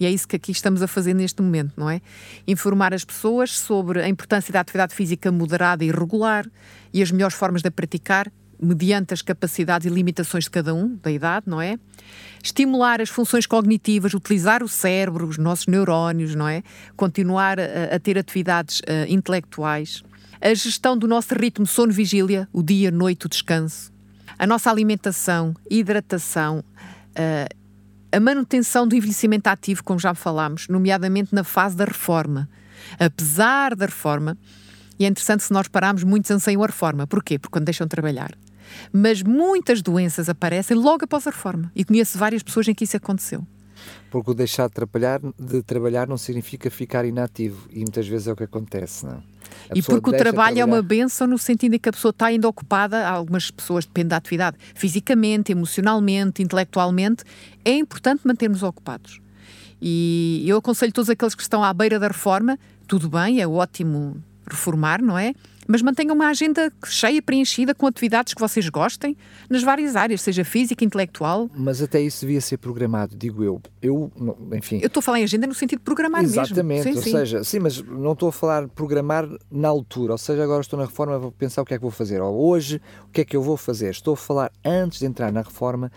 e 0.05 0.07
é 0.07 0.11
isso 0.11 0.29
que 0.29 0.37
aqui 0.37 0.53
estamos 0.53 0.83
a 0.83 0.87
fazer 0.87 1.15
neste 1.15 1.41
momento, 1.41 1.73
não 1.79 1.89
é? 1.89 2.03
Informar 2.47 2.93
as 2.93 3.07
pessoas 3.07 3.59
sobre 3.59 4.03
a 4.03 4.09
importância 4.09 4.53
da 4.53 4.61
atividade 4.61 4.95
física 4.95 5.33
moderada 5.33 5.83
e 5.83 5.91
regular 5.91 6.47
e 6.93 7.01
as 7.01 7.11
melhores 7.11 7.35
formas 7.35 7.63
de 7.63 7.69
a 7.69 7.71
praticar, 7.71 8.31
mediante 8.61 9.15
as 9.15 9.23
capacidades 9.23 9.87
e 9.87 9.91
limitações 9.91 10.45
de 10.45 10.51
cada 10.51 10.75
um, 10.75 10.95
da 11.03 11.11
idade, 11.11 11.47
não 11.49 11.59
é? 11.59 11.79
Estimular 12.43 13.01
as 13.01 13.09
funções 13.09 13.47
cognitivas, 13.47 14.13
utilizar 14.13 14.63
o 14.63 14.69
cérebro, 14.69 15.27
os 15.27 15.39
nossos 15.39 15.67
neurónios, 15.67 16.35
não 16.35 16.47
é? 16.47 16.63
Continuar 16.95 17.59
a, 17.59 17.95
a 17.95 17.99
ter 17.99 18.19
atividades 18.19 18.81
uh, 18.81 19.09
intelectuais. 19.09 20.03
A 20.39 20.53
gestão 20.53 20.99
do 20.99 21.09
nosso 21.09 21.35
ritmo 21.35 21.67
sono-vigília, 21.67 22.47
o 22.53 22.63
dia, 22.63 22.91
noite, 22.91 23.25
o 23.25 23.29
descanso. 23.31 23.91
A 24.39 24.47
nossa 24.47 24.71
alimentação, 24.71 25.55
hidratação, 25.71 26.59
uh, 26.59 27.64
a 28.15 28.21
manutenção 28.21 28.87
do 28.87 28.95
envelhecimento 28.95 29.49
ativo, 29.49 29.83
como 29.83 29.99
já 29.99 30.15
falámos, 30.15 30.69
nomeadamente 30.69 31.35
na 31.35 31.43
fase 31.43 31.77
da 31.77 31.85
reforma. 31.85 32.49
Apesar 32.99 33.75
da 33.75 33.87
reforma, 33.87 34.37
e 34.99 35.05
é 35.05 35.09
interessante 35.09 35.43
se 35.43 35.53
nós 35.53 35.69
pararmos, 35.69 36.05
muitos 36.05 36.31
anseiam 36.31 36.63
a 36.63 36.67
reforma. 36.67 37.07
Porquê? 37.07 37.39
Porque 37.39 37.53
quando 37.53 37.65
deixam 37.65 37.87
de 37.87 37.91
trabalhar. 37.91 38.33
Mas 38.93 39.23
muitas 39.23 39.83
doenças 39.83 40.29
aparecem 40.29 40.77
logo 40.77 41.05
após 41.05 41.27
a 41.27 41.31
reforma. 41.31 41.71
E 41.75 41.85
conheço 41.85 42.17
várias 42.17 42.43
pessoas 42.43 42.69
em 42.69 42.75
que 42.75 42.85
isso 42.85 42.97
aconteceu. 42.97 43.47
Porque 44.11 44.31
o 44.31 44.35
deixar 44.35 44.69
de 44.69 44.75
trabalhar, 44.75 45.21
de 45.39 45.63
trabalhar 45.63 46.07
não 46.07 46.17
significa 46.17 46.71
ficar 46.71 47.05
inativo. 47.05 47.69
E 47.71 47.79
muitas 47.79 48.07
vezes 48.07 48.29
é 48.29 48.33
o 48.33 48.37
que 48.37 48.45
acontece, 48.45 49.07
não? 49.07 49.23
e 49.75 49.83
porque 49.83 50.11
o 50.11 50.13
trabalho 50.13 50.61
é 50.61 50.65
uma 50.65 50.83
benção 50.83 51.27
no 51.27 51.39
sentido 51.39 51.75
em 51.75 51.79
que 51.79 51.89
a 51.89 51.93
pessoa 51.93 52.11
está 52.11 52.27
ainda 52.27 52.49
ocupada, 52.49 53.07
algumas 53.09 53.51
pessoas 53.51 53.85
dependem 53.85 54.09
da 54.09 54.17
atividade, 54.17 54.57
fisicamente, 54.75 55.53
emocionalmente, 55.53 56.43
intelectualmente, 56.43 57.25
é 57.65 57.73
importante 57.73 58.23
mantermos 58.25 58.63
ocupados. 58.63 59.21
E 59.81 60.45
eu 60.47 60.59
aconselho 60.59 60.93
todos 60.93 61.11
aqueles 61.11 61.35
que 61.35 61.43
estão 61.43 61.63
à 61.63 61.73
beira 61.73 61.99
da 61.99 62.09
reforma, 62.09 62.59
tudo 62.87 63.09
bem, 63.09 63.41
é 63.41 63.47
ótimo 63.47 64.23
reformar, 64.49 65.03
não 65.03 65.19
é? 65.19 65.35
Mas 65.67 65.83
mantenham 65.83 66.15
uma 66.15 66.29
agenda 66.29 66.73
cheia, 66.85 67.21
preenchida, 67.23 67.75
com 67.75 67.87
atividades 67.87 68.35
que 68.35 68.41
vocês 68.41 68.69
gostem, 68.69 69.17
nas 69.49 69.63
várias 69.63 69.97
áreas, 69.97 70.21
seja 70.21 70.45
física, 70.45 70.85
intelectual. 70.85 71.51
Mas 71.55 71.81
até 71.81 72.01
isso 72.01 72.21
devia 72.27 72.41
ser 72.41 72.59
programado, 72.59 73.17
digo 73.17 73.43
eu. 73.43 73.61
Eu, 73.81 74.11
enfim. 74.53 74.79
Eu 74.81 74.87
estou 74.87 75.01
a 75.01 75.03
falar 75.03 75.21
em 75.21 75.25
agenda 75.25 75.47
no 75.47 75.55
sentido 75.55 75.79
de 75.79 75.85
programar 75.85 76.23
Exatamente, 76.23 76.63
mesmo. 76.63 76.73
Exatamente, 76.73 76.97
ou 76.97 77.03
sim. 77.03 77.11
seja, 77.11 77.45
sim, 77.45 77.59
mas 77.59 77.83
não 77.83 78.13
estou 78.13 78.29
a 78.29 78.33
falar 78.33 78.69
programar 78.69 79.29
na 79.51 79.69
altura, 79.69 80.13
ou 80.13 80.19
seja, 80.19 80.43
agora 80.43 80.61
estou 80.61 80.79
na 80.79 80.87
reforma, 80.87 81.19
vou 81.19 81.33
pensar 81.33 81.63
o 81.63 81.65
que 81.65 81.75
é 81.75 81.77
que 81.77 81.83
vou 81.83 81.91
fazer. 81.91 82.21
Ou 82.21 82.49
hoje, 82.49 82.81
o 83.07 83.11
que 83.11 83.21
é 83.21 83.25
que 83.25 83.37
eu 83.37 83.43
vou 83.43 83.57
fazer? 83.57 83.91
Estou 83.91 84.15
a 84.15 84.17
falar 84.17 84.51
antes 84.65 84.99
de 84.99 85.07
entrar 85.07 85.33
na 85.33 85.43
reforma 85.43 85.91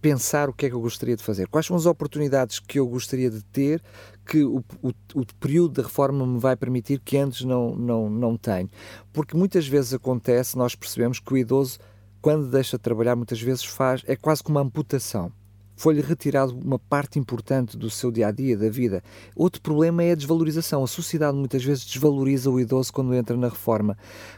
pensar 0.00 0.48
o 0.48 0.52
que 0.52 0.66
é 0.66 0.68
que 0.68 0.74
eu 0.74 0.80
gostaria 0.80 1.16
de 1.16 1.22
fazer, 1.22 1.46
quais 1.48 1.66
são 1.66 1.76
as 1.76 1.86
oportunidades 1.86 2.58
que 2.58 2.78
eu 2.78 2.86
gostaria 2.86 3.30
de 3.30 3.42
ter 3.42 3.82
que 4.26 4.44
o, 4.44 4.64
o, 4.82 4.90
o, 5.14 5.26
período 5.38 5.74
da 5.74 5.82
reforma 5.82 6.26
me 6.26 6.38
vai 6.38 6.56
permitir 6.56 7.00
que 7.00 7.16
antes 7.16 7.42
não, 7.44 7.74
não, 7.74 8.08
não 8.08 8.36
tenho. 8.36 8.68
Porque 9.12 9.36
muitas 9.36 9.66
vezes 9.66 9.92
acontece, 9.94 10.56
nós 10.56 10.74
percebemos 10.74 11.18
que 11.18 11.32
o 11.32 11.36
idoso, 11.36 11.78
quando 12.20 12.48
deixa 12.48 12.76
de 12.76 12.82
trabalhar, 12.82 13.16
muitas 13.16 13.40
vezes 13.40 13.64
faz, 13.64 14.02
é 14.06 14.14
quase 14.16 14.42
como 14.42 14.58
uma 14.58 14.64
amputação. 14.64 15.32
Foi-lhe 15.76 16.02
retirado 16.02 16.54
uma 16.54 16.78
parte 16.78 17.18
importante 17.18 17.76
do 17.76 17.88
seu 17.88 18.10
dia 18.10 18.28
a 18.28 18.30
dia, 18.30 18.56
da 18.56 18.68
vida. 18.68 19.02
Outro 19.34 19.62
problema 19.62 20.02
é 20.02 20.12
a 20.12 20.14
desvalorização. 20.14 20.84
A 20.84 20.86
sociedade 20.86 21.36
muitas 21.36 21.64
vezes 21.64 21.86
desvaloriza 21.86 22.50
o 22.50 22.60
idoso 22.60 22.92
quando 22.92 23.14
entra 23.14 23.34
na 23.34 23.48
reforma, 23.48 23.96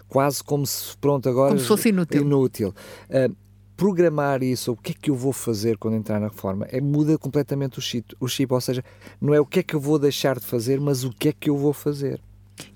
quase 0.08 0.42
como 0.44 0.64
se, 0.64 0.96
pronto, 0.98 1.28
agora. 1.28 1.48
Como 1.48 1.60
se 1.60 1.66
fosse 1.66 1.88
inútil. 1.88 2.22
inútil. 2.22 2.74
Uh, 3.10 3.34
programar 3.76 4.42
isso, 4.42 4.72
o 4.72 4.76
que 4.76 4.92
é 4.92 4.94
que 4.94 5.10
eu 5.10 5.14
vou 5.14 5.32
fazer 5.32 5.76
quando 5.76 5.96
entrar 5.96 6.20
na 6.20 6.28
reforma, 6.28 6.66
é 6.70 6.80
muda 6.80 7.18
completamente 7.18 7.78
o 7.78 7.82
chip, 7.82 8.14
o 8.20 8.28
chip, 8.28 8.52
ou 8.52 8.60
seja, 8.60 8.84
não 9.20 9.34
é 9.34 9.40
o 9.40 9.46
que 9.46 9.60
é 9.60 9.62
que 9.62 9.74
eu 9.74 9.80
vou 9.80 9.98
deixar 9.98 10.38
de 10.38 10.46
fazer, 10.46 10.80
mas 10.80 11.04
o 11.04 11.10
que 11.10 11.28
é 11.28 11.32
que 11.32 11.50
eu 11.50 11.56
vou 11.56 11.72
fazer. 11.72 12.20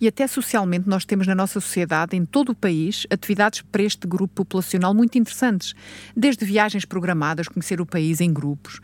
E 0.00 0.08
até 0.08 0.26
socialmente 0.26 0.88
nós 0.88 1.04
temos 1.04 1.26
na 1.26 1.34
nossa 1.34 1.60
sociedade, 1.60 2.16
em 2.16 2.24
todo 2.24 2.50
o 2.50 2.54
país, 2.54 3.06
atividades 3.10 3.62
para 3.62 3.82
este 3.82 4.06
grupo 4.06 4.34
populacional 4.34 4.94
muito 4.94 5.16
interessantes. 5.18 5.74
Desde 6.16 6.44
viagens 6.44 6.84
programadas, 6.84 7.48
conhecer 7.48 7.80
o 7.80 7.86
país 7.86 8.20
em 8.20 8.32
grupos. 8.32 8.80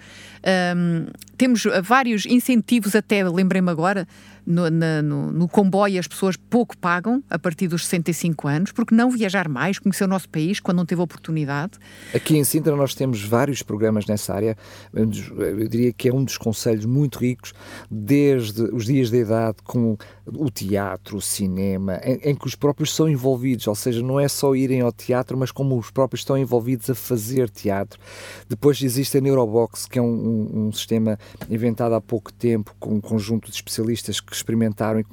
Um, 0.76 1.06
temos 1.36 1.64
vários 1.82 2.26
incentivos, 2.26 2.94
até 2.94 3.28
lembrei-me 3.28 3.70
agora, 3.70 4.06
no, 4.46 4.68
na, 4.70 5.02
no, 5.02 5.30
no, 5.30 5.48
comboio 5.48 5.98
as 5.98 6.06
pessoas 6.06 6.36
pouco 6.36 6.76
pagam 6.76 7.22
a 7.30 7.38
partir 7.38 7.68
dos 7.68 7.84
65 7.86 8.48
anos, 8.48 8.72
porque 8.72 8.94
não 8.94 9.10
viajar 9.10 9.48
mais, 9.48 9.78
conhecer 9.78 10.04
o 10.04 10.08
nosso 10.08 10.28
país 10.28 10.60
quando 10.60 10.78
não 10.78 10.86
teve 10.86 11.00
oportunidade. 11.00 11.72
Aqui 12.14 12.36
em 12.36 12.44
Sintra 12.44 12.74
nós 12.76 12.94
temos 12.94 13.22
vários 13.22 13.62
programas 13.62 14.06
nessa 14.06 14.34
área, 14.34 14.56
eu 14.92 15.06
diria 15.68 15.92
que 15.92 16.08
é 16.08 16.14
um 16.14 16.24
dos 16.24 16.36
conselhos 16.36 16.84
muito 16.84 17.18
ricos, 17.18 17.52
desde 17.90 18.62
os 18.62 18.86
dias 18.86 19.10
da 19.10 19.18
idade, 19.18 19.56
com 19.64 19.96
o 20.26 20.50
teatro, 20.50 21.16
o 21.16 21.20
cinema, 21.20 22.00
em, 22.04 22.30
em, 22.30 22.34
que 22.34 22.46
os 22.46 22.54
próprios 22.54 22.94
são 22.94 23.08
envolvidos, 23.08 23.66
ou 23.66 23.74
seja, 23.74 24.02
não 24.02 24.18
é 24.18 24.28
só 24.28 24.54
irem 24.54 24.80
ao 24.80 24.92
teatro, 24.92 25.36
mas 25.36 25.50
como 25.50 25.78
os 25.78 25.90
próprios 25.90 26.20
estão 26.20 26.36
envolvidos 26.36 26.88
a 26.90 26.94
fazer 26.94 27.48
teatro. 27.50 28.00
Depois 28.48 28.80
existe 28.82 29.18
a 29.18 29.20
Neurobox, 29.20 29.86
que 29.86 29.98
é 29.98 30.02
um, 30.02 30.06
um, 30.06 30.66
um 30.66 30.72
sistema 30.72 31.18
inventado 31.50 31.94
há 31.94 32.00
pouco 32.00 32.32
tempo, 32.32 32.74
com 32.78 32.94
um 32.94 33.00
conjunto 33.00 33.50
de 33.50 33.56
especialistas 33.56 34.20
que 34.20 34.31
experimentaram 34.36 35.00
e 35.00 35.04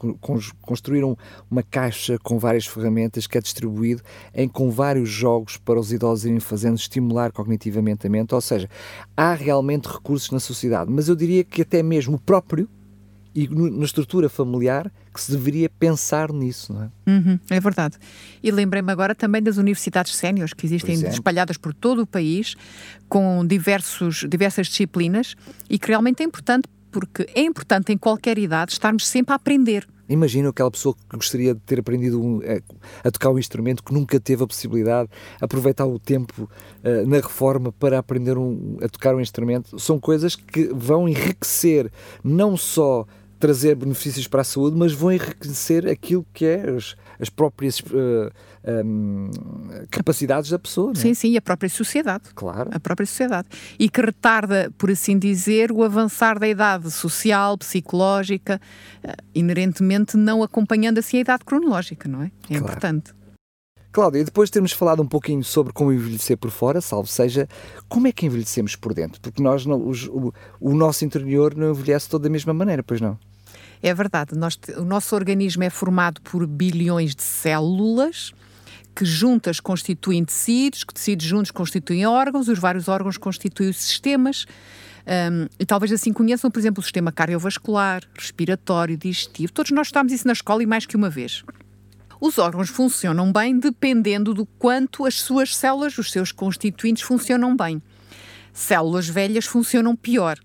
construíram 0.61 1.17
uma 1.49 1.63
caixa 1.63 2.17
com 2.19 2.39
várias 2.39 2.65
ferramentas 2.65 3.27
que 3.27 3.37
é 3.37 3.41
distribuído 3.41 4.01
em 4.33 4.47
com 4.47 4.69
vários 4.69 5.09
jogos 5.09 5.57
para 5.57 5.79
os 5.79 5.91
idosos 5.91 6.25
irem 6.25 6.39
fazendo, 6.39 6.77
estimular 6.77 7.31
cognitivamente 7.31 8.07
a 8.07 8.09
mente, 8.09 8.33
ou 8.33 8.41
seja, 8.41 8.69
há 9.15 9.33
realmente 9.33 9.87
recursos 9.87 10.31
na 10.31 10.39
sociedade, 10.39 10.91
mas 10.91 11.07
eu 11.07 11.15
diria 11.15 11.43
que 11.43 11.61
até 11.61 11.83
mesmo 11.83 12.15
o 12.15 12.19
próprio 12.19 12.67
e 13.35 13.47
na 13.47 13.85
estrutura 13.85 14.27
familiar 14.27 14.91
que 15.13 15.21
se 15.21 15.31
deveria 15.31 15.69
pensar 15.69 16.31
nisso, 16.31 16.73
não 16.73 16.83
é? 16.83 16.89
Uhum, 17.07 17.39
é 17.49 17.59
verdade. 17.59 17.97
E 18.41 18.51
lembrei-me 18.51 18.91
agora 18.91 19.13
também 19.13 19.41
das 19.41 19.57
universidades 19.57 20.15
séniores 20.15 20.53
que 20.53 20.65
existem 20.65 20.95
espalhadas 21.07 21.57
por 21.57 21.73
todo 21.73 22.01
o 22.01 22.07
país, 22.07 22.55
com 23.07 23.45
diversos, 23.45 24.25
diversas 24.27 24.67
disciplinas 24.67 25.35
e 25.69 25.77
que 25.77 25.87
realmente 25.87 26.21
é 26.21 26.25
importante 26.25 26.67
porque 26.91 27.27
é 27.35 27.41
importante 27.41 27.91
em 27.91 27.97
qualquer 27.97 28.37
idade 28.37 28.73
estarmos 28.73 29.07
sempre 29.07 29.33
a 29.33 29.35
aprender. 29.35 29.87
Imagina 30.09 30.49
aquela 30.49 30.71
pessoa 30.71 30.95
que 30.95 31.15
gostaria 31.15 31.53
de 31.53 31.59
ter 31.61 31.79
aprendido 31.79 32.41
a, 32.41 32.45
eh, 32.45 32.61
a, 33.03 33.11
tocar 33.11 33.29
um 33.29 33.37
instrumento 33.37 33.83
que 33.83 33.93
nunca 33.93 34.19
teve 34.19 34.43
a 34.43 34.47
possibilidade, 34.47 35.07
aproveitar 35.39 35.85
o 35.85 35.99
tempo 35.99 36.49
uh, 36.83 37.07
na 37.07 37.17
reforma 37.17 37.71
para 37.71 37.99
aprender 37.99 38.35
um, 38.35 38.77
a 38.81 38.89
tocar 38.89 39.13
um 39.13 39.21
instrumento. 39.21 39.77
São 39.77 39.99
coisas 39.99 40.35
que 40.35 40.71
vão 40.73 41.07
enriquecer 41.07 41.91
não 42.23 42.57
só 42.57 43.05
trazer 43.39 43.75
benefícios 43.75 44.27
para 44.27 44.41
a 44.41 44.43
saúde, 44.43 44.75
mas 44.75 44.91
vão 44.91 45.11
enriquecer 45.11 45.87
aquilo 45.87 46.25
que 46.33 46.45
é 46.45 46.69
as, 46.71 46.95
as 47.19 47.29
próprias 47.29 47.79
uh, 47.79 48.31
um, 48.65 49.29
capacidades 49.89 50.49
da 50.49 50.59
pessoa. 50.59 50.93
Sim, 50.95 51.11
é? 51.11 51.13
sim, 51.13 51.31
e 51.31 51.37
a 51.37 51.41
própria 51.41 51.69
sociedade. 51.69 52.25
Claro. 52.35 52.69
A 52.73 52.79
própria 52.79 53.05
sociedade. 53.05 53.47
E 53.77 53.89
que 53.89 54.01
retarda, 54.01 54.71
por 54.77 54.91
assim 54.91 55.17
dizer, 55.17 55.71
o 55.71 55.83
avançar 55.83 56.39
da 56.39 56.47
idade 56.47 56.91
social, 56.91 57.57
psicológica, 57.57 58.59
uh, 59.03 59.11
inerentemente 59.33 60.17
não 60.17 60.43
acompanhando 60.43 60.99
assim 60.99 61.17
a 61.17 61.21
idade 61.21 61.45
cronológica, 61.45 62.07
não 62.07 62.23
é? 62.23 62.25
É 62.25 62.47
claro. 62.47 62.63
importante. 62.63 63.13
Cláudia, 63.91 64.23
depois 64.23 64.49
de 64.49 64.53
termos 64.53 64.71
falado 64.71 65.01
um 65.01 65.07
pouquinho 65.07 65.43
sobre 65.43 65.73
como 65.73 65.91
envelhecer 65.91 66.37
por 66.37 66.51
fora, 66.51 66.79
salvo 66.79 67.07
seja, 67.07 67.47
como 67.87 68.07
é 68.07 68.11
que 68.11 68.27
envelhecemos 68.27 68.75
por 68.75 68.93
dentro? 68.93 69.19
Porque 69.19 69.41
nós 69.41 69.65
não, 69.65 69.87
os, 69.87 70.05
o, 70.05 70.31
o 70.59 70.75
nosso 70.75 71.03
interior 71.03 71.55
não 71.55 71.71
envelhece 71.71 72.07
toda 72.07 72.23
da 72.23 72.29
mesma 72.29 72.53
maneira, 72.53 72.83
pois 72.83 73.01
não? 73.01 73.17
É 73.81 73.93
verdade. 73.93 74.37
Nós, 74.37 74.59
o 74.77 74.83
nosso 74.83 75.15
organismo 75.15 75.63
é 75.63 75.69
formado 75.69 76.21
por 76.21 76.45
bilhões 76.45 77.15
de 77.15 77.23
células 77.23 78.31
que 78.95 79.05
juntas 79.05 79.59
constituem 79.59 80.25
tecidos, 80.25 80.83
que 80.83 80.93
tecidos 80.93 81.25
juntos 81.25 81.51
constituem 81.51 82.05
órgãos, 82.05 82.47
os 82.47 82.59
vários 82.59 82.87
órgãos 82.87 83.17
constituem 83.17 83.69
os 83.69 83.77
sistemas. 83.77 84.45
Um, 85.09 85.47
e 85.59 85.65
talvez 85.65 85.91
assim 85.91 86.13
conheçam, 86.13 86.51
por 86.51 86.59
exemplo, 86.59 86.81
o 86.81 86.83
sistema 86.83 87.11
cardiovascular, 87.11 88.03
respiratório, 88.13 88.97
digestivo. 88.97 89.51
Todos 89.51 89.71
nós 89.71 89.87
estamos 89.87 90.11
isso 90.13 90.27
na 90.27 90.33
escola 90.33 90.61
e 90.61 90.65
mais 90.65 90.85
que 90.85 90.95
uma 90.95 91.09
vez. 91.09 91.43
Os 92.21 92.37
órgãos 92.37 92.69
funcionam 92.69 93.31
bem 93.31 93.57
dependendo 93.57 94.33
do 94.33 94.45
quanto 94.45 95.05
as 95.05 95.15
suas 95.15 95.55
células, 95.55 95.97
os 95.97 96.11
seus 96.11 96.31
constituintes, 96.31 97.01
funcionam 97.01 97.55
bem. 97.55 97.81
Células 98.51 99.07
velhas 99.07 99.45
funcionam 99.45 99.95
pior. 99.95 100.37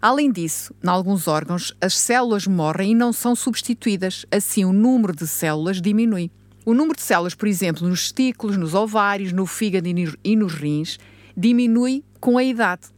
Além 0.00 0.30
disso, 0.30 0.74
em 0.84 0.88
alguns 0.88 1.26
órgãos, 1.26 1.74
as 1.80 1.98
células 1.98 2.46
morrem 2.46 2.92
e 2.92 2.94
não 2.94 3.12
são 3.12 3.34
substituídas, 3.34 4.24
assim 4.30 4.64
o 4.64 4.72
número 4.72 5.14
de 5.14 5.26
células 5.26 5.80
diminui. 5.80 6.30
O 6.66 6.74
número 6.74 6.96
de 6.96 7.02
células, 7.02 7.32
por 7.32 7.46
exemplo, 7.46 7.88
nos 7.88 8.10
testículos, 8.10 8.56
nos 8.56 8.74
ovários, 8.74 9.30
no 9.30 9.46
fígado 9.46 9.86
e 10.24 10.34
nos 10.34 10.52
rins, 10.52 10.98
diminui 11.36 12.02
com 12.18 12.36
a 12.36 12.42
idade, 12.42 12.88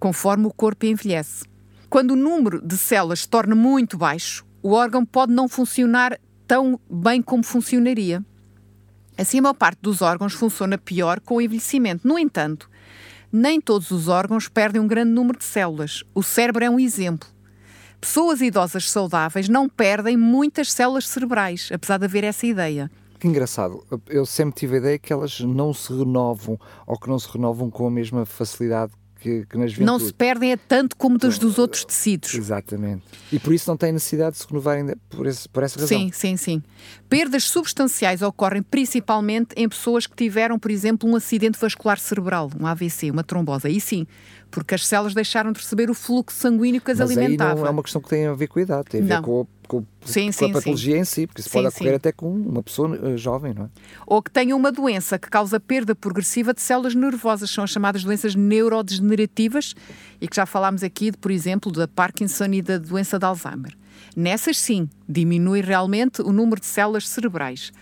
conforme 0.00 0.46
o 0.46 0.50
corpo 0.50 0.86
envelhece. 0.86 1.44
Quando 1.90 2.12
o 2.12 2.16
número 2.16 2.66
de 2.66 2.74
células 2.74 3.20
se 3.20 3.28
torna 3.28 3.54
muito 3.54 3.98
baixo, 3.98 4.46
o 4.62 4.72
órgão 4.72 5.04
pode 5.04 5.30
não 5.30 5.46
funcionar 5.46 6.18
tão 6.46 6.80
bem 6.90 7.20
como 7.20 7.42
funcionaria. 7.42 8.24
Assim, 9.18 9.40
a 9.40 9.42
maior 9.42 9.54
parte 9.54 9.82
dos 9.82 10.00
órgãos 10.00 10.32
funciona 10.32 10.78
pior 10.78 11.20
com 11.20 11.34
o 11.34 11.40
envelhecimento. 11.42 12.08
No 12.08 12.18
entanto, 12.18 12.70
nem 13.30 13.60
todos 13.60 13.90
os 13.90 14.08
órgãos 14.08 14.48
perdem 14.48 14.80
um 14.80 14.86
grande 14.86 15.10
número 15.10 15.38
de 15.38 15.44
células. 15.44 16.02
O 16.14 16.22
cérebro 16.22 16.64
é 16.64 16.70
um 16.70 16.80
exemplo. 16.80 17.28
Pessoas 18.00 18.40
idosas 18.40 18.90
saudáveis 18.90 19.50
não 19.50 19.68
perdem 19.68 20.16
muitas 20.16 20.72
células 20.72 21.06
cerebrais, 21.06 21.68
apesar 21.70 21.98
de 21.98 22.06
haver 22.06 22.24
essa 22.24 22.46
ideia. 22.46 22.90
Que 23.22 23.28
engraçado. 23.28 23.86
Eu 24.08 24.26
sempre 24.26 24.58
tive 24.58 24.74
a 24.74 24.78
ideia 24.78 24.98
que 24.98 25.12
elas 25.12 25.38
não 25.38 25.72
se 25.72 25.92
renovam 25.92 26.58
ou 26.84 26.98
que 26.98 27.08
não 27.08 27.20
se 27.20 27.28
renovam 27.28 27.70
com 27.70 27.86
a 27.86 27.90
mesma 27.90 28.26
facilidade 28.26 28.90
que, 29.20 29.46
que 29.46 29.80
Não 29.80 30.00
se 30.00 30.12
perdem 30.12 30.56
tanto 30.56 30.96
como 30.96 31.16
dos, 31.16 31.38
dos 31.38 31.56
outros 31.56 31.84
tecidos. 31.84 32.34
Exatamente. 32.34 33.04
E 33.30 33.38
por 33.38 33.54
isso 33.54 33.70
não 33.70 33.76
têm 33.76 33.92
necessidade 33.92 34.32
de 34.32 34.42
se 34.42 34.48
renovarem 34.48 34.96
por, 35.08 35.28
esse, 35.28 35.48
por 35.48 35.62
essa 35.62 35.78
razão. 35.78 35.96
Sim, 35.96 36.10
sim, 36.12 36.36
sim. 36.36 36.62
Perdas 37.08 37.44
substanciais 37.44 38.22
ocorrem 38.22 38.60
principalmente 38.60 39.54
em 39.56 39.68
pessoas 39.68 40.08
que 40.08 40.16
tiveram, 40.16 40.58
por 40.58 40.72
exemplo, 40.72 41.08
um 41.08 41.14
acidente 41.14 41.56
vascular 41.56 42.00
cerebral, 42.00 42.50
um 42.60 42.66
AVC, 42.66 43.12
uma 43.12 43.22
trombose. 43.22 43.68
Aí 43.68 43.80
sim, 43.80 44.04
porque 44.52 44.76
as 44.76 44.86
células 44.86 45.14
deixaram 45.14 45.50
de 45.50 45.58
receber 45.58 45.90
o 45.90 45.94
fluxo 45.94 46.38
sanguíneo 46.38 46.80
que 46.80 46.90
as 46.92 46.98
Mas 46.98 47.10
alimentava. 47.10 47.52
Aí 47.52 47.56
não 47.56 47.66
é 47.66 47.70
uma 47.70 47.82
questão 47.82 48.00
que 48.00 48.08
tem 48.08 48.26
a 48.26 48.34
ver 48.34 48.46
com 48.46 48.60
a 48.60 48.62
idade, 48.62 48.84
tem 48.84 49.00
a 49.00 49.04
ver 49.04 49.14
não. 49.14 49.22
com 49.22 49.46
com, 49.72 49.86
sim, 50.04 50.26
com 50.26 50.32
sim, 50.32 50.50
a 50.50 50.52
patologia 50.52 50.94
sim. 50.96 51.00
em 51.00 51.04
si, 51.04 51.26
porque 51.26 51.40
isso 51.40 51.48
pode 51.48 51.66
ocorrer 51.66 51.94
até 51.94 52.12
com 52.12 52.30
uma 52.30 52.62
pessoa 52.62 52.90
uh, 52.90 53.16
jovem, 53.16 53.54
não 53.54 53.64
é? 53.64 53.68
Ou 54.06 54.22
que 54.22 54.30
tenha 54.30 54.54
uma 54.54 54.70
doença 54.70 55.18
que 55.18 55.30
causa 55.30 55.58
perda 55.58 55.94
progressiva 55.94 56.52
de 56.52 56.60
células 56.60 56.94
nervosas, 56.94 57.50
são 57.50 57.64
as 57.64 57.70
chamadas 57.70 58.04
doenças 58.04 58.34
neurodegenerativas, 58.34 59.74
e 60.20 60.28
que 60.28 60.36
já 60.36 60.44
falámos 60.44 60.82
aqui, 60.82 61.10
de, 61.10 61.16
por 61.16 61.30
exemplo, 61.30 61.72
da 61.72 61.88
Parkinson 61.88 62.52
e 62.52 62.60
da 62.60 62.76
doença 62.76 63.18
de 63.18 63.24
Alzheimer. 63.24 63.74
Nessas, 64.14 64.58
sim, 64.58 64.90
diminui 65.08 65.62
realmente 65.62 66.20
o 66.20 66.32
número 66.32 66.60
de 66.60 66.66
células 66.66 67.08
cerebrais. 67.08 67.72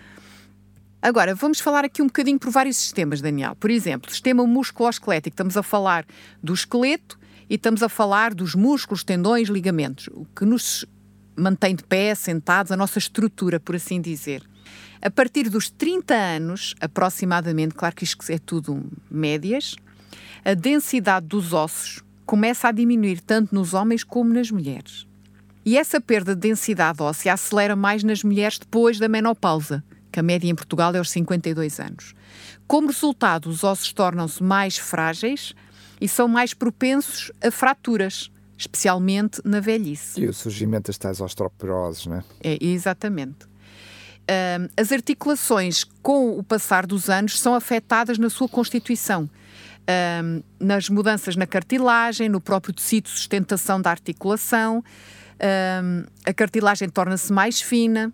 Agora, 1.03 1.35
vamos 1.35 1.61
falar 1.61 1.85
aqui 1.85 2.03
um 2.03 2.07
bocadinho 2.07 2.39
por 2.39 2.51
vários 2.51 2.77
sistemas, 2.77 3.23
Daniel. 3.23 3.57
Por 3.57 3.71
exemplo, 3.71 4.11
sistema 4.11 4.47
musculoesquelético, 4.47 5.33
estamos 5.33 5.57
a 5.57 5.63
falar 5.63 6.05
do 6.43 6.53
esqueleto 6.53 7.19
e 7.49 7.55
estamos 7.55 7.83
a 7.83 7.89
falar 7.89 8.35
dos 8.35 8.55
músculos, 8.55 9.03
tendões, 9.03 9.49
ligamentos, 9.49 10.09
o 10.13 10.27
que 10.37 10.45
nos 10.45 10.85
mantém 11.35 11.75
de 11.75 11.83
pé, 11.85 12.15
sentados, 12.15 12.71
a 12.71 12.77
nossa 12.77 12.99
estrutura, 12.99 13.59
por 13.59 13.75
assim 13.75 13.99
dizer. 13.99 14.43
A 15.01 15.11
partir 15.11 15.49
dos 15.49 15.71
30 15.71 16.15
anos, 16.15 16.75
aproximadamente, 16.79 17.75
claro 17.75 17.97
que 17.97 18.05
isto 18.05 18.31
é 18.31 18.39
tudo 18.39 18.85
médias, 19.11 19.77
a 20.45 20.53
densidade 20.53 21.27
dos 21.27 21.55
ossos 21.55 22.05
começa 22.27 22.69
a 22.69 22.73
diminuir 22.73 23.21
tanto 23.23 23.55
nos 23.55 23.73
homens 23.73 24.05
como 24.05 24.35
nas 24.35 24.51
mulheres. 24.51 25.07
E 25.65 25.79
essa 25.79 25.99
perda 25.99 26.35
de 26.35 26.43
densidade 26.43 27.03
óssea 27.03 27.33
acelera 27.33 27.75
mais 27.75 28.05
nas 28.05 28.23
mulheres 28.23 28.59
depois 28.59 28.99
da 28.99 29.09
menopausa, 29.09 29.83
que 30.11 30.21
a 30.21 30.23
média 30.23 30.49
em 30.49 30.55
Portugal 30.55 30.95
é 30.95 30.99
aos 30.99 31.11
52 31.11 31.81
anos. 31.81 32.15
Como 32.67 32.89
resultado, 32.89 33.49
os 33.49 33.65
ossos 33.65 33.93
tornam-se 33.93 34.43
mais 34.43 34.77
frágeis 34.77 35.55
e 36.01 36.09
são 36.09 36.27
mais 36.27 36.55
propensos 36.55 37.31
a 37.43 37.51
fraturas, 37.51 38.31
especialmente 38.57 39.41
na 39.45 39.61
velhice. 39.61 40.21
E 40.21 40.27
o 40.27 40.35
surgimento 40.35 40.89
das 40.89 40.99
tais 40.99 41.21
osteoporoses, 41.21 42.07
não 42.07 42.17
é? 42.17 42.25
É, 42.43 42.59
exatamente. 42.61 43.45
Uh, 44.31 44.71
as 44.77 44.93
articulações, 44.93 45.85
com 46.03 46.39
o 46.39 46.43
passar 46.43 46.87
dos 46.87 47.11
anos, 47.11 47.41
são 47.41 47.55
afetadas 47.55 48.19
na 48.19 48.31
sua 48.31 48.49
constituição. 48.49 49.29
Uh, 49.81 50.45
nas 50.61 50.89
mudanças 50.89 51.35
na 51.35 51.47
cartilagem, 51.47 52.29
no 52.29 52.41
próprio 52.41 52.73
tecido 52.73 53.05
de 53.05 53.11
sustentação 53.11 53.81
da 53.81 53.91
articulação, 53.91 54.79
uh, 54.79 56.11
a 56.25 56.33
cartilagem 56.33 56.89
torna-se 56.89 57.33
mais 57.33 57.61
fina, 57.61 58.13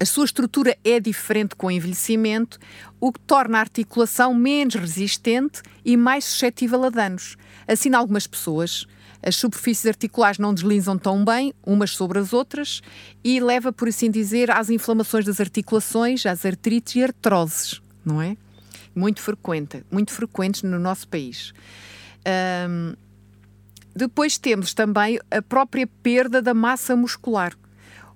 a 0.00 0.04
sua 0.04 0.24
estrutura 0.24 0.76
é 0.84 1.00
diferente 1.00 1.56
com 1.56 1.66
o 1.66 1.70
envelhecimento, 1.70 2.58
o 3.00 3.12
que 3.12 3.20
torna 3.20 3.58
a 3.58 3.60
articulação 3.60 4.32
menos 4.34 4.74
resistente 4.74 5.62
e 5.84 5.96
mais 5.96 6.24
suscetível 6.24 6.84
a 6.84 6.90
danos. 6.90 7.36
Assim, 7.66 7.94
algumas 7.94 8.26
pessoas 8.26 8.86
as 9.22 9.36
superfícies 9.36 9.86
articulares 9.86 10.38
não 10.38 10.54
deslizam 10.54 10.96
tão 10.96 11.24
bem 11.24 11.52
umas 11.66 11.90
sobre 11.90 12.18
as 12.18 12.32
outras 12.32 12.80
e 13.22 13.40
leva, 13.40 13.72
por 13.72 13.88
assim 13.88 14.10
dizer, 14.10 14.50
às 14.50 14.70
inflamações 14.70 15.24
das 15.24 15.40
articulações, 15.40 16.24
às 16.24 16.46
artrites 16.46 16.94
e 16.94 17.02
artroses, 17.02 17.82
não 18.04 18.22
é? 18.22 18.36
Muito 18.94 19.20
frequente, 19.20 19.84
muito 19.90 20.12
frequentes 20.12 20.62
no 20.62 20.78
nosso 20.78 21.08
país. 21.08 21.52
Um, 22.68 22.94
depois 23.94 24.38
temos 24.38 24.72
também 24.72 25.18
a 25.30 25.42
própria 25.42 25.86
perda 25.86 26.40
da 26.40 26.54
massa 26.54 26.94
muscular. 26.94 27.52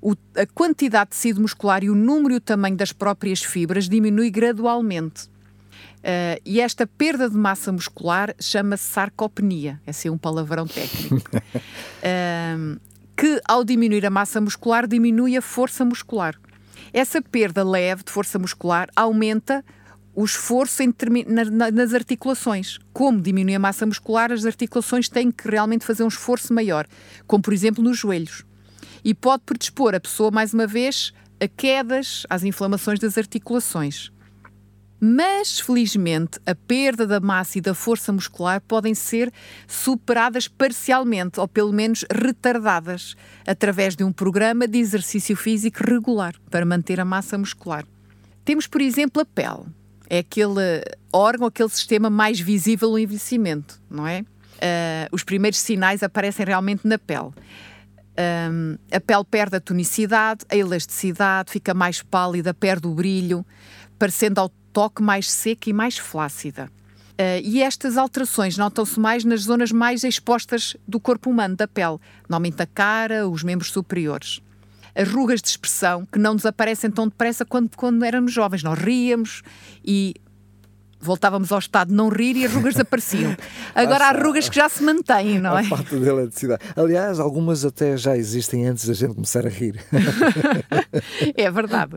O, 0.03 0.15
a 0.37 0.45
quantidade 0.53 1.11
de 1.11 1.17
tecido 1.17 1.41
muscular 1.41 1.85
e 1.85 1.89
o 1.89 1.95
número 1.95 2.35
e 2.35 2.37
o 2.37 2.41
tamanho 2.41 2.77
das 2.77 2.93
próprias 2.93 3.43
fibras 3.43 3.89
diminui 3.89 4.31
gradualmente. 4.31 5.31
Uh, 6.03 6.43
e 6.45 6.61
esta 6.61 6.85
perda 6.85 7.31
de 7.31 7.37
massa 7.37 7.71
muscular 7.71 8.35
chama-se 8.41 8.83
sarcopenia, 8.83 9.81
é 9.87 9.91
assim 9.91 10.11
um 10.11 10.19
palavrão 10.19 10.67
técnico. 10.67 11.31
uh, 11.37 12.81
que 13.17 13.41
ao 13.47 13.63
diminuir 13.63 14.05
a 14.05 14.11
massa 14.11 14.41
muscular, 14.41 14.89
diminui 14.89 15.37
a 15.37 15.43
força 15.43 15.85
muscular. 15.85 16.35
Essa 16.93 17.23
perda 17.23 17.63
leve 17.63 18.03
de 18.03 18.11
força 18.11 18.37
muscular 18.37 18.89
aumenta 18.97 19.65
o 20.15 20.25
esforço 20.25 20.83
na, 21.29 21.45
na, 21.45 21.71
nas 21.71 21.95
articulações. 21.95 22.79
Como 22.93 23.21
diminui 23.21 23.55
a 23.55 23.59
massa 23.61 23.87
muscular, 23.87 24.33
as 24.33 24.45
articulações 24.45 25.09
têm 25.09 25.31
que 25.31 25.49
realmente 25.49 25.87
fazer 25.87 26.03
um 26.03 26.09
esforço 26.09 26.53
maior, 26.53 26.87
como 27.27 27.43
por 27.43 27.53
exemplo 27.53 27.83
nos 27.83 27.97
joelhos. 27.97 28.45
E 29.05 29.15
pode 29.15 29.43
predispor 29.45 29.95
a 29.95 30.01
pessoa, 30.01 30.31
mais 30.31 30.55
uma 30.55 30.67
vez, 30.67 31.13
a 31.41 31.49
quedas, 31.49 32.25
às 32.31 32.45
inflamações 32.45 32.99
das 32.99 33.19
articulações. 33.19 34.13
Mas, 35.05 35.59
felizmente, 35.59 36.39
a 36.47 36.55
perda 36.55 37.05
da 37.05 37.19
massa 37.19 37.59
e 37.59 37.61
da 37.61 37.75
força 37.75 38.13
muscular 38.13 38.61
podem 38.61 38.95
ser 38.95 39.33
superadas 39.67 40.47
parcialmente, 40.47 41.41
ou 41.41 41.49
pelo 41.49 41.73
menos 41.73 42.05
retardadas, 42.09 43.17
através 43.45 43.97
de 43.97 44.05
um 44.05 44.13
programa 44.13 44.69
de 44.69 44.79
exercício 44.79 45.35
físico 45.35 45.83
regular 45.83 46.37
para 46.49 46.65
manter 46.65 47.01
a 47.01 47.05
massa 47.05 47.37
muscular. 47.37 47.85
Temos, 48.45 48.69
por 48.69 48.81
exemplo, 48.81 49.21
a 49.21 49.25
pele. 49.25 49.67
É 50.09 50.19
aquele 50.19 50.85
órgão, 51.13 51.49
aquele 51.49 51.71
sistema 51.71 52.09
mais 52.09 52.39
visível 52.39 52.91
no 52.91 52.99
envelhecimento, 52.99 53.83
não 53.91 54.07
é? 54.07 54.21
Uh, 54.21 55.09
os 55.11 55.25
primeiros 55.25 55.59
sinais 55.59 56.05
aparecem 56.05 56.47
realmente 56.47 56.87
na 56.87 56.97
pele. 56.97 57.31
Um, 58.23 58.77
a 58.91 59.01
pele 59.01 59.25
perde 59.25 59.57
a 59.57 59.61
tonicidade, 59.61 60.45
a 60.49 60.57
elasticidade, 60.57 61.51
fica 61.51 61.75
mais 61.75 62.03
pálida, 62.03 62.55
perde 62.55 62.87
o 62.87 62.95
brilho, 62.95 63.45
parecendo 63.99 64.41
ao 64.41 64.51
toque 64.73 65.03
mais 65.03 65.31
seca 65.31 65.69
e 65.69 65.73
mais 65.73 65.99
flácida. 65.99 66.71
Uh, 67.13 67.41
e 67.43 67.63
estas 67.63 67.97
alterações 67.97 68.57
notam-se 68.57 68.99
mais 68.99 69.25
nas 69.25 69.43
zonas 69.43 69.73
mais 69.73 70.05
expostas 70.05 70.77
do 70.87 71.01
corpo 71.01 71.31
humano, 71.31 71.57
da 71.57 71.67
pele, 71.67 71.99
normalmente 72.29 72.63
a 72.63 72.67
cara, 72.67 73.29
os 73.29 73.43
membros 73.43 73.71
superiores. 73.71 74.41
As 74.95 75.09
rugas 75.09 75.41
de 75.41 75.49
expressão 75.49 76.07
que 76.07 76.19
não 76.19 76.37
desaparecem 76.37 76.91
tão 76.91 77.09
depressa 77.09 77.45
quando, 77.47 77.75
quando 77.77 78.05
éramos 78.05 78.33
jovens. 78.33 78.63
Nós 78.63 78.79
ríamos 78.79 79.43
e 79.83 80.15
voltávamos 81.03 81.53
ao 81.53 81.59
estado 81.59 81.89
de 81.89 81.95
não 81.95 82.09
rir 82.09 82.37
e 82.37 82.47
as 82.47 82.53
rugas 82.53 82.75
desapareciam. 82.75 83.37
Agora 83.75 84.07
há 84.07 84.13
rugas 84.13 84.49
que 84.49 84.57
já 84.57 84.69
se 84.69 84.83
mantêm, 84.83 85.41
não 85.41 85.59
é? 85.59 85.63
A 85.63 85.69
falta 85.69 85.99
de 85.99 86.09
eletricidade. 86.09 86.63
Aliás, 86.77 87.19
algumas 87.19 87.65
até 87.65 87.97
já 87.97 88.17
existem 88.17 88.67
antes 88.67 88.87
da 88.87 88.95
gente 88.95 89.15
começar 89.15 89.47
a 89.47 89.51
rir. 89.51 89.85
é 91.37 91.51
verdade. 91.51 91.97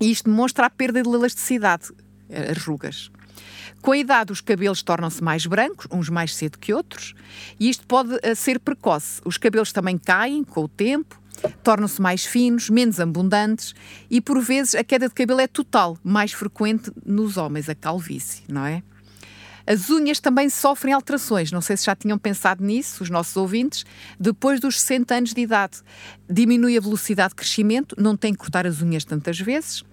E 0.00 0.10
isto 0.10 0.28
demonstra 0.28 0.66
a 0.66 0.70
perda 0.70 1.02
de 1.02 1.08
elasticidade, 1.08 1.90
eh, 2.28 2.50
as 2.50 2.58
rugas. 2.58 3.10
Com 3.80 3.92
a 3.92 3.96
idade, 3.96 4.32
os 4.32 4.40
cabelos 4.40 4.82
tornam-se 4.82 5.22
mais 5.22 5.46
brancos, 5.46 5.86
uns 5.90 6.08
mais 6.08 6.34
cedo 6.34 6.58
que 6.58 6.72
outros, 6.72 7.14
e 7.58 7.68
isto 7.68 7.86
pode 7.86 8.18
eh, 8.22 8.34
ser 8.34 8.60
precoce. 8.60 9.20
Os 9.24 9.36
cabelos 9.38 9.72
também 9.72 9.96
caem 9.96 10.44
com 10.44 10.64
o 10.64 10.68
tempo, 10.68 11.21
tornam-se 11.62 12.00
mais 12.00 12.24
finos, 12.24 12.68
menos 12.70 13.00
abundantes, 13.00 13.74
e 14.10 14.20
por 14.20 14.40
vezes 14.40 14.74
a 14.74 14.84
queda 14.84 15.08
de 15.08 15.14
cabelo 15.14 15.40
é 15.40 15.46
total, 15.46 15.96
mais 16.02 16.32
frequente 16.32 16.90
nos 17.04 17.36
homens, 17.36 17.68
a 17.68 17.74
calvície, 17.74 18.42
não 18.48 18.64
é? 18.64 18.82
As 19.64 19.90
unhas 19.90 20.18
também 20.18 20.50
sofrem 20.50 20.92
alterações. 20.92 21.52
Não 21.52 21.60
sei 21.60 21.76
se 21.76 21.86
já 21.86 21.94
tinham 21.94 22.18
pensado 22.18 22.64
nisso, 22.64 23.04
os 23.04 23.08
nossos 23.08 23.36
ouvintes. 23.36 23.84
Depois 24.18 24.58
dos 24.58 24.80
60 24.80 25.14
anos 25.14 25.32
de 25.32 25.40
idade, 25.40 25.78
diminui 26.28 26.76
a 26.76 26.80
velocidade 26.80 27.28
de 27.28 27.36
crescimento, 27.36 27.94
não 27.96 28.16
tem 28.16 28.32
que 28.32 28.40
cortar 28.40 28.66
as 28.66 28.82
unhas 28.82 29.04
tantas 29.04 29.38
vezes 29.38 29.84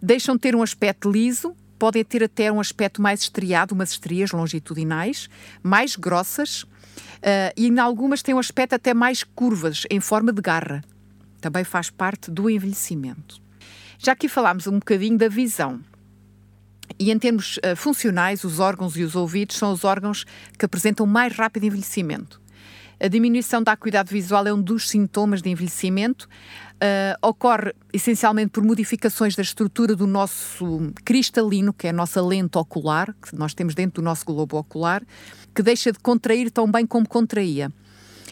deixam 0.00 0.34
de 0.34 0.40
ter 0.40 0.54
um 0.54 0.62
aspecto 0.62 1.10
liso, 1.10 1.54
podem 1.78 2.04
ter 2.04 2.22
até 2.22 2.50
um 2.50 2.60
aspecto 2.60 3.02
mais 3.02 3.22
estriado, 3.22 3.74
umas 3.74 3.90
estrias 3.90 4.30
longitudinais, 4.32 5.28
mais 5.62 5.96
grossas, 5.96 6.64
uh, 7.18 7.52
e 7.56 7.68
em 7.68 7.78
algumas 7.78 8.22
têm 8.22 8.34
um 8.34 8.38
aspecto 8.38 8.74
até 8.74 8.94
mais 8.94 9.22
curvas, 9.22 9.84
em 9.90 10.00
forma 10.00 10.32
de 10.32 10.40
garra. 10.40 10.82
Também 11.40 11.64
faz 11.64 11.90
parte 11.90 12.30
do 12.30 12.48
envelhecimento. 12.48 13.42
Já 13.98 14.12
aqui 14.12 14.28
falámos 14.28 14.66
um 14.66 14.78
bocadinho 14.78 15.16
da 15.16 15.28
visão. 15.28 15.80
E 16.98 17.10
em 17.10 17.18
termos 17.18 17.58
uh, 17.58 17.76
funcionais, 17.76 18.44
os 18.44 18.60
órgãos 18.60 18.96
e 18.96 19.02
os 19.02 19.16
ouvidos 19.16 19.56
são 19.56 19.72
os 19.72 19.84
órgãos 19.84 20.24
que 20.58 20.64
apresentam 20.64 21.06
mais 21.06 21.34
rápido 21.34 21.64
envelhecimento. 21.64 22.40
A 23.00 23.08
diminuição 23.08 23.62
da 23.62 23.72
acuidade 23.72 24.12
visual 24.12 24.46
é 24.46 24.52
um 24.52 24.62
dos 24.62 24.88
sintomas 24.88 25.42
de 25.42 25.50
envelhecimento. 25.50 26.28
Uh, 26.74 27.26
ocorre 27.26 27.72
essencialmente 27.92 28.50
por 28.50 28.62
modificações 28.62 29.34
da 29.34 29.42
estrutura 29.42 29.96
do 29.96 30.06
nosso 30.06 30.92
cristalino, 31.04 31.72
que 31.72 31.86
é 31.86 31.90
a 31.90 31.92
nossa 31.92 32.22
lente 32.22 32.58
ocular, 32.58 33.14
que 33.22 33.34
nós 33.36 33.54
temos 33.54 33.74
dentro 33.74 34.00
do 34.00 34.04
nosso 34.04 34.24
globo 34.24 34.58
ocular, 34.58 35.02
que 35.54 35.62
deixa 35.62 35.92
de 35.92 35.98
contrair 35.98 36.50
tão 36.50 36.70
bem 36.70 36.86
como 36.86 37.08
contraía. 37.08 37.70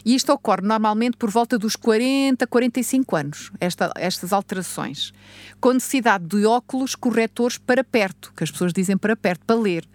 E 0.05 0.15
isto 0.15 0.33
ocorre 0.33 0.61
normalmente 0.61 1.15
por 1.15 1.29
volta 1.29 1.57
dos 1.57 1.75
40, 1.75 2.45
45 2.45 3.15
anos, 3.15 3.51
esta, 3.59 3.91
estas 3.95 4.33
alterações. 4.33 5.13
Com 5.61 5.73
necessidade 5.73 6.25
de 6.25 6.45
óculos 6.45 6.93
corretores 6.93 7.57
para 7.57 7.83
perto, 7.83 8.33
que 8.35 8.43
as 8.43 8.51
pessoas 8.51 8.73
dizem 8.73 8.97
para 8.97 9.15
perto, 9.15 9.45
para 9.45 9.55
ler. 9.55 9.85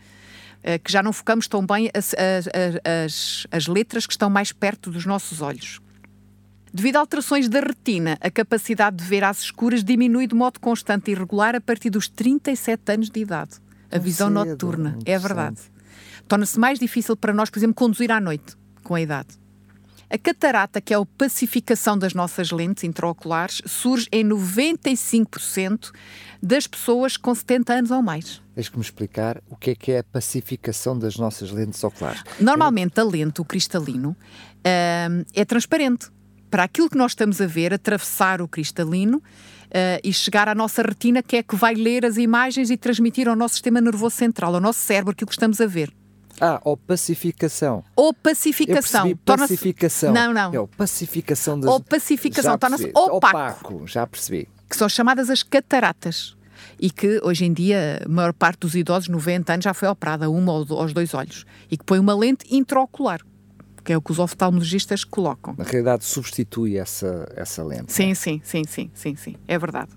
Uh, 0.59 0.83
que 0.83 0.91
já 0.91 1.03
não 1.03 1.13
focamos 1.13 1.47
tão 1.47 1.65
bem 1.65 1.89
as, 1.95 2.15
as, 2.15 2.49
as, 2.85 3.47
as 3.53 3.67
letras 3.69 4.07
que 4.07 4.13
estão 4.13 4.29
mais 4.29 4.51
perto 4.51 4.91
dos 4.91 5.07
nossos 5.07 5.41
olhos. 5.41 5.81
Devido 6.73 6.97
a 6.97 7.01
alterações 7.01 7.49
da 7.49 7.61
retina, 7.61 8.19
a 8.21 8.31
capacidade 8.31 8.97
de 8.97 9.05
ver 9.05 9.23
às 9.23 9.41
escuras 9.41 9.85
diminui 9.85 10.27
de 10.27 10.35
modo 10.35 10.59
constante 10.59 11.11
e 11.11 11.15
regular 11.15 11.55
a 11.55 11.61
partir 11.61 11.91
dos 11.91 12.09
37 12.09 12.93
anos 12.93 13.11
de 13.11 13.21
idade. 13.21 13.53
A 13.91 13.99
visão 13.99 14.29
noturna, 14.29 14.99
é 15.07 15.19
verdade. 15.19 15.59
Torna-se 16.29 16.59
mais 16.59 16.79
difícil 16.79 17.17
para 17.17 17.33
nós, 17.33 17.51
por 17.51 17.59
exemplo, 17.59 17.75
conduzir 17.75 18.13
à 18.13 18.21
noite 18.21 18.57
com 18.85 18.95
a 18.95 19.01
idade. 19.01 19.29
A 20.11 20.17
catarata, 20.17 20.81
que 20.81 20.95
é 20.95 20.97
a 20.97 21.05
pacificação 21.05 21.99
das 21.99 22.15
nossas 22.15 22.51
lentes 22.51 22.83
intraoculares, 22.85 23.61
surge 23.67 24.09
em 24.11 24.25
95% 24.25 25.91
das 26.43 26.67
pessoas 26.67 27.17
com 27.17 27.35
70 27.35 27.73
anos 27.75 27.91
ou 27.91 28.01
mais. 28.01 28.41
Tens 28.55 28.71
que 28.71 28.77
me 28.77 28.83
explicar 28.83 29.43
o 29.51 29.57
que 29.57 29.71
é 29.71 29.75
que 29.75 29.93
é 29.93 29.99
a 29.99 30.05
pacificação 30.05 30.99
das 30.99 31.17
nossas 31.17 31.51
lentes 31.51 31.83
oculares. 31.85 32.23
Normalmente 32.41 32.99
a 32.99 33.05
lente, 33.05 33.43
o 33.43 33.45
cristalino, 33.45 34.17
hum, 34.65 35.25
é 35.35 35.45
transparente 35.45 36.09
para 36.51 36.65
aquilo 36.65 36.89
que 36.89 36.97
nós 36.97 37.13
estamos 37.13 37.41
a 37.43 37.47
ver, 37.47 37.75
atravessar 37.75 38.41
o 38.41 38.49
cristalino 38.49 39.19
uh, 39.19 40.01
e 40.03 40.11
chegar 40.11 40.49
à 40.49 40.55
nossa 40.55 40.81
retina, 40.83 41.23
que 41.23 41.37
é 41.37 41.43
que 41.43 41.55
vai 41.55 41.75
ler 41.75 42.07
as 42.07 42.17
imagens 42.17 42.71
e 42.71 42.77
transmitir 42.79 43.29
ao 43.29 43.37
nosso 43.37 43.55
sistema 43.55 43.81
nervoso 43.81 44.17
central, 44.17 44.55
ao 44.55 44.61
nosso 44.61 44.81
cérebro, 44.81 45.13
aquilo 45.13 45.29
que 45.29 45.35
estamos 45.35 45.61
a 45.61 45.67
ver. 45.67 45.93
Ah, 46.41 46.61
ou 46.65 46.77
pacificação. 46.77 47.85
Ou 47.97 48.13
pacificação. 48.15 49.17
Pacificação. 49.17 50.13
Não, 50.13 50.33
não. 50.33 50.55
É 50.55 50.61
o 50.61 50.69
pacificação 50.69 51.59
das... 51.59 51.71
Ou 51.71 51.81
pacificação. 51.81 52.59
Torna-se 52.59 52.91
opaco. 52.95 53.17
opaco. 53.17 53.87
Já 53.87 54.07
percebi. 54.07 54.49
Que 54.69 54.77
são 54.77 54.89
chamadas 54.89 55.31
as 55.31 55.43
cataratas. 55.43 56.37
E 56.81 56.91
que 56.91 57.21
hoje 57.23 57.45
em 57.45 57.53
dia 57.53 58.03
a 58.05 58.09
maior 58.09 58.33
parte 58.33 58.61
dos 58.61 58.75
idosos, 58.75 59.09
90 59.09 59.53
anos, 59.53 59.65
já 59.65 59.75
foi 59.75 59.89
operada 59.89 60.31
uma 60.31 60.53
aos 60.53 60.93
dois 60.93 61.15
olhos. 61.15 61.45
E 61.71 61.77
que 61.77 61.85
põe 61.85 61.99
uma 61.99 62.15
lente 62.15 62.47
intraocular 62.55 63.21
que 63.89 63.93
é 63.95 63.97
o 63.97 64.03
que 64.03 64.13
os 64.13 64.19
oftalmologistas 64.19 65.03
colocam. 65.03 65.55
Na 65.57 65.65
realidade, 65.65 66.05
substitui 66.05 66.77
essa, 66.77 67.27
essa 67.35 67.65
lente. 67.65 67.91
Sim, 67.91 68.13
sim, 68.15 68.39
sim, 68.45 68.63
sim, 68.69 68.91
sim, 68.93 69.17
sim, 69.17 69.35
é 69.49 69.59
verdade. 69.59 69.89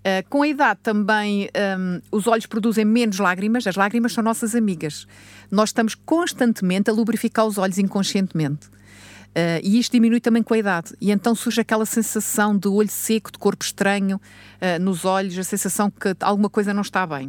Uh, 0.00 0.26
com 0.30 0.42
a 0.42 0.48
idade 0.48 0.80
também 0.82 1.50
um, 1.78 2.00
os 2.10 2.26
olhos 2.26 2.46
produzem 2.46 2.86
menos 2.86 3.18
lágrimas, 3.18 3.66
as 3.66 3.76
lágrimas 3.76 4.14
são 4.14 4.24
nossas 4.24 4.54
amigas. 4.54 5.06
Nós 5.50 5.68
estamos 5.68 5.94
constantemente 5.94 6.88
a 6.88 6.92
lubrificar 6.92 7.44
os 7.46 7.58
olhos 7.58 7.78
inconscientemente. 7.78 8.66
Uh, 8.66 9.60
e 9.62 9.78
isto 9.78 9.92
diminui 9.92 10.20
também 10.20 10.42
com 10.42 10.54
a 10.54 10.58
idade. 10.58 10.94
E 11.00 11.10
então 11.10 11.34
surge 11.34 11.60
aquela 11.60 11.84
sensação 11.84 12.56
de 12.56 12.66
olho 12.66 12.88
seco, 12.88 13.30
de 13.30 13.38
corpo 13.38 13.62
estranho 13.62 14.16
uh, 14.16 14.82
nos 14.82 15.04
olhos, 15.04 15.38
a 15.38 15.44
sensação 15.44 15.90
que 15.90 16.16
alguma 16.20 16.48
coisa 16.48 16.72
não 16.72 16.82
está 16.82 17.06
bem. 17.06 17.28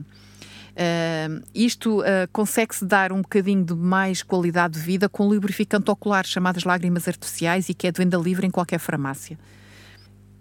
Uh, 0.71 1.43
isto 1.53 1.99
uh, 1.99 2.03
consegue-se 2.31 2.85
dar 2.85 3.11
um 3.11 3.21
bocadinho 3.21 3.65
de 3.65 3.75
mais 3.75 4.23
qualidade 4.23 4.75
de 4.75 4.79
vida 4.79 5.09
com 5.09 5.27
lubrificante 5.27 5.91
ocular, 5.91 6.25
chamadas 6.25 6.63
lágrimas 6.63 7.07
artificiais, 7.07 7.67
e 7.67 7.73
que 7.73 7.87
é 7.87 7.91
de 7.91 7.97
venda 7.97 8.17
livre 8.17 8.47
em 8.47 8.51
qualquer 8.51 8.79
farmácia. 8.79 9.37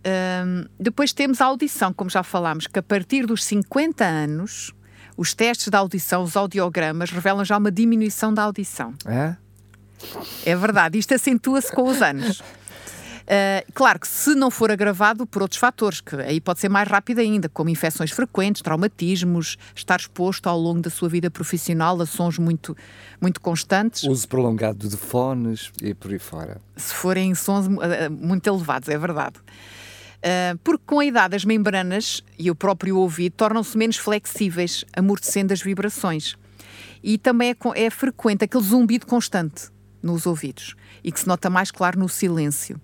Uh, 0.01 0.69
depois 0.79 1.13
temos 1.13 1.41
a 1.41 1.47
audição, 1.47 1.93
como 1.93 2.09
já 2.09 2.23
falámos, 2.23 2.67
que 2.67 2.79
a 2.79 2.83
partir 2.83 3.27
dos 3.27 3.45
50 3.45 4.05
anos, 4.05 4.73
os 5.17 5.35
testes 5.35 5.69
da 5.69 5.79
audição, 5.79 6.23
os 6.23 6.37
audiogramas, 6.37 7.11
revelam 7.11 7.45
já 7.45 7.59
uma 7.59 7.71
diminuição 7.71 8.33
da 8.33 8.43
audição. 8.43 8.95
É? 9.05 9.37
É 10.47 10.57
verdade, 10.57 10.99
isto 10.99 11.15
acentua-se 11.15 11.71
com 11.71 11.89
os 11.89 12.01
anos. 12.01 12.43
Uh, 13.31 13.63
claro 13.75 14.01
que 14.01 14.09
se 14.09 14.35
não 14.35 14.51
for 14.51 14.73
agravado 14.73 15.25
por 15.25 15.43
outros 15.43 15.61
fatores, 15.61 16.01
que 16.01 16.17
aí 16.17 16.41
pode 16.41 16.59
ser 16.59 16.69
mais 16.69 16.89
rápido 16.89 17.21
ainda, 17.21 17.49
como 17.49 17.71
infecções 17.71 18.11
frequentes, 18.11 18.61
traumatismos, 18.61 19.57
estar 19.73 20.01
exposto 20.01 20.49
ao 20.49 20.59
longo 20.59 20.81
da 20.81 20.91
sua 20.91 21.09
vida 21.09 21.31
profissional 21.31 22.01
a 22.01 22.07
sons 22.07 22.39
muito, 22.39 22.77
muito 23.21 23.41
constantes. 23.41 24.03
Uso 24.03 24.27
prolongado 24.27 24.89
de 24.89 24.97
fones 24.97 25.71
e 25.81 25.95
por 25.95 26.11
aí 26.11 26.19
fora. 26.19 26.61
Se 26.77 26.93
forem 26.93 27.33
sons 27.37 27.67
uh, 27.67 27.71
muito 28.11 28.49
elevados, 28.49 28.89
é 28.89 28.99
verdade. 28.99 29.37
Uh, 30.21 30.59
porque 30.63 30.83
com 30.87 31.01
a 31.01 31.05
idade 31.05 31.35
as 31.35 31.45
membranas 31.45 32.23
e 32.39 32.51
o 32.51 32.55
próprio 32.55 32.99
ouvido 32.99 33.33
tornam-se 33.33 33.77
menos 33.77 33.97
flexíveis, 33.97 34.85
amortecendo 34.95 35.53
as 35.53 35.63
vibrações. 35.63 36.37
E 37.03 37.17
também 37.17 37.51
é, 37.51 37.85
é 37.87 37.91
frequente 37.91 38.45
aquele 38.45 38.63
zumbido 38.63 39.07
constante 39.07 39.71
nos 40.03 40.27
ouvidos 40.27 40.75
e 41.03 41.11
que 41.11 41.21
se 41.21 41.27
nota 41.27 41.49
mais 41.49 41.71
claro 41.71 41.99
no 41.99 42.09
silêncio. 42.09 42.79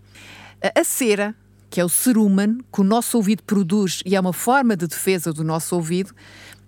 A 0.75 0.83
cera, 0.83 1.35
que 1.68 1.81
é 1.81 1.85
o 1.85 1.88
cerumen 1.88 2.59
que 2.72 2.81
o 2.81 2.85
nosso 2.85 3.18
ouvido 3.18 3.42
produz 3.42 4.03
e 4.07 4.16
é 4.16 4.20
uma 4.20 4.33
forma 4.33 4.75
de 4.75 4.87
defesa 4.87 5.33
do 5.33 5.44
nosso 5.44 5.75
ouvido, 5.75 6.14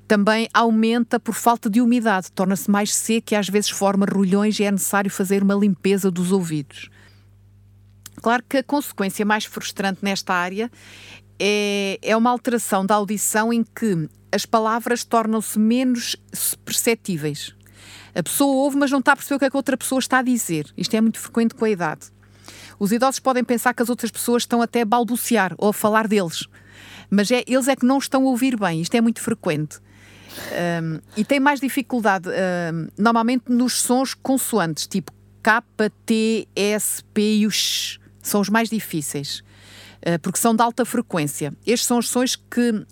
também 0.07 0.49
aumenta 0.53 1.19
por 1.21 1.35
falta 1.35 1.69
de 1.69 1.81
umidade, 1.81 2.33
torna-se 2.33 2.71
mais 2.71 2.95
seco 2.95 3.33
e 3.33 3.37
às 3.37 3.49
vezes 3.49 3.71
forma 3.71 4.07
rolhões 4.11 4.59
e 4.59 4.65
é 4.65 4.71
necessário 4.71 5.11
fazer 5.11 5.43
uma 5.43 5.55
limpeza 5.55 6.11
dos 6.11 6.33
ouvidos. 6.33 6.91
Claro 8.21 8.43
que 8.49 8.59
a 8.59 8.63
consequência 8.63 9.25
mais 9.25 9.45
frustrante 9.45 10.01
nesta 10.03 10.35
área 10.35 10.71
é, 11.39 11.99
é 12.03 12.17
uma 12.17 12.31
alteração 12.31 12.85
da 12.85 12.97
audição 12.97 13.53
em 13.53 13.63
que 13.63 14.09
as 14.33 14.45
palavras 14.45 15.05
tornam-se 15.05 15.59
menos 15.59 16.17
perceptíveis. 16.65 17.55
A 18.15 18.23
pessoa 18.23 18.55
ouve, 18.55 18.77
mas 18.77 18.91
não 18.91 18.99
está 18.99 19.13
a 19.13 19.17
perceber 19.17 19.37
o 19.37 19.39
que, 19.39 19.45
é 19.45 19.51
que 19.51 19.57
a 19.57 19.59
outra 19.59 19.77
pessoa 19.77 19.99
está 19.99 20.19
a 20.19 20.23
dizer. 20.23 20.67
Isto 20.77 20.95
é 20.97 21.01
muito 21.01 21.19
frequente 21.19 21.55
com 21.55 21.65
a 21.65 21.71
idade. 21.71 22.09
Os 22.79 22.93
idosos 22.93 23.21
podem 23.21 23.45
pensar 23.45 23.75
que 23.75 23.83
as 23.83 23.89
outras 23.89 24.11
pessoas 24.11 24.43
estão 24.43 24.63
até 24.63 24.83
a 24.83 24.85
balbuciar 24.85 25.55
ou 25.59 25.71
a 25.71 25.73
falar 25.73 26.07
deles, 26.07 26.47
mas 27.11 27.31
é, 27.31 27.43
eles 27.47 27.69
é 27.69 27.75
que 27.75 27.85
não 27.85 27.99
estão 27.99 28.23
a 28.23 28.27
ouvir 28.27 28.57
bem. 28.59 28.81
Isto 28.81 28.95
é 28.95 29.01
muito 29.01 29.21
frequente. 29.21 29.79
Um, 30.83 31.01
e 31.17 31.25
tem 31.25 31.41
mais 31.41 31.61
dificuldade, 31.61 32.29
um, 32.29 32.89
normalmente, 32.97 33.45
nos 33.49 33.81
sons 33.81 34.15
consoantes, 34.15 34.87
tipo 34.87 35.13
K, 35.43 35.63
T, 36.07 36.49
S, 36.55 37.03
P 37.13 37.39
e 37.39 37.47
o 37.47 37.51
X. 37.51 37.99
São 38.29 38.41
os 38.41 38.49
mais 38.49 38.69
difíceis, 38.69 39.43
uh, 40.07 40.19
porque 40.21 40.39
são 40.39 40.55
de 40.55 40.63
alta 40.63 40.85
frequência. 40.85 41.53
Estes 41.67 41.87
são 41.87 41.99
os 41.99 42.09
sons 42.09 42.37
que, 42.37 42.71
uh, 42.71 42.87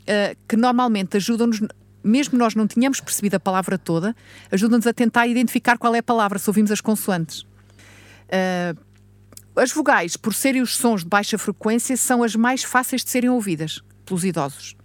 que 0.49 0.57
normalmente 0.57 1.17
ajudam-nos, 1.17 1.61
mesmo 2.03 2.39
nós 2.39 2.55
não 2.55 2.67
tínhamos 2.67 3.01
percebido 3.01 3.35
a 3.35 3.41
palavra 3.41 3.77
toda, 3.77 4.15
ajudam-nos 4.51 4.87
a 4.87 4.93
tentar 4.93 5.27
identificar 5.27 5.77
qual 5.79 5.95
é 5.95 5.99
a 5.99 6.03
palavra, 6.03 6.39
se 6.39 6.49
ouvimos 6.49 6.71
as 6.71 6.81
consoantes. 6.81 7.43
Uh, 7.43 8.87
as 9.57 9.73
vogais, 9.73 10.17
por 10.17 10.35
serem 10.35 10.61
os 10.61 10.77
sons 10.77 11.03
de 11.03 11.09
baixa 11.09 11.39
frequência, 11.39 11.97
são 11.97 12.23
as 12.23 12.37
mais 12.37 12.63
fáceis 12.63 13.03
de 13.03 13.11
serem 13.11 13.31
ouvidas 13.31 13.83
pelos 14.05 14.25
idosos. 14.25 14.77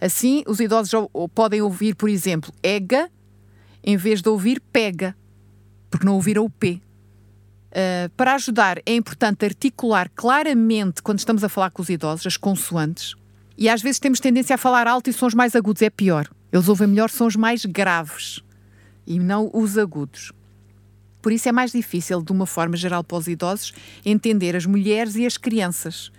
Assim, 0.00 0.42
os 0.46 0.60
idosos 0.60 1.08
podem 1.34 1.62
ouvir, 1.62 1.94
por 1.94 2.08
exemplo, 2.08 2.52
ega, 2.62 3.10
em 3.84 3.96
vez 3.96 4.20
de 4.20 4.28
ouvir 4.28 4.60
pega, 4.72 5.16
porque 5.90 6.06
não 6.06 6.14
ouviram 6.14 6.44
o 6.44 6.50
P. 6.50 6.80
Uh, 7.70 8.10
para 8.16 8.34
ajudar, 8.34 8.78
é 8.84 8.94
importante 8.94 9.44
articular 9.44 10.10
claramente, 10.14 11.02
quando 11.02 11.20
estamos 11.20 11.44
a 11.44 11.48
falar 11.48 11.70
com 11.70 11.82
os 11.82 11.88
idosos, 11.88 12.26
as 12.26 12.36
consoantes. 12.36 13.14
E 13.56 13.68
às 13.68 13.80
vezes 13.80 14.00
temos 14.00 14.18
tendência 14.18 14.54
a 14.54 14.58
falar 14.58 14.88
alto 14.88 15.08
e 15.08 15.12
sons 15.12 15.34
mais 15.34 15.54
agudos, 15.54 15.82
é 15.82 15.90
pior. 15.90 16.28
Eles 16.52 16.68
ouvem 16.68 16.88
melhor 16.88 17.10
sons 17.10 17.36
mais 17.36 17.64
graves 17.64 18.42
e 19.06 19.18
não 19.18 19.50
os 19.52 19.78
agudos. 19.78 20.32
Por 21.22 21.30
isso 21.30 21.48
é 21.48 21.52
mais 21.52 21.70
difícil, 21.70 22.22
de 22.22 22.32
uma 22.32 22.46
forma 22.46 22.76
geral 22.76 23.04
para 23.04 23.18
os 23.18 23.28
idosos, 23.28 23.72
entender 24.04 24.56
as 24.56 24.66
mulheres 24.66 25.16
e 25.16 25.26
as 25.26 25.36
crianças, 25.36 26.10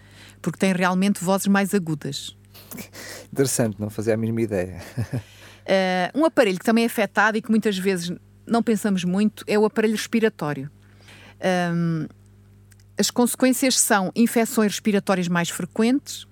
porque 0.42 0.60
têm 0.60 0.74
realmente 0.74 1.24
vozes 1.24 1.48
mais 1.48 1.74
agudas. 1.74 2.38
Interessante, 3.32 3.80
não 3.80 3.90
fazia 3.90 4.14
a 4.14 4.18
mínima 4.18 4.42
ideia. 4.42 4.82
uh, 5.14 6.20
um 6.20 6.24
aparelho 6.24 6.60
que 6.60 6.66
também 6.66 6.84
é 6.84 6.88
afetado 6.88 7.38
e 7.38 7.42
que 7.42 7.50
muitas 7.50 7.78
vezes 7.78 8.16
não 8.46 8.62
pensamos 8.62 9.04
muito 9.04 9.44
é 9.48 9.58
o 9.58 9.66
aparelho 9.66 9.96
respiratório. 9.96 10.70
Um, 11.74 12.08
as 12.98 13.10
consequências 13.10 13.80
são 13.80 14.12
infecções 14.16 14.74
respiratórias 14.74 15.28
mais 15.28 15.50
frequentes. 15.50 16.28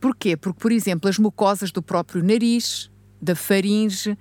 Porquê? 0.00 0.36
Porque, 0.36 0.60
por 0.60 0.72
exemplo, 0.72 1.08
as 1.08 1.18
mucosas 1.18 1.70
do 1.70 1.82
próprio 1.82 2.22
nariz, 2.22 2.90
da 3.20 3.34
faringe, 3.34 4.16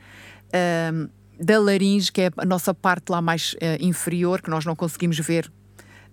um, 0.94 1.10
da 1.40 1.60
laringe, 1.60 2.12
que 2.12 2.22
é 2.22 2.32
a 2.38 2.46
nossa 2.46 2.74
parte 2.74 3.10
lá 3.10 3.22
mais 3.22 3.54
uh, 3.54 3.82
inferior, 3.82 4.42
que 4.42 4.50
nós 4.50 4.66
não 4.66 4.76
conseguimos 4.76 5.18
ver 5.20 5.52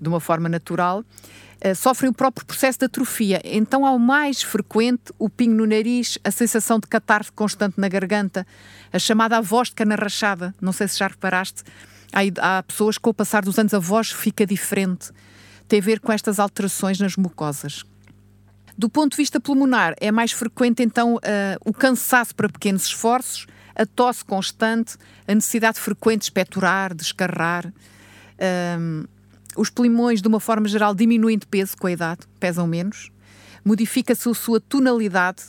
de 0.00 0.08
uma 0.08 0.20
forma 0.20 0.48
natural, 0.48 1.00
uh, 1.00 1.74
sofrem 1.74 2.10
o 2.10 2.12
próprio 2.12 2.46
processo 2.46 2.78
de 2.78 2.84
atrofia. 2.84 3.40
Então, 3.44 3.84
ao 3.84 3.98
mais 3.98 4.42
frequente, 4.42 5.12
o 5.18 5.28
pingo 5.28 5.54
no 5.54 5.66
nariz, 5.66 6.18
a 6.22 6.30
sensação 6.30 6.78
de 6.78 6.86
catarse 6.86 7.32
constante 7.32 7.80
na 7.80 7.88
garganta, 7.88 8.46
a 8.92 8.98
chamada 8.98 9.40
voz 9.40 9.68
de 9.68 9.74
cana 9.74 9.96
rachada. 9.96 10.54
Não 10.60 10.72
sei 10.72 10.86
se 10.86 10.98
já 10.98 11.08
reparaste, 11.08 11.64
há, 12.12 12.58
há 12.58 12.62
pessoas 12.62 12.96
que, 12.96 13.02
com 13.02 13.10
o 13.10 13.14
passar 13.14 13.44
dos 13.44 13.58
anos, 13.58 13.74
a 13.74 13.78
voz 13.78 14.10
fica 14.10 14.46
diferente. 14.46 15.10
Tem 15.68 15.80
a 15.80 15.82
ver 15.82 16.00
com 16.00 16.12
estas 16.12 16.38
alterações 16.38 17.00
nas 17.00 17.16
mucosas. 17.16 17.84
Do 18.78 18.90
ponto 18.90 19.12
de 19.12 19.16
vista 19.16 19.40
pulmonar, 19.40 19.94
é 20.00 20.12
mais 20.12 20.32
frequente 20.32 20.82
então 20.82 21.16
uh, 21.16 21.20
o 21.64 21.72
cansaço 21.72 22.34
para 22.34 22.48
pequenos 22.48 22.84
esforços, 22.84 23.46
a 23.74 23.86
tosse 23.86 24.24
constante, 24.24 24.96
a 25.26 25.34
necessidade 25.34 25.80
frequente 25.80 26.20
de 26.20 26.24
expectorar, 26.26 26.94
de 26.94 27.02
escarrar. 27.02 27.72
Um, 28.78 29.04
os 29.56 29.70
pulmões, 29.70 30.20
de 30.20 30.28
uma 30.28 30.40
forma 30.40 30.68
geral, 30.68 30.94
diminuem 30.94 31.38
de 31.38 31.46
peso 31.46 31.76
com 31.78 31.86
a 31.86 31.92
idade, 31.92 32.20
pesam 32.38 32.66
menos. 32.66 33.10
Modifica-se 33.64 34.28
a 34.28 34.34
sua 34.34 34.60
tonalidade, 34.60 35.42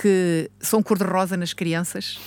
que 0.00 0.48
são 0.60 0.80
cor-de-rosa 0.82 1.36
nas 1.36 1.52
crianças. 1.52 2.18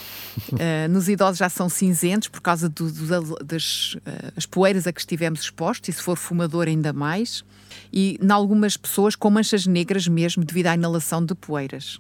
Uh, 0.52 0.88
nos 0.92 1.08
idosos 1.08 1.38
já 1.38 1.50
são 1.50 1.70
cinzentos 1.70 2.28
por 2.28 2.42
causa 2.42 2.68
do, 2.68 2.92
do, 2.92 3.36
das 3.44 3.94
uh, 3.96 4.34
as 4.36 4.46
poeiras 4.46 4.86
a 4.86 4.92
que 4.92 5.00
estivemos 5.00 5.42
expostos, 5.42 5.90
e 5.90 5.94
se 5.94 6.02
for 6.02 6.18
fumador, 6.18 6.68
ainda 6.68 6.92
mais. 6.92 7.46
E, 7.92 8.20
em 8.22 8.32
algumas 8.32 8.76
pessoas, 8.76 9.16
com 9.16 9.30
manchas 9.30 9.66
negras 9.66 10.08
mesmo, 10.08 10.44
devido 10.44 10.68
à 10.68 10.76
inalação 10.76 11.26
de 11.26 11.34
poeiras. 11.34 12.00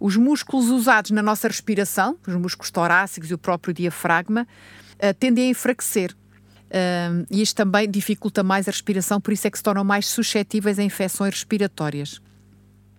Os 0.00 0.16
músculos 0.16 0.70
usados 0.70 1.10
na 1.10 1.22
nossa 1.22 1.48
respiração, 1.48 2.16
os 2.26 2.34
músculos 2.34 2.70
torácicos 2.70 3.30
e 3.30 3.34
o 3.34 3.38
próprio 3.38 3.74
diafragma, 3.74 4.46
uh, 4.94 5.14
tendem 5.18 5.48
a 5.48 5.50
enfraquecer. 5.50 6.12
Uh, 6.12 7.26
e 7.30 7.42
isto 7.42 7.54
também 7.54 7.90
dificulta 7.90 8.42
mais 8.42 8.66
a 8.66 8.70
respiração, 8.70 9.20
por 9.20 9.32
isso 9.34 9.46
é 9.46 9.50
que 9.50 9.58
se 9.58 9.62
tornam 9.62 9.84
mais 9.84 10.06
suscetíveis 10.06 10.78
a 10.78 10.82
infecções 10.82 11.34
respiratórias. 11.34 12.20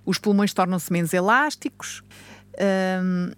Os 0.06 0.18
pulmões 0.18 0.54
tornam-se 0.54 0.92
menos 0.92 1.14
elásticos, 1.14 2.04
uh, 2.54 3.36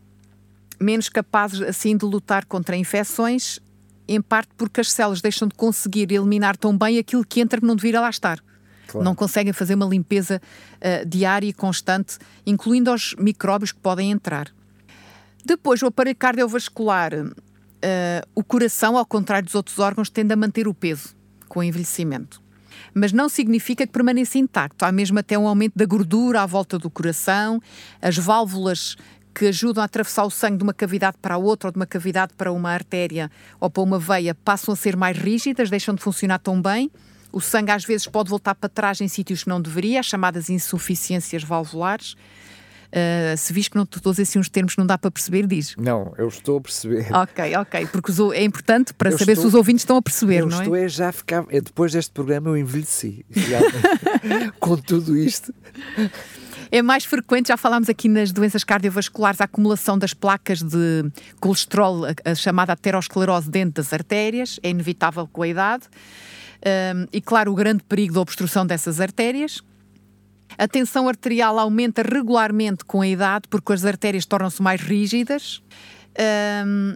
menos 0.80 1.10
capazes 1.10 1.62
assim 1.62 1.96
de 1.96 2.06
lutar 2.06 2.46
contra 2.46 2.76
infecções, 2.76 3.60
em 4.08 4.22
parte 4.22 4.50
porque 4.58 4.82
as 4.82 4.92
células 4.92 5.22
deixam 5.22 5.48
de 5.48 5.56
conseguir 5.56 6.12
eliminar 6.12 6.56
tão 6.58 6.78
bem 6.78 6.98
aquilo 6.98 7.26
que 7.26 7.42
entra 7.42 7.60
que 7.60 7.66
não 7.66 7.76
deveria 7.76 8.02
lá 8.02 8.10
estar. 8.10 8.40
Claro. 8.88 9.04
Não 9.04 9.14
conseguem 9.14 9.52
fazer 9.52 9.76
uma 9.76 9.86
limpeza 9.86 10.42
uh, 10.76 11.06
diária 11.06 11.48
e 11.48 11.54
constante, 11.54 12.18
incluindo 12.46 12.94
os 12.94 13.16
micróbios 13.20 13.72
que 13.72 13.80
podem 13.80 14.12
entrar. 14.12 14.54
Depois, 15.46 15.82
o 15.82 15.88
aparelho 15.88 16.16
cardiovascular 16.16 17.14
uh, 17.14 18.30
o 18.34 18.44
coração, 18.44 18.98
ao 18.98 19.06
contrário 19.06 19.46
dos 19.46 19.56
outros 19.56 19.80
órgãos, 19.80 20.10
tende 20.10 20.34
a 20.34 20.36
manter 20.36 20.68
o 20.68 20.74
peso 20.74 21.16
com 21.48 21.60
o 21.60 21.64
envelhecimento. 21.64 22.42
Mas 22.98 23.14
não 23.14 23.30
significa 23.30 23.86
que 23.86 23.94
permaneça 23.94 24.40
intacto. 24.40 24.84
Há 24.84 24.92
mesmo 24.92 25.20
até 25.20 25.38
um 25.38 25.48
aumento 25.48 25.74
da 25.76 25.86
gordura 25.86 26.42
à 26.42 26.46
volta 26.46 26.80
do 26.80 26.90
coração, 26.90 27.62
as 28.02 28.18
válvulas 28.18 28.96
que 29.36 29.46
ajudam 29.46 29.84
a 29.84 29.86
atravessar 29.86 30.24
o 30.24 30.32
sangue 30.32 30.58
de 30.58 30.64
uma 30.64 30.74
cavidade 30.74 31.16
para 31.22 31.36
a 31.36 31.38
outra 31.38 31.68
ou 31.68 31.72
de 31.72 31.78
uma 31.78 31.86
cavidade 31.86 32.34
para 32.36 32.52
uma 32.52 32.72
artéria 32.72 33.30
ou 33.60 33.70
para 33.70 33.84
uma 33.84 34.00
veia 34.00 34.34
passam 34.34 34.74
a 34.74 34.76
ser 34.76 34.98
mais 34.98 35.16
rígidas, 35.16 35.70
deixam 35.70 35.94
de 35.94 36.02
funcionar 36.02 36.40
tão 36.40 36.60
bem. 36.60 36.90
O 37.32 37.40
sangue 37.40 37.70
às 37.70 37.86
vezes 37.86 38.08
pode 38.08 38.32
voltar 38.32 38.56
para 38.56 38.68
trás 38.68 39.00
em 39.00 39.08
sítios 39.08 39.44
que 39.44 39.50
não 39.50 39.62
deveria, 39.62 40.00
as 40.00 40.08
chamadas 40.08 40.50
insuficiências 40.50 41.44
valvulares. 41.44 42.16
Uh, 42.88 43.36
se 43.38 43.52
vis 43.52 43.68
que 43.68 43.76
não 43.76 43.84
estou 43.84 44.10
a 44.10 44.14
dizer 44.14 44.24
assim 44.24 44.40
uns 44.40 44.50
termos 44.50 44.74
que 44.74 44.80
não 44.80 44.88
dá 44.88 44.98
para 44.98 45.12
perceber, 45.12 45.46
diz. 45.46 45.76
Não, 45.78 46.14
eu 46.18 46.28
estou 46.28 46.58
a 46.58 46.62
perceber. 46.62 47.14
Ok, 47.14 47.56
ok, 47.58 47.88
porque 47.88 48.12
é 48.34 48.44
importante 48.44 48.94
para 48.94 49.12
eu 49.12 49.18
saber 49.18 49.34
estou, 49.34 49.44
se 49.44 49.48
os 49.50 49.54
ouvintes 49.54 49.82
estão 49.82 49.98
a 49.98 50.02
perceber, 50.02 50.46
não 50.46 50.58
é? 50.58 50.62
estou 50.62 50.76
é? 50.76 50.88
já 50.88 51.12
ficar. 51.12 51.46
Depois 51.46 51.92
deste 51.92 52.12
programa 52.12 52.50
eu 52.50 52.58
envelheci. 52.58 53.26
com 54.60 54.78
tudo 54.78 55.18
isto. 55.18 55.54
É 56.72 56.82
mais 56.82 57.06
frequente, 57.06 57.48
já 57.48 57.58
falámos 57.58 57.90
aqui 57.90 58.10
nas 58.10 58.32
doenças 58.32 58.64
cardiovasculares, 58.64 59.40
a 59.40 59.46
acumulação 59.46 59.98
das 59.98 60.14
placas 60.14 60.62
de 60.62 61.10
colesterol, 61.40 62.06
a, 62.06 62.14
a 62.26 62.36
chamada 62.36 62.74
aterosclerose 62.74 63.50
dentro 63.50 63.82
das 63.82 63.94
artérias, 63.94 64.60
é 64.62 64.70
inevitável 64.70 65.28
com 65.32 65.44
a 65.44 65.48
idade. 65.48 65.86
Um, 66.58 67.08
e 67.14 67.22
claro, 67.22 67.52
o 67.52 67.56
grande 67.56 67.84
perigo 67.84 68.14
da 68.14 68.22
obstrução 68.22 68.66
dessas 68.66 69.00
artérias, 69.00 69.62
a 70.58 70.68
tensão 70.68 71.08
arterial 71.08 71.58
aumenta 71.58 72.02
regularmente 72.02 72.86
com 72.86 73.02
a 73.02 73.08
idade, 73.08 73.48
porque 73.50 73.74
as 73.74 73.86
artérias 73.86 74.26
tornam-se 74.26 74.62
mais 74.62 74.82
rígidas. 74.82 75.62
Um, 76.66 76.96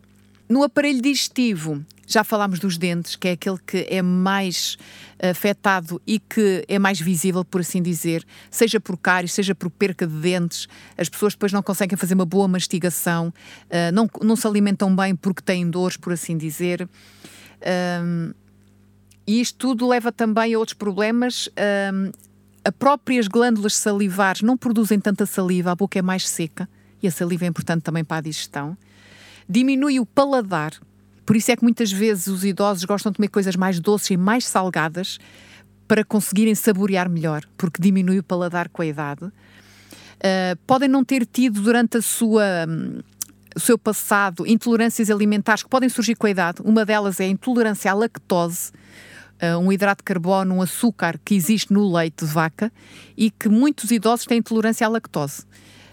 no 0.49 0.64
aparelho 0.64 1.02
digestivo, 1.02 1.86
já 2.06 2.24
falámos 2.24 2.60
dos 2.60 2.78
dentes, 2.78 3.16
que 3.16 3.30
é 3.30 3.32
aquele 3.32 3.58
que 3.66 3.88
é 3.89 4.02
mais 4.02 4.78
afetado 5.18 6.02
e 6.06 6.20
que 6.20 6.66
é 6.68 6.78
mais 6.78 6.99
visível, 6.99 7.45
por 7.45 7.62
assim 7.62 7.82
dizer, 7.82 8.26
seja 8.49 8.80
por 8.80 8.97
cáries, 8.97 9.32
seja 9.32 9.56
por 9.56 9.70
perca 9.70 10.06
de 10.06 10.16
dentes. 10.16 10.68
As 10.97 11.08
pessoas 11.08 11.34
depois 11.34 11.54
não 11.54 11.64
conseguem 11.64 11.97
fazer 11.97 12.16
uma 12.16 12.26
boa 12.26 12.47
mastigação, 12.47 13.30
uh, 13.30 13.91
não, 13.93 14.10
não 14.22 14.36
se 14.36 14.45
alimentam 14.45 14.93
bem 14.93 15.16
porque 15.16 15.41
têm 15.41 15.70
dores, 15.70 15.95
por 15.95 16.12
assim 16.12 16.38
dizer. 16.38 16.88
Um, 18.04 18.34
e 19.26 19.39
isto 19.39 19.58
tudo 19.58 19.88
leva 19.88 20.12
também 20.12 20.54
a 20.54 20.60
outros 20.60 20.74
problemas. 20.74 21.47
Um, 21.93 22.12
as 22.64 22.74
próprias 22.78 23.28
glândulas 23.28 23.76
salivares 23.76 24.41
não 24.41 24.55
produzem 24.55 24.99
tanta 24.99 25.26
saliva, 25.26 25.72
a 25.72 25.76
boca 25.76 25.97
é 25.97 26.01
mais 26.01 26.28
seca 26.28 26.70
e 27.01 27.07
a 27.07 27.12
saliva 27.12 27.45
é 27.45 27.47
importante 27.47 27.82
também 27.82 28.03
para 28.03 28.18
a 28.18 28.22
digestão. 28.22 28.78
Diminui 29.49 29.99
o 29.99 30.05
paladar, 30.05 30.74
por 31.26 31.36
isso 31.36 31.51
é 31.51 31.55
que 31.55 31.64
muitas 31.64 31.91
vezes 31.91 32.28
os 32.28 32.45
idosos 32.45 32.84
gostam 32.86 33.12
de 33.12 33.18
comer 33.18 33.30
coisas 33.30 33.55
mais 33.55 33.80
doces 33.80 34.12
e 34.12 34.18
mais 34.18 34.45
salgadas 34.45 35.18
para 35.88 36.05
conseguirem 36.05 36.55
saborear 36.55 37.09
melhor, 37.09 37.43
porque 37.57 37.82
diminui 37.82 38.20
o 38.20 38.24
paladar 38.24 38.70
com 38.70 38.82
a 38.82 38.86
idade. 38.86 39.26
Uh, 39.26 40.55
podem 40.68 40.88
não 40.88 41.03
ter 41.03 41.26
tido 41.26 41.62
durante 41.62 41.97
a 41.97 42.01
sua. 42.01 42.66
Um, 42.68 42.99
o 43.53 43.59
seu 43.59 43.78
passado, 43.78 44.47
intolerâncias 44.47 45.09
alimentares 45.09 45.64
que 45.64 45.70
podem 45.70 45.89
surgir 45.89 46.16
com 46.16 46.26
a 46.26 46.30
idade. 46.30 46.62
Uma 46.64 46.86
delas 46.86 47.20
é 47.20 47.26
a 47.26 47.28
intolerância 47.28 47.91
à 47.91 47.93
lactose, 47.93 48.72
um 49.60 49.72
hidrato 49.72 50.02
de 50.02 50.06
carbono, 50.06 50.56
um 50.56 50.62
açúcar 50.62 51.20
que 51.24 51.36
existe 51.36 51.74
no 51.74 51.92
leite 51.92 52.26
de 52.26 52.32
vaca 52.32 52.72
e 53.18 53.32
que 53.32 53.50
muitos 53.50 53.92
idosos 53.92 54.26
têm 54.26 54.38
intolerância 54.38 54.86
à 54.86 54.89
lactose. 54.89 55.44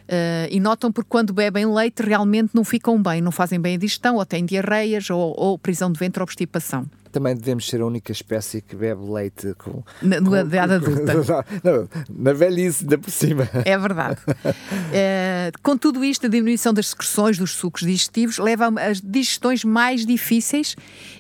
Uh, 0.09 0.49
e 0.51 0.59
notam 0.59 0.91
porque 0.91 1.11
quando 1.11 1.35
bebem 1.35 1.67
leite 1.67 2.03
realmente 2.03 2.51
não 2.55 2.65
ficam 2.65 3.03
bem, 3.03 3.21
não 3.21 3.31
fazem 3.31 3.61
bem 3.61 3.75
a 3.75 3.79
digestão, 3.79 4.17
ou 4.17 4.25
têm 4.25 4.45
diarreias, 4.45 5.11
ou, 5.11 5.35
ou 5.37 5.59
prisão 5.59 5.93
de 5.93 5.99
ventre 5.99 6.21
ou 6.21 6.25
obstipação. 6.25 6.87
Também 7.11 7.35
devemos 7.35 7.69
ser 7.69 7.81
a 7.81 7.87
única 7.87 8.13
espécie 8.13 8.61
que 8.61 8.77
bebe 8.77 9.03
leite 9.11 9.55
com. 9.55 9.83
Na, 10.03 10.41
idade 10.41 10.75
adulta. 10.75 11.15
Não, 11.65 11.89
na 12.11 12.33
velhice, 12.33 12.85
ainda 12.85 12.99
por 12.99 13.11
cima. 13.11 13.49
É 13.65 13.77
verdade. 13.79 14.21
uh, 14.29 15.59
com 15.63 15.77
tudo 15.77 16.05
isto, 16.05 16.27
a 16.27 16.29
diminuição 16.29 16.73
das 16.73 16.89
secreções 16.89 17.39
dos 17.39 17.53
sucos 17.53 17.83
digestivos 17.83 18.39
leva 18.39 18.67
a 18.67 18.93
digestões 19.03 19.65
mais 19.65 20.05
difíceis 20.05 20.77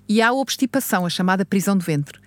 e 0.09 0.21
à 0.21 0.33
obstipação, 0.33 1.07
a 1.07 1.11
chamada 1.11 1.45
prisão 1.45 1.77
de 1.77 1.85
ventre. 1.85 2.19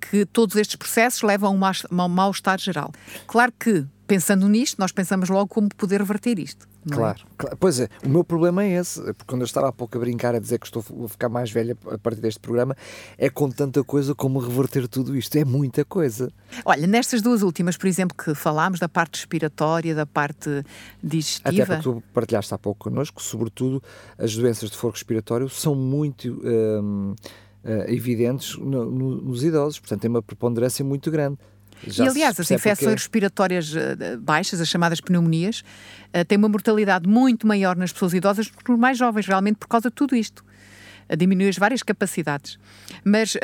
Que 0.00 0.24
todos 0.24 0.56
estes 0.56 0.76
processos 0.76 1.22
levam 1.22 1.50
a 1.50 2.04
um 2.04 2.08
mal-estar 2.08 2.58
geral. 2.58 2.90
Claro 3.26 3.52
que 3.58 3.84
pensando 4.06 4.48
nisto, 4.48 4.76
nós 4.78 4.90
pensamos 4.92 5.28
logo 5.28 5.48
como 5.48 5.68
poder 5.68 6.00
reverter 6.00 6.38
isto. 6.38 6.69
É? 6.86 6.94
Claro, 6.94 7.20
é? 7.20 7.34
claro, 7.36 7.56
pois 7.58 7.78
é, 7.78 7.88
o 8.04 8.08
meu 8.08 8.24
problema 8.24 8.64
é 8.64 8.78
esse, 8.78 9.00
porque 9.00 9.24
quando 9.26 9.42
eu 9.42 9.46
estava 9.46 9.68
há 9.68 9.72
pouco 9.72 9.96
a 9.96 10.00
brincar 10.00 10.34
a 10.34 10.38
dizer 10.38 10.58
que 10.58 10.66
estou 10.66 10.82
a 11.04 11.08
ficar 11.08 11.28
mais 11.28 11.50
velha 11.50 11.76
a 11.90 11.98
partir 11.98 12.20
deste 12.20 12.40
programa, 12.40 12.76
é 13.18 13.28
com 13.28 13.50
tanta 13.50 13.84
coisa 13.84 14.14
como 14.14 14.38
reverter 14.38 14.88
tudo 14.88 15.16
isto, 15.16 15.36
é 15.36 15.44
muita 15.44 15.84
coisa. 15.84 16.32
Olha, 16.64 16.86
nestas 16.86 17.20
duas 17.20 17.42
últimas, 17.42 17.76
por 17.76 17.86
exemplo, 17.86 18.16
que 18.16 18.34
falámos, 18.34 18.80
da 18.80 18.88
parte 18.88 19.16
respiratória, 19.16 19.94
da 19.94 20.06
parte 20.06 20.64
digestiva... 21.02 21.62
Até 21.62 21.66
porque 21.66 21.82
tu 21.82 22.02
partilhaste 22.14 22.54
há 22.54 22.58
pouco 22.58 22.84
connosco, 22.84 23.22
sobretudo 23.22 23.82
as 24.16 24.34
doenças 24.34 24.70
de 24.70 24.76
foro 24.76 24.94
respiratório 24.94 25.48
são 25.48 25.74
muito... 25.74 26.40
Hum, 26.44 27.14
Uh, 27.62 27.84
evidentes 27.92 28.56
no, 28.56 28.90
no, 28.90 29.16
nos 29.20 29.44
idosos, 29.44 29.78
portanto 29.78 30.00
tem 30.00 30.08
uma 30.08 30.22
preponderância 30.22 30.82
muito 30.82 31.10
grande. 31.10 31.36
Já 31.86 32.04
e 32.04 32.08
aliás, 32.08 32.38
as 32.38 32.50
infecções 32.50 32.94
respiratórias 33.02 33.74
eh, 33.74 34.16
baixas, 34.16 34.60
as 34.60 34.68
chamadas 34.68 35.00
pneumonias, 35.00 35.62
eh, 36.12 36.24
têm 36.24 36.36
uma 36.36 36.48
mortalidade 36.48 37.08
muito 37.08 37.46
maior 37.46 37.76
nas 37.76 37.92
pessoas 37.92 38.12
idosas 38.12 38.48
do 38.48 38.58
que 38.58 38.70
nos 38.70 38.78
mais 38.78 38.98
jovens, 38.98 39.26
realmente 39.26 39.56
por 39.56 39.68
causa 39.68 39.88
de 39.88 39.94
tudo 39.94 40.14
isto. 40.14 40.44
Eh, 41.08 41.16
diminui 41.16 41.48
as 41.48 41.56
várias 41.56 41.82
capacidades. 41.82 42.58
Mas 43.04 43.34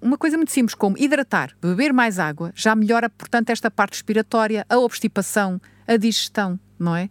uma 0.00 0.18
coisa 0.18 0.36
muito 0.36 0.50
simples, 0.50 0.74
como 0.74 0.98
hidratar, 0.98 1.52
beber 1.62 1.92
mais 1.92 2.18
água, 2.18 2.52
já 2.54 2.74
melhora, 2.74 3.08
portanto, 3.08 3.50
esta 3.50 3.70
parte 3.70 3.92
respiratória, 3.92 4.66
a 4.68 4.78
obstipação, 4.78 5.60
a 5.86 5.96
digestão, 5.96 6.58
não 6.78 6.96
é? 6.96 7.08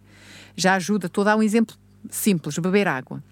Já 0.54 0.74
ajuda. 0.74 1.06
Estou 1.06 1.22
a 1.22 1.24
dar 1.26 1.36
um 1.36 1.42
exemplo 1.42 1.74
simples: 2.10 2.58
beber 2.58 2.86
água. 2.86 3.22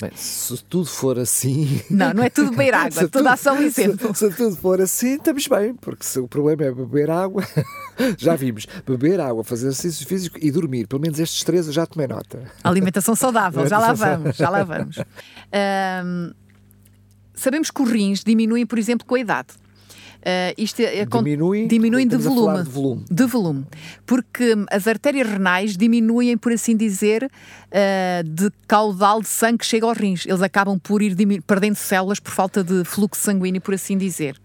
Bem, 0.00 0.10
se 0.14 0.56
tudo 0.64 0.86
for 0.86 1.18
assim. 1.18 1.82
Não, 1.90 2.14
não 2.14 2.22
é 2.22 2.30
tudo 2.30 2.50
beber 2.52 2.72
água, 2.74 3.36
só 3.36 3.52
um 3.52 3.60
exemplo. 3.60 4.14
Se, 4.14 4.30
se, 4.30 4.36
tudo 4.36 4.56
for 4.56 4.80
assim, 4.80 5.16
estamos 5.16 5.46
bem, 5.46 5.74
porque 5.74 6.04
se 6.04 6.18
o 6.18 6.26
problema 6.26 6.64
é 6.64 6.72
beber 6.72 7.10
água, 7.10 7.46
já 8.16 8.34
vimos, 8.34 8.66
beber 8.86 9.20
água, 9.20 9.44
fazer 9.44 9.66
exercício 9.68 10.06
físico 10.06 10.38
e 10.40 10.50
dormir, 10.50 10.86
pelo 10.86 11.02
menos 11.02 11.18
estes 11.18 11.44
três 11.44 11.66
eu 11.66 11.72
já 11.72 11.84
tomei 11.84 12.06
nota. 12.06 12.50
Alimentação 12.64 13.14
saudável, 13.14 13.66
já 13.66 13.78
lá 13.78 13.92
vamos, 13.92 14.36
já 14.36 14.48
lá 14.48 14.64
vamos. 14.64 14.96
Sabemos 17.34 17.70
que 17.70 17.82
os 17.82 17.90
rins 17.90 18.24
diminuem, 18.24 18.64
por 18.64 18.78
exemplo, 18.78 19.06
com 19.06 19.16
a 19.16 19.20
idade. 19.20 19.48
Uh, 20.20 20.52
isto 20.58 20.80
é, 20.80 21.06
diminui, 21.06 21.66
diminuem 21.66 22.06
de 22.06 22.16
volume, 22.16 22.62
de 22.62 22.68
volume, 22.68 23.04
de 23.10 23.24
volume. 23.24 23.66
Porque 24.04 24.54
as 24.70 24.86
artérias 24.86 25.26
renais 25.26 25.76
diminuem, 25.76 26.36
por 26.36 26.52
assim 26.52 26.76
dizer, 26.76 27.24
uh, 27.24 28.28
de 28.28 28.50
caudal 28.68 29.22
de 29.22 29.28
sangue 29.28 29.58
que 29.58 29.66
chega 29.66 29.86
aos 29.86 29.96
rins. 29.96 30.26
Eles 30.26 30.42
acabam 30.42 30.78
por 30.78 31.00
ir 31.00 31.16
perdendo 31.46 31.76
células 31.76 32.20
por 32.20 32.32
falta 32.32 32.62
de 32.62 32.84
fluxo 32.84 33.22
sanguíneo, 33.22 33.62
por 33.62 33.72
assim 33.72 33.96
dizer. 33.96 34.36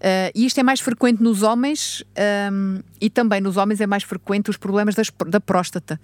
Uh, 0.00 0.32
e 0.34 0.44
isto 0.46 0.58
é 0.58 0.62
mais 0.62 0.80
frequente 0.80 1.22
nos 1.22 1.42
homens 1.42 2.02
um, 2.50 2.80
e 3.00 3.10
também 3.10 3.40
nos 3.40 3.58
homens 3.58 3.82
é 3.82 3.86
mais 3.86 4.02
frequente 4.02 4.48
os 4.48 4.56
problemas 4.56 4.94
das, 4.94 5.12
da 5.26 5.38
próstata 5.38 6.00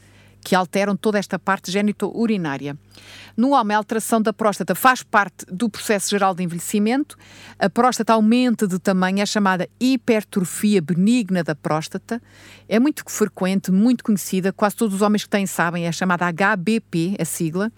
que 0.47 0.55
alteram 0.55 0.97
toda 0.97 1.19
esta 1.19 1.41
parte 1.41 1.73
gênito-urinária. 1.73 2.79
No 3.37 3.51
homem, 3.51 3.75
a 3.75 3.79
alteração 3.79 4.23
da 4.23 4.33
próstata 4.33 4.77
faz 4.77 5.03
parte 5.03 5.45
do 5.51 5.69
processo 5.69 6.09
geral 6.09 6.37
de 6.37 6.45
envelhecimento. 6.45 7.19
A 7.59 7.69
próstata 7.69 8.13
aumenta 8.13 8.65
de 8.65 8.79
tamanho, 8.79 9.19
é 9.19 9.27
chamada 9.27 9.69
hipertrofia 9.81 10.81
benigna 10.81 11.43
da 11.43 11.57
próstata. 11.57 12.23
É 12.69 12.79
muito 12.79 13.03
frequente, 13.09 13.73
muito 13.73 14.05
conhecida, 14.05 14.53
quase 14.53 14.77
todos 14.77 14.95
os 14.95 15.03
homens 15.03 15.25
que 15.25 15.31
têm 15.31 15.49
sabem, 15.49 15.85
é 15.85 15.91
chamada 15.91 16.33
HBP, 16.33 17.17
a 17.19 17.25
sigla, 17.25 17.73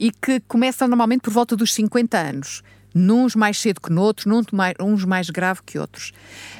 e 0.00 0.10
que 0.10 0.40
começa 0.48 0.88
normalmente 0.88 1.20
por 1.20 1.32
volta 1.32 1.54
dos 1.54 1.72
50 1.72 2.18
anos 2.18 2.64
nuns 2.98 3.34
mais 3.34 3.58
cedo 3.58 3.80
que 3.80 3.92
noutros, 3.92 4.26
mais, 4.52 4.74
uns 4.80 5.04
mais 5.04 5.30
grave 5.30 5.60
que 5.64 5.78
outros. 5.78 6.10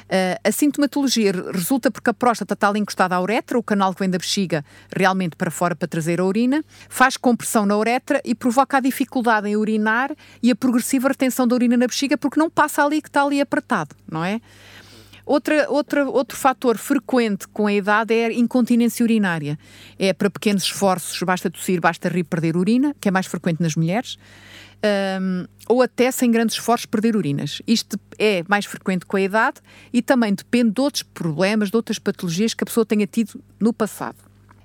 Uh, 0.05 0.39
a 0.43 0.51
sintomatologia 0.51 1.31
resulta 1.53 1.91
porque 1.91 2.09
a 2.09 2.13
próstata 2.13 2.53
está 2.53 2.69
ali 2.69 2.79
encostada 2.79 3.15
à 3.15 3.21
uretra, 3.21 3.59
o 3.59 3.63
canal 3.63 3.93
que 3.93 3.99
vem 3.99 4.09
da 4.09 4.17
bexiga 4.17 4.65
realmente 4.95 5.35
para 5.35 5.51
fora 5.51 5.75
para 5.75 5.87
trazer 5.87 6.19
a 6.19 6.25
urina, 6.25 6.63
faz 6.89 7.17
compressão 7.17 7.65
na 7.65 7.77
uretra 7.77 8.21
e 8.25 8.33
provoca 8.33 8.77
a 8.77 8.79
dificuldade 8.79 9.47
em 9.47 9.55
urinar 9.55 10.11
e 10.41 10.49
a 10.49 10.55
progressiva 10.55 11.09
retenção 11.09 11.47
da 11.47 11.55
urina 11.55 11.77
na 11.77 11.85
bexiga 11.85 12.17
porque 12.17 12.39
não 12.39 12.49
passa 12.49 12.83
ali 12.83 13.01
que 13.01 13.09
está 13.09 13.23
ali 13.23 13.39
apertado, 13.39 13.95
não 14.09 14.23
é? 14.23 14.41
Outra, 15.29 15.69
outra, 15.69 16.09
outro 16.09 16.35
fator 16.35 16.75
frequente 16.75 17.47
com 17.49 17.67
a 17.67 17.73
idade 17.73 18.15
é 18.15 18.25
a 18.25 18.33
incontinência 18.33 19.03
urinária. 19.03 19.59
É 19.99 20.11
para 20.11 20.27
pequenos 20.27 20.63
esforços, 20.63 21.21
basta 21.21 21.51
tossir, 21.51 21.79
basta 21.79 22.09
rir, 22.09 22.23
perder 22.23 22.57
urina, 22.57 22.95
que 22.99 23.09
é 23.09 23.11
mais 23.11 23.27
frequente 23.27 23.61
nas 23.61 23.75
mulheres 23.75 24.17
um, 25.21 25.45
ou 25.67 25.83
até 25.83 26.09
sem 26.09 26.31
grandes 26.31 26.55
esforços 26.55 26.87
perder 26.87 27.15
urinas. 27.15 27.61
Isto 27.67 27.99
é 28.17 28.43
mais 28.47 28.65
frequente 28.65 29.05
com 29.05 29.17
a 29.17 29.21
idade 29.21 29.61
e 29.93 30.01
também 30.01 30.33
depende 30.33 30.71
de 30.71 30.81
outros 30.81 31.03
problemas, 31.03 31.69
de 31.69 31.75
outras 31.75 31.99
patologias 31.99 32.55
que 32.55 32.63
a 32.63 32.65
pessoa 32.65 32.83
tenha 32.83 33.05
tido 33.05 33.39
no 33.59 33.71
passado. 33.71 34.17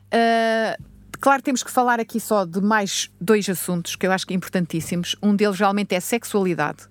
Uh, 0.07 0.83
claro, 1.21 1.43
temos 1.43 1.63
que 1.63 1.71
falar 1.71 2.01
aqui 2.01 2.19
só 2.19 2.47
de 2.47 2.63
mais 2.63 3.11
dois 3.21 3.47
assuntos 3.51 3.97
que 3.97 4.07
eu 4.07 4.13
acho 4.13 4.27
que 4.27 4.33
importantíssimos. 4.33 5.15
Um 5.23 5.37
deles 5.37 5.59
realmente 5.59 5.95
é 5.95 6.01
sexualidade. 6.01 6.89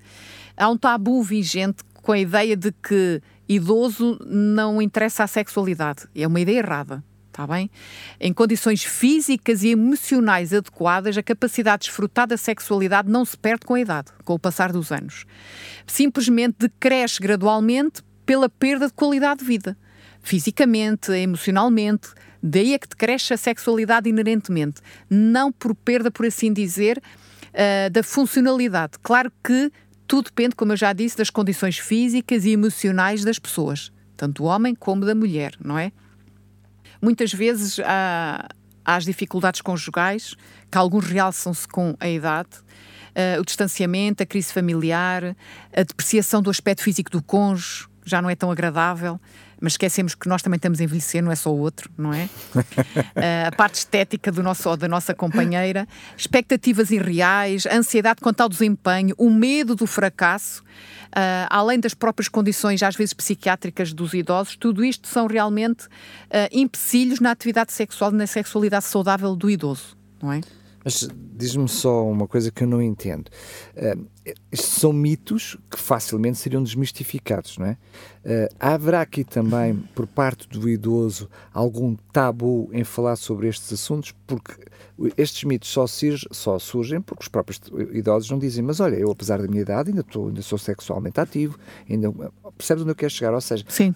Há 0.56 0.70
um 0.70 0.78
tabu 0.78 1.24
vigente 1.24 1.84
com 2.04 2.12
a 2.12 2.20
ideia 2.20 2.56
de 2.56 2.72
que 2.72 3.22
idoso 3.56 4.20
não 4.26 4.82
interessa 4.82 5.24
a 5.24 5.28
sexualidade. 5.28 6.08
É 6.16 6.28
uma 6.28 6.40
ideia 6.40 6.60
errada. 6.60 7.04
Está 7.34 7.48
bem? 7.48 7.72
Em 8.20 8.32
condições 8.32 8.84
físicas 8.84 9.64
e 9.64 9.70
emocionais 9.70 10.54
adequadas, 10.54 11.18
a 11.18 11.24
capacidade 11.24 11.82
de 11.82 11.88
desfrutar 11.88 12.28
da 12.28 12.38
sexualidade 12.38 13.10
não 13.10 13.26
se 13.26 13.36
perde 13.36 13.66
com 13.66 13.74
a 13.74 13.80
idade, 13.80 14.12
com 14.24 14.36
o 14.36 14.40
passar 14.40 14.72
dos 14.72 14.92
anos. 14.92 15.26
Simplesmente 15.88 16.58
decresce 16.60 17.20
gradualmente 17.20 18.04
pela 18.24 18.48
perda 18.48 18.86
de 18.86 18.94
qualidade 18.94 19.40
de 19.40 19.48
vida. 19.48 19.76
Fisicamente, 20.22 21.12
emocionalmente, 21.12 22.10
daí 22.42 22.76
é 22.76 22.78
que 22.78 22.88
decresce 22.88 23.34
a 23.34 23.38
sexualidade 23.38 24.08
inerentemente, 24.08 24.80
não 25.10 25.52
por 25.52 25.74
perda, 25.74 26.12
por 26.12 26.28
assim 26.28 26.54
dizer, 26.54 27.02
uh, 27.50 27.90
da 27.90 28.04
funcionalidade. 28.04 28.94
Claro 29.02 29.32
que 29.44 29.72
tudo 30.08 30.26
depende, 30.26 30.56
como 30.56 30.74
eu 30.74 30.78
já 30.78 30.94
disse, 30.94 31.18
das 31.18 31.30
condições 31.30 31.78
físicas 31.78 32.46
e 32.46 32.52
emocionais 32.52 33.24
das 33.24 33.40
pessoas, 33.40 33.92
tanto 34.16 34.44
do 34.44 34.44
homem 34.46 34.76
como 34.76 35.06
da 35.06 35.16
mulher, 35.16 35.56
não 35.64 35.78
é? 35.78 35.92
Muitas 37.02 37.34
vezes 37.34 37.80
há, 37.80 38.48
há 38.86 38.96
as 38.96 39.06
dificuldades 39.06 39.62
conjugais, 39.62 40.36
que 40.72 40.78
alguns 40.78 41.06
realçam-se 41.06 41.68
com 41.68 41.96
a 42.00 42.08
idade, 42.08 42.58
uh, 42.58 43.42
o 43.42 43.46
distanciamento, 43.46 44.24
a 44.24 44.26
crise 44.26 44.54
familiar, 44.54 45.36
a 45.76 45.84
depreciação 45.84 46.42
do 46.42 46.50
aspecto 46.50 46.84
físico 46.84 47.10
do 47.12 47.22
cônjuge, 47.22 47.88
já 48.06 48.22
não 48.22 48.30
é 48.30 48.36
tão 48.36 48.52
agradável, 48.52 49.20
mas 49.64 49.74
esquecemos 49.74 50.14
que 50.14 50.28
nós 50.28 50.42
também 50.42 50.58
estamos 50.58 50.82
a 50.82 50.84
envelhecer, 50.84 51.24
não 51.24 51.32
é 51.32 51.38
só 51.38 51.50
o 51.50 51.58
outro, 51.58 51.90
não 51.98 52.14
é? 52.14 52.26
uh, 52.54 53.48
a 53.48 53.52
parte 53.56 53.76
estética 53.76 54.30
do 54.30 54.44
nosso, 54.44 54.70
ou 54.70 54.76
da 54.76 54.90
nossa 54.90 55.14
companheira, 55.14 55.88
expectativas 56.18 56.92
irreais, 56.92 57.66
ansiedade 57.66 58.20
quanto 58.20 58.42
ao 58.42 58.50
desempenho, 58.50 59.16
o 59.18 59.30
medo 59.30 59.74
do 59.74 59.88
fracasso, 59.88 60.62
uh, 60.62 61.48
além 61.50 61.80
das 61.80 61.94
próprias 61.94 62.28
condições, 62.28 62.84
às 62.84 62.98
vezes 62.98 63.14
psiquiátricas 63.14 63.94
dos 63.94 64.14
idosos, 64.14 64.58
tudo 64.58 64.84
isto 64.84 65.08
são 65.08 65.28
realmente 65.28 65.86
uh, 65.86 65.90
empecilhos 66.52 67.22
na 67.22 67.32
atividade 67.32 67.72
sexual 67.72 68.12
na 68.12 68.28
sexualidade 68.28 68.84
saudável 68.84 69.34
do 69.34 69.50
idoso, 69.50 69.96
não 70.22 70.34
é? 70.34 70.42
Mas 70.84 71.08
diz-me 71.36 71.68
só 71.68 72.06
uma 72.06 72.28
coisa 72.28 72.52
que 72.52 72.64
eu 72.64 72.68
não 72.68 72.82
entendo. 72.82 73.30
Uh, 73.76 74.06
estes 74.52 74.70
são 74.70 74.94
mitos 74.94 75.58
que 75.70 75.80
facilmente 75.80 76.38
seriam 76.38 76.64
desmistificados, 76.64 77.58
não 77.58 77.66
é? 77.66 77.78
Uh, 78.26 78.56
haverá 78.60 79.02
aqui 79.02 79.24
também, 79.24 79.76
por 79.96 80.08
parte 80.08 80.48
do 80.48 80.70
idoso, 80.70 81.30
algum 81.54 81.96
tabu 82.12 82.70
em 82.72 82.84
falar 82.84 83.16
sobre 83.16 83.48
estes 83.48 83.74
assuntos? 83.74 84.14
Porque 84.28 84.54
estes 85.18 85.44
mitos 85.44 85.70
só, 85.70 85.88
surgem, 85.88 86.30
só 86.32 86.60
surgem 86.60 87.02
porque 87.02 87.24
os 87.24 87.28
próprios 87.28 87.60
idosos 87.92 88.30
não 88.30 88.38
dizem, 88.38 88.64
mas 88.64 88.80
olha, 88.80 88.96
eu 88.96 89.12
apesar 89.12 89.42
da 89.42 89.48
minha 89.48 89.62
idade 89.62 89.90
ainda, 89.90 90.04
tô, 90.04 90.28
ainda 90.28 90.42
sou 90.42 90.58
sexualmente 90.58 91.20
ativo, 91.20 91.58
ainda 91.90 92.12
percebes 92.58 92.84
onde 92.84 92.92
eu 92.92 92.96
quero 92.96 93.12
chegar? 93.12 93.34
Ou 93.34 93.42
seja, 93.42 93.66
Sim. 93.68 93.94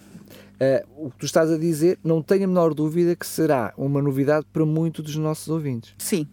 Uh, 0.60 1.06
o 1.06 1.10
que 1.10 1.18
tu 1.18 1.26
estás 1.26 1.50
a 1.52 1.56
dizer, 1.56 2.00
não 2.02 2.20
tenho 2.20 2.44
a 2.44 2.46
menor 2.48 2.74
dúvida 2.74 3.14
que 3.14 3.24
será 3.24 3.72
uma 3.76 4.02
novidade 4.02 4.44
para 4.52 4.66
muitos 4.66 5.04
dos 5.04 5.14
nossos 5.14 5.46
ouvintes. 5.48 5.94
Sim. 5.98 6.26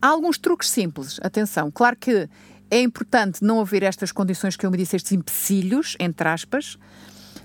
Há 0.00 0.06
alguns 0.08 0.38
truques 0.38 0.70
simples, 0.70 1.18
atenção. 1.20 1.68
Claro 1.68 1.96
que 1.96 2.28
é 2.70 2.80
importante 2.80 3.42
não 3.42 3.60
haver 3.60 3.82
estas 3.82 4.12
condições 4.12 4.56
que 4.56 4.64
eu 4.64 4.70
me 4.70 4.76
disse, 4.76 4.94
estes 4.94 5.10
empecilhos, 5.12 5.96
entre 5.98 6.28
aspas, 6.28 6.78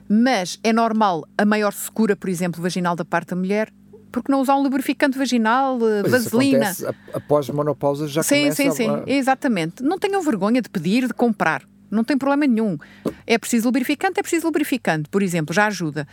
mas 0.08 0.60
é 0.64 0.72
normal 0.72 1.28
a 1.38 1.44
maior 1.44 1.74
secura, 1.74 2.16
por 2.16 2.30
exemplo, 2.30 2.62
vaginal 2.62 2.96
da 2.96 3.04
parte 3.04 3.30
da 3.30 3.36
mulher, 3.36 3.74
porque 4.12 4.32
não 4.32 4.40
usar 4.40 4.56
um 4.56 4.64
lubrificante 4.64 5.18
vaginal, 5.18 5.78
eh, 5.82 6.04
Mas 6.04 6.24
vaselina. 6.24 6.72
após 7.14 7.50
menopausa 7.50 8.08
já 8.08 8.24
sim, 8.24 8.44
começa 8.44 8.56
Sim, 8.64 8.72
sim, 8.72 8.90
a... 8.90 8.98
sim, 8.98 9.04
exatamente. 9.08 9.84
Não 9.84 10.00
tenham 10.00 10.22
vergonha 10.22 10.62
de 10.62 10.70
pedir, 10.70 11.08
de 11.08 11.14
comprar. 11.14 11.64
Não 11.90 12.04
tem 12.04 12.18
problema 12.18 12.46
nenhum. 12.46 12.78
É 13.26 13.38
preciso 13.38 13.68
lubrificante, 13.68 14.20
é 14.20 14.24
preciso 14.24 14.48
lubrificante, 14.48 15.10
por 15.10 15.22
exemplo, 15.22 15.54
já 15.54 15.68
ajuda. 15.68 16.08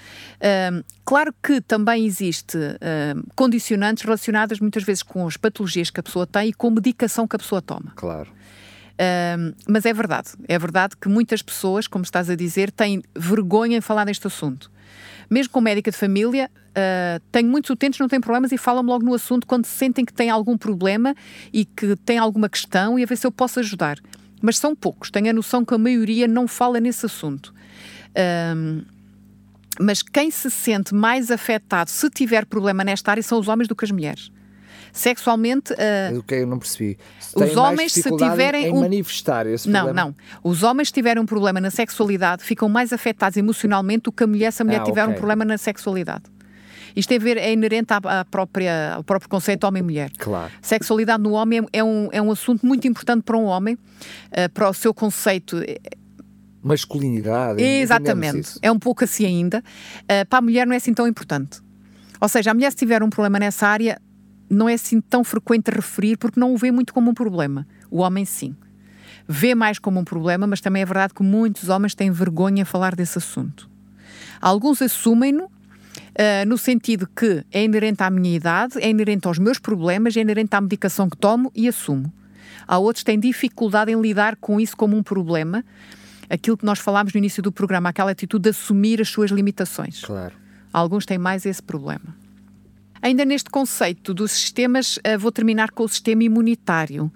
claro 1.04 1.34
que 1.42 1.60
também 1.60 2.06
existe 2.06 2.58
condicionantes 3.34 4.04
relacionadas 4.04 4.60
muitas 4.60 4.82
vezes 4.82 5.02
com 5.02 5.26
as 5.26 5.36
patologias 5.36 5.90
que 5.90 6.00
a 6.00 6.02
pessoa 6.02 6.26
tem 6.26 6.48
e 6.48 6.52
com 6.52 6.68
a 6.68 6.70
medicação 6.70 7.26
que 7.26 7.36
a 7.36 7.38
pessoa 7.38 7.60
toma. 7.62 7.92
Claro. 7.96 8.30
mas 9.68 9.84
é 9.84 9.92
verdade, 9.92 10.30
é 10.48 10.58
verdade 10.58 10.96
que 10.96 11.08
muitas 11.08 11.42
pessoas, 11.42 11.86
como 11.86 12.04
estás 12.04 12.30
a 12.30 12.34
dizer, 12.34 12.70
têm 12.70 13.02
vergonha 13.14 13.76
em 13.76 13.80
falar 13.80 14.04
deste 14.04 14.26
assunto. 14.26 14.70
Mesmo 15.30 15.52
com 15.52 15.60
médica 15.60 15.90
de 15.90 15.96
família, 15.96 16.50
uh, 16.70 17.20
tenho 17.32 17.48
muitos 17.48 17.70
utentes, 17.70 17.98
não 17.98 18.08
têm 18.08 18.20
problemas 18.20 18.52
e 18.52 18.58
falam 18.58 18.82
logo 18.82 19.04
no 19.04 19.14
assunto 19.14 19.46
quando 19.46 19.66
sentem 19.66 20.04
que 20.04 20.12
têm 20.12 20.30
algum 20.30 20.56
problema 20.56 21.14
e 21.52 21.64
que 21.64 21.96
têm 21.96 22.18
alguma 22.18 22.48
questão 22.48 22.98
e 22.98 23.02
a 23.02 23.06
ver 23.06 23.16
se 23.16 23.26
eu 23.26 23.32
posso 23.32 23.60
ajudar 23.60 23.98
mas 24.44 24.58
são 24.58 24.76
poucos. 24.76 25.10
Tenho 25.10 25.30
a 25.30 25.32
noção 25.32 25.64
que 25.64 25.72
a 25.72 25.78
maioria 25.78 26.28
não 26.28 26.46
fala 26.46 26.78
nesse 26.78 27.06
assunto. 27.06 27.54
Um, 28.54 28.82
mas 29.80 30.02
quem 30.02 30.30
se 30.30 30.50
sente 30.50 30.94
mais 30.94 31.30
afetado 31.30 31.90
se 31.90 32.10
tiver 32.10 32.44
problema 32.44 32.84
nesta 32.84 33.10
área 33.10 33.22
são 33.22 33.40
os 33.40 33.48
homens 33.48 33.66
do 33.66 33.74
que 33.74 33.86
as 33.86 33.90
mulheres. 33.90 34.30
Sexualmente. 34.92 35.72
Uh, 35.72 36.18
o 36.18 36.22
que 36.22 36.34
eu 36.34 36.46
não 36.46 36.58
percebi. 36.58 36.98
Se 37.18 37.42
os 37.42 37.56
homens, 37.56 37.92
se 37.92 38.02
tiverem. 38.16 38.66
Em 38.66 38.72
um... 38.72 38.80
manifestar 38.80 39.46
esse 39.46 39.68
não, 39.68 39.86
problema. 39.86 40.14
não. 40.14 40.14
Os 40.48 40.62
homens, 40.62 40.88
se 40.88 40.94
tiverem 40.94 41.22
um 41.22 41.26
problema 41.26 41.58
na 41.58 41.70
sexualidade, 41.70 42.44
ficam 42.44 42.68
mais 42.68 42.92
afetados 42.92 43.38
emocionalmente 43.38 44.02
do 44.02 44.12
que 44.12 44.22
a 44.24 44.26
mulher 44.26 44.52
se 44.52 44.60
a 44.60 44.64
mulher 44.64 44.82
ah, 44.82 44.84
tiver 44.84 45.04
okay. 45.04 45.14
um 45.14 45.16
problema 45.16 45.44
na 45.44 45.56
sexualidade. 45.56 46.24
Isto 46.94 47.08
tem 47.08 47.18
a 47.18 47.20
ver, 47.20 47.36
é 47.36 47.52
inerente 47.52 47.92
à, 47.92 48.24
própria, 48.24 48.94
ao 48.94 49.04
próprio 49.04 49.28
conceito 49.28 49.64
homem-mulher. 49.64 50.12
Claro. 50.16 50.52
Sexualidade 50.62 51.22
no 51.22 51.32
homem 51.32 51.66
é 51.72 51.82
um, 51.82 52.08
é 52.12 52.22
um 52.22 52.30
assunto 52.30 52.64
muito 52.64 52.86
importante 52.86 53.22
para 53.24 53.36
um 53.36 53.44
homem, 53.44 53.74
uh, 53.74 54.48
para 54.52 54.68
o 54.68 54.74
seu 54.74 54.94
conceito 54.94 55.58
eh, 55.58 55.78
masculinidade. 56.62 57.62
Exatamente. 57.62 58.58
É 58.62 58.70
um 58.70 58.78
pouco 58.78 59.04
assim 59.04 59.26
ainda. 59.26 59.62
Uh, 60.02 60.26
para 60.28 60.38
a 60.38 60.42
mulher 60.42 60.66
não 60.66 60.72
é 60.72 60.76
assim 60.76 60.94
tão 60.94 61.06
importante. 61.06 61.60
Ou 62.20 62.28
seja, 62.28 62.52
a 62.52 62.54
mulher 62.54 62.70
se 62.70 62.76
tiver 62.76 63.02
um 63.02 63.10
problema 63.10 63.38
nessa 63.38 63.66
área, 63.66 64.00
não 64.48 64.68
é 64.68 64.74
assim 64.74 65.00
tão 65.00 65.24
frequente 65.24 65.68
referir 65.68 66.16
porque 66.16 66.38
não 66.38 66.54
o 66.54 66.56
vê 66.56 66.70
muito 66.70 66.94
como 66.94 67.10
um 67.10 67.14
problema. 67.14 67.66
O 67.90 67.98
homem 67.98 68.24
sim. 68.24 68.54
Vê 69.26 69.54
mais 69.54 69.78
como 69.78 69.98
um 69.98 70.04
problema, 70.04 70.46
mas 70.46 70.60
também 70.60 70.82
é 70.82 70.86
verdade 70.86 71.12
que 71.14 71.22
muitos 71.22 71.68
homens 71.68 71.94
têm 71.94 72.10
vergonha 72.10 72.62
a 72.62 72.66
falar 72.66 72.94
desse 72.94 73.18
assunto. 73.18 73.68
Alguns 74.40 74.82
assumem-no 74.82 75.50
uh, 76.14 76.48
no 76.48 76.56
sentido 76.56 77.06
que 77.06 77.44
é 77.52 77.64
inerente 77.64 78.02
à 78.02 78.10
minha 78.10 78.34
idade, 78.34 78.78
é 78.78 78.88
inerente 78.88 79.26
aos 79.26 79.38
meus 79.38 79.58
problemas, 79.58 80.16
é 80.16 80.20
inerente 80.20 80.54
à 80.54 80.60
medicação 80.60 81.08
que 81.08 81.16
tomo 81.16 81.50
e 81.54 81.68
assumo. 81.68 82.12
Há 82.66 82.78
outros 82.78 83.02
que 83.02 83.06
têm 83.06 83.18
dificuldade 83.18 83.92
em 83.92 84.00
lidar 84.00 84.36
com 84.36 84.60
isso 84.60 84.76
como 84.76 84.96
um 84.96 85.02
problema, 85.02 85.64
aquilo 86.28 86.56
que 86.56 86.64
nós 86.64 86.78
falámos 86.78 87.12
no 87.12 87.18
início 87.18 87.42
do 87.42 87.52
programa, 87.52 87.90
aquela 87.90 88.10
atitude 88.10 88.44
de 88.44 88.50
assumir 88.50 89.00
as 89.00 89.08
suas 89.08 89.30
limitações. 89.30 90.02
Claro. 90.02 90.34
Alguns 90.72 91.04
têm 91.04 91.18
mais 91.18 91.44
esse 91.44 91.62
problema. 91.62 92.16
Ainda 93.02 93.24
neste 93.24 93.50
conceito 93.50 94.14
dos 94.14 94.32
sistemas, 94.32 94.96
uh, 94.96 95.18
vou 95.18 95.30
terminar 95.30 95.70
com 95.70 95.84
o 95.84 95.88
sistema 95.88 96.24
imunitário 96.24 97.12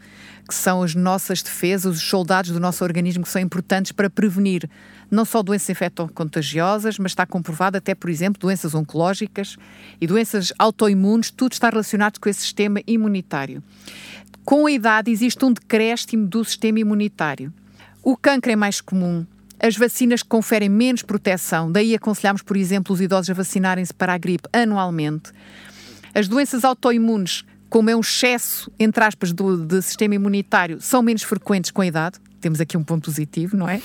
que 0.49 0.55
são 0.55 0.83
as 0.83 0.95
nossas 0.95 1.43
defesas, 1.43 1.97
os 1.97 2.03
soldados 2.03 2.51
do 2.51 2.59
nosso 2.59 2.83
organismo 2.83 3.23
que 3.23 3.29
são 3.29 3.43
importantes 3.43 3.93
para 3.93 4.09
prevenir 4.09 4.69
não 5.11 5.27
só 5.27 5.43
doenças 5.43 5.69
infecto-contagiosas, 5.69 6.99
mas 6.99 7.13
está 7.13 7.27
comprovado 7.27 7.77
até, 7.77 7.95
por 7.95 8.09
exemplo, 8.09 8.41
doenças 8.41 8.75
oncológicas 8.75 9.57
e 10.01 10.07
doenças 10.07 10.51
autoimunes, 10.59 11.31
tudo 11.31 11.53
está 11.53 11.69
relacionado 11.69 12.19
com 12.19 12.29
esse 12.31 12.41
sistema 12.41 12.81
imunitário. 12.87 13.63
Com 14.43 14.67
a 14.67 14.73
idade 14.73 15.11
existe 15.11 15.45
um 15.45 15.53
decréscimo 15.53 16.27
do 16.27 16.43
sistema 16.43 16.81
imunitário. 16.81 17.53
O 18.03 18.17
câncer 18.17 18.53
é 18.53 18.57
mais 18.57 18.81
comum, 18.81 19.27
as 19.61 19.77
vacinas 19.77 20.23
conferem 20.23 20.69
menos 20.69 21.03
proteção, 21.03 21.71
daí 21.71 21.95
aconselhamos, 21.95 22.43
por 22.43 22.57
exemplo, 22.57 22.95
os 22.95 23.01
idosos 23.01 23.29
a 23.29 23.35
vacinarem-se 23.35 23.93
para 23.93 24.15
a 24.15 24.19
gripe 24.19 24.49
anualmente. 24.53 25.31
As 26.15 26.27
doenças 26.27 26.65
autoimunes 26.65 27.45
como 27.69 27.91
é 27.91 27.97
um 27.97 28.01
excesso, 28.01 28.71
entre 28.79 29.05
aspas, 29.05 29.33
do, 29.33 29.57
do 29.57 29.83
sistema 29.83 30.15
imunitário, 30.15 30.81
são 30.81 31.03
menos 31.03 31.23
frequentes 31.23 31.71
com 31.71 31.83
a 31.83 31.87
idade. 31.87 32.19
Temos 32.41 32.61
aqui 32.61 32.77
um 32.77 32.85
ponto 32.85 33.05
positivo, 33.05 33.57
não 33.57 33.69
é? 33.69 33.81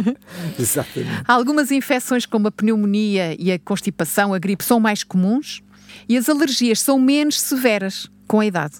Exatamente. 0.58 1.22
Algumas 1.26 1.70
infecções, 1.70 2.26
como 2.26 2.48
a 2.48 2.52
pneumonia 2.52 3.36
e 3.38 3.52
a 3.52 3.58
constipação, 3.58 4.34
a 4.34 4.38
gripe, 4.38 4.64
são 4.64 4.80
mais 4.80 5.04
comuns 5.04 5.62
e 6.08 6.16
as 6.16 6.28
alergias 6.28 6.80
são 6.80 6.98
menos 6.98 7.40
severas 7.40 8.10
com 8.26 8.40
a 8.40 8.46
idade. 8.46 8.74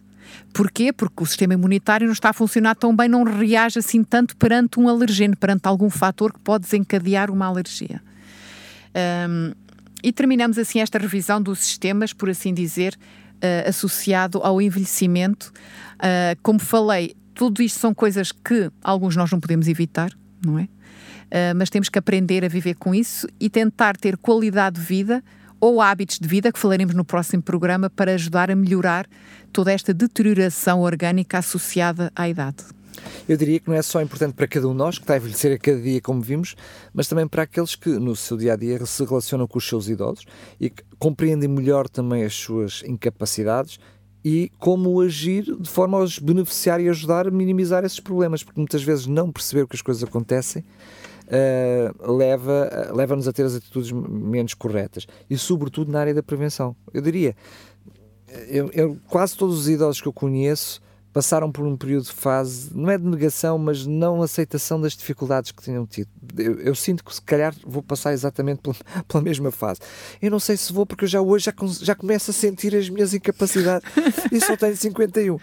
Porquê? 0.53 0.92
Porque 0.92 1.22
o 1.22 1.26
sistema 1.26 1.55
imunitário 1.55 2.07
não 2.07 2.12
está 2.12 2.30
a 2.30 2.32
funcionar 2.32 2.74
tão 2.74 2.94
bem, 2.94 3.09
não 3.09 3.22
reage 3.22 3.78
assim 3.78 4.03
tanto 4.03 4.36
perante 4.36 4.78
um 4.78 4.88
alergeno, 4.88 5.36
perante 5.36 5.66
algum 5.66 5.88
fator 5.88 6.32
que 6.32 6.40
pode 6.40 6.64
desencadear 6.64 7.30
uma 7.30 7.46
alergia. 7.46 8.03
Um, 9.28 9.53
e 10.03 10.12
terminamos 10.12 10.59
assim 10.59 10.80
esta 10.80 10.98
revisão 10.98 11.40
dos 11.40 11.61
sistemas, 11.61 12.12
por 12.12 12.28
assim 12.28 12.53
dizer, 12.53 12.98
uh, 13.43 13.68
associado 13.68 14.38
ao 14.38 14.61
envelhecimento. 14.61 15.53
Uh, 15.97 16.38
como 16.43 16.59
falei, 16.59 17.14
tudo 17.34 17.62
isto 17.62 17.78
são 17.78 17.93
coisas 17.95 18.32
que 18.32 18.70
alguns 18.82 19.16
nós 19.16 19.30
não 19.30 19.40
podemos 19.40 19.68
evitar, 19.68 20.12
não 20.45 20.59
é? 20.59 20.62
Uh, 20.64 21.57
mas 21.57 21.70
temos 21.70 21.88
que 21.88 21.99
aprender 21.99 22.45
a 22.45 22.49
viver 22.49 22.74
com 22.74 22.95
isso 22.95 23.26
e 23.40 23.49
tentar 23.49 23.97
ter 23.97 24.16
qualidade 24.16 24.78
de 24.78 24.86
vida 24.86 25.24
ou 25.59 25.80
hábitos 25.80 26.18
de 26.18 26.26
vida, 26.26 26.51
que 26.51 26.59
falaremos 26.59 26.95
no 26.95 27.05
próximo 27.05 27.43
programa, 27.43 27.88
para 27.88 28.14
ajudar 28.14 28.51
a 28.51 28.57
melhorar 28.57 29.07
toda 29.53 29.72
esta 29.72 29.95
deterioração 29.95 30.80
orgânica 30.80 31.38
associada 31.38 32.11
à 32.16 32.28
idade. 32.28 32.64
Eu 33.28 33.36
diria 33.36 33.61
que 33.61 33.68
não 33.68 33.76
é 33.76 33.82
só 33.82 34.00
importante 34.00 34.34
para 34.34 34.46
cada 34.46 34.66
um 34.68 34.72
de 34.72 34.78
nós, 34.78 34.98
que 34.98 35.05
está 35.05 35.14
a 35.14 35.16
envelhecer 35.16 35.55
a 35.55 35.59
cada 35.59 35.80
dia, 35.80 36.00
como 36.00 36.20
vimos, 36.20 36.55
mas 36.92 37.09
também 37.09 37.26
para 37.26 37.42
aqueles 37.42 37.74
que 37.74 37.88
no 37.90 38.14
seu 38.16 38.36
dia 38.36 38.55
a 38.55 38.57
dia 38.57 38.84
se 38.84 39.05
relacionam 39.05 39.46
com 39.46 39.59
os 39.59 39.68
seus 39.68 39.88
idosos 39.88 40.24
e 40.61 40.70
que 40.70 40.82
compreendem 40.98 41.48
melhor 41.48 41.88
também 41.88 42.24
as 42.24 42.34
suas 42.34 42.82
incapacidades 42.86 43.78
e 44.24 44.50
como 44.59 45.00
agir 45.00 45.44
de 45.44 45.68
forma 45.68 45.98
a 45.98 46.03
os 46.03 46.18
beneficiar 46.18 46.80
e 46.80 46.88
ajudar 46.88 47.26
a 47.26 47.30
minimizar 47.30 47.84
esses 47.84 47.98
problemas, 47.98 48.42
porque 48.42 48.61
muitas 48.61 48.82
vezes 48.82 49.07
não 49.07 49.32
perceber 49.32 49.66
que 49.66 49.74
as 49.74 49.82
coisas 49.82 50.03
acontecem 50.05 50.64
uh, 51.32 52.12
leva, 52.12 52.90
uh, 52.90 52.96
leva-nos 52.96 53.26
a 53.26 53.32
ter 53.32 53.44
as 53.44 53.55
atitudes 53.55 53.90
menos 53.90 54.55
corretas 54.55 55.07
e, 55.28 55.36
sobretudo, 55.36 55.90
na 55.90 56.00
área 56.00 56.14
da 56.14 56.22
prevenção. 56.22 56.76
Eu 56.92 57.03
diria, 57.03 57.34
eu, 58.48 58.70
eu, 58.72 58.96
quase 59.09 59.36
todos 59.36 59.59
os 59.59 59.68
idosos 59.68 60.00
que 60.00 60.09
eu 60.09 60.12
conheço 60.12 60.80
passaram 61.12 61.52
por 61.52 61.66
um 61.66 61.76
período 61.76 62.04
de 62.04 62.12
fase, 62.12 62.70
não 62.74 62.90
é 62.90 62.96
de 62.96 63.04
negação, 63.04 63.58
mas 63.58 63.86
não 63.86 64.22
aceitação 64.22 64.80
das 64.80 64.94
dificuldades 64.94 65.52
que 65.52 65.62
tinham 65.62 65.86
tido. 65.86 66.08
Eu, 66.36 66.60
eu 66.60 66.74
sinto 66.74 67.04
que 67.04 67.14
se 67.14 67.22
calhar 67.22 67.54
vou 67.64 67.82
passar 67.82 68.12
exatamente 68.12 68.60
pela, 68.60 68.74
pela, 69.06 69.22
mesma 69.22 69.50
fase. 69.50 69.80
Eu 70.20 70.30
não 70.30 70.40
sei 70.40 70.56
se 70.56 70.72
vou, 70.72 70.84
porque 70.84 71.04
eu 71.04 71.08
já 71.08 71.20
hoje 71.20 71.44
já, 71.44 71.54
já 71.80 71.94
começo 71.94 72.30
a 72.30 72.34
sentir 72.34 72.74
as 72.74 72.88
minhas 72.88 73.14
incapacidades 73.14 73.88
e 74.32 74.40
só 74.40 74.56
tenho 74.56 74.76
51. 74.76 75.34
Um, 75.34 75.38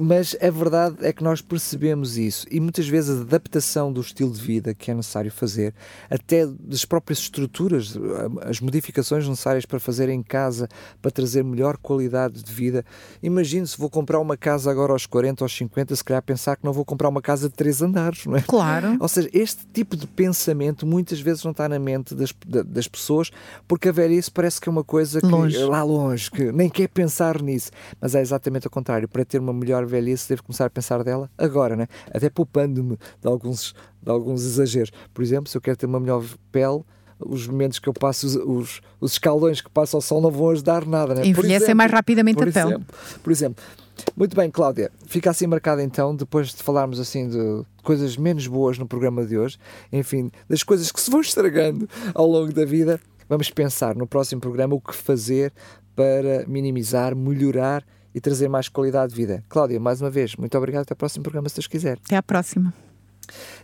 mas 0.00 0.36
a 0.40 0.50
verdade 0.50 0.96
é 1.02 1.12
que 1.12 1.22
nós 1.22 1.40
percebemos 1.40 2.18
isso 2.18 2.46
e 2.50 2.60
muitas 2.60 2.86
vezes 2.88 3.18
a 3.18 3.22
adaptação 3.22 3.92
do 3.92 4.00
estilo 4.00 4.32
de 4.32 4.40
vida 4.40 4.74
que 4.74 4.90
é 4.90 4.94
necessário 4.94 5.30
fazer, 5.30 5.74
até 6.10 6.46
das 6.46 6.84
próprias 6.84 7.20
estruturas, 7.20 7.94
as 8.42 8.60
modificações 8.60 9.26
necessárias 9.26 9.64
para 9.64 9.80
fazer 9.80 10.08
em 10.08 10.22
casa 10.22 10.68
para 11.00 11.10
trazer 11.10 11.42
melhor 11.42 11.76
qualidade 11.78 12.42
de 12.42 12.52
vida. 12.52 12.84
Imagino 13.22 13.66
se 13.66 13.78
vou 13.78 13.88
comprar 13.88 14.18
uma 14.20 14.36
casa 14.36 14.48
casa 14.58 14.70
agora 14.70 14.92
aos 14.92 15.06
40, 15.06 15.44
aos 15.44 15.56
50, 15.56 15.94
se 15.94 16.02
calhar 16.02 16.22
pensar 16.22 16.56
que 16.56 16.64
não 16.64 16.72
vou 16.72 16.84
comprar 16.84 17.08
uma 17.08 17.20
casa 17.20 17.48
de 17.48 17.54
três 17.54 17.82
andares, 17.82 18.26
não 18.26 18.36
é? 18.36 18.42
Claro. 18.42 18.96
Ou 18.98 19.06
seja, 19.06 19.28
este 19.32 19.66
tipo 19.72 19.96
de 19.96 20.06
pensamento 20.06 20.86
muitas 20.86 21.20
vezes 21.20 21.44
não 21.44 21.52
está 21.52 21.68
na 21.68 21.78
mente 21.78 22.14
das, 22.14 22.32
das 22.66 22.88
pessoas, 22.88 23.30
porque 23.66 23.88
a 23.88 23.92
velhice 23.92 24.30
parece 24.30 24.60
que 24.60 24.68
é 24.68 24.72
uma 24.72 24.84
coisa 24.84 25.20
que, 25.20 25.26
longe. 25.26 25.58
lá 25.58 25.82
longe, 25.82 26.30
que 26.30 26.50
nem 26.52 26.68
quer 26.68 26.88
pensar 26.88 27.40
nisso. 27.42 27.70
Mas 28.00 28.14
é 28.14 28.20
exatamente 28.20 28.66
o 28.66 28.70
contrário. 28.70 29.08
Para 29.08 29.24
ter 29.24 29.38
uma 29.38 29.52
melhor 29.52 29.86
velhice, 29.86 30.28
devo 30.28 30.42
começar 30.42 30.66
a 30.66 30.70
pensar 30.70 31.02
dela 31.04 31.30
agora, 31.36 31.76
né? 31.76 31.86
Até 32.12 32.28
poupando-me 32.28 32.96
de 33.20 33.28
alguns, 33.28 33.74
de 34.02 34.10
alguns 34.10 34.44
exageros. 34.44 34.90
Por 35.12 35.22
exemplo, 35.22 35.48
se 35.48 35.56
eu 35.56 35.60
quero 35.60 35.76
ter 35.76 35.86
uma 35.86 36.00
melhor 36.00 36.24
pele, 36.50 36.82
os 37.18 37.46
momentos 37.46 37.78
que 37.78 37.88
eu 37.88 37.92
passo, 37.92 38.26
os, 38.26 38.36
os, 38.36 38.80
os 39.00 39.12
escaldões 39.12 39.60
que 39.60 39.70
passo 39.70 39.96
ao 39.96 40.02
sol 40.02 40.20
não 40.20 40.30
vão 40.30 40.50
ajudar 40.50 40.86
nada. 40.86 41.14
Né? 41.14 41.26
Envelhecem 41.26 41.74
mais 41.74 41.90
rapidamente 41.90 42.42
a 42.42 42.46
pele. 42.46 42.58
Exemplo, 42.58 42.86
por 43.22 43.32
exemplo, 43.32 43.64
muito 44.16 44.36
bem, 44.36 44.50
Cláudia, 44.50 44.90
fica 45.06 45.30
assim 45.30 45.46
marcada 45.46 45.82
então, 45.82 46.14
depois 46.14 46.48
de 46.48 46.62
falarmos 46.62 47.00
assim 47.00 47.28
de 47.28 47.64
coisas 47.82 48.16
menos 48.16 48.46
boas 48.46 48.78
no 48.78 48.86
programa 48.86 49.24
de 49.24 49.38
hoje, 49.38 49.58
enfim, 49.92 50.30
das 50.48 50.62
coisas 50.62 50.90
que 50.92 51.00
se 51.00 51.10
vão 51.10 51.20
estragando 51.20 51.88
ao 52.14 52.26
longo 52.26 52.52
da 52.52 52.64
vida, 52.64 53.00
vamos 53.28 53.50
pensar 53.50 53.94
no 53.94 54.06
próximo 54.06 54.40
programa 54.40 54.74
o 54.74 54.80
que 54.80 54.94
fazer 54.94 55.52
para 55.94 56.44
minimizar, 56.46 57.16
melhorar 57.16 57.84
e 58.14 58.20
trazer 58.20 58.48
mais 58.48 58.68
qualidade 58.68 59.10
de 59.10 59.16
vida. 59.16 59.44
Cláudia, 59.48 59.78
mais 59.78 60.00
uma 60.00 60.10
vez, 60.10 60.36
muito 60.36 60.56
obrigado. 60.56 60.82
Até 60.82 60.92
ao 60.92 60.96
próximo 60.96 61.22
programa, 61.22 61.48
se 61.48 61.56
Deus 61.56 61.66
quiser. 61.66 61.98
Até 62.04 62.16
à 62.16 62.22
próxima. 62.22 62.72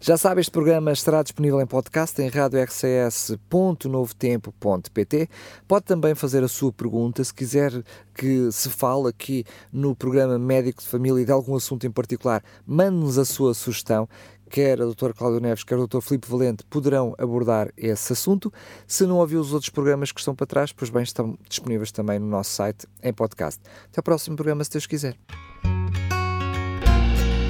Já 0.01 0.17
sabe, 0.17 0.41
este 0.41 0.51
programa 0.51 0.91
estará 0.93 1.23
disponível 1.23 1.61
em 1.61 1.67
podcast 1.67 2.21
em 2.21 2.29
radiorcs.novotempo.pt. 2.29 5.29
Pode 5.67 5.85
também 5.85 6.15
fazer 6.15 6.45
a 6.45 6.49
sua 6.49 6.73
pergunta, 6.73 7.25
se 7.25 7.33
quiser 7.33 7.73
que 8.15 8.53
se 8.53 8.69
fale 8.71 9.09
aqui 9.09 9.45
no 9.73 9.97
programa 9.97 10.39
Médico 10.39 10.83
de 10.83 10.89
Família 10.89 11.25
de 11.25 11.33
algum 11.33 11.57
assunto 11.57 11.87
em 11.87 11.91
particular, 11.91 12.43
mande-nos 12.67 13.19
a 13.19 13.25
sua 13.25 13.55
sugestão. 13.55 14.09
Quer 14.51 14.81
a 14.81 14.85
doutora 14.85 15.13
Cláudia 15.13 15.41
Neves, 15.41 15.65
quer 15.65 15.75
o 15.75 15.79
doutor 15.79 16.01
Filipe 16.01 16.29
Valente 16.29 16.63
poderão 16.65 17.15
abordar 17.19 17.73
esse 17.77 18.13
assunto. 18.13 18.53
Se 18.87 19.05
não 19.05 19.17
ouviu 19.17 19.41
os 19.41 19.53
outros 19.53 19.71
programas 19.71 20.13
que 20.13 20.21
estão 20.21 20.35
para 20.35 20.47
trás, 20.47 20.73
pois 20.73 20.91
bem, 20.91 21.03
estão 21.03 21.37
disponíveis 21.49 21.91
também 21.91 22.19
no 22.19 22.27
nosso 22.27 22.51
site 22.51 22.87
em 23.03 23.13
podcast. 23.13 23.61
Até 23.87 23.99
ao 23.99 24.05
próximo 24.05 24.37
programa, 24.37 24.63
se 24.63 24.71
Deus 24.71 24.87
quiser. 24.87 25.17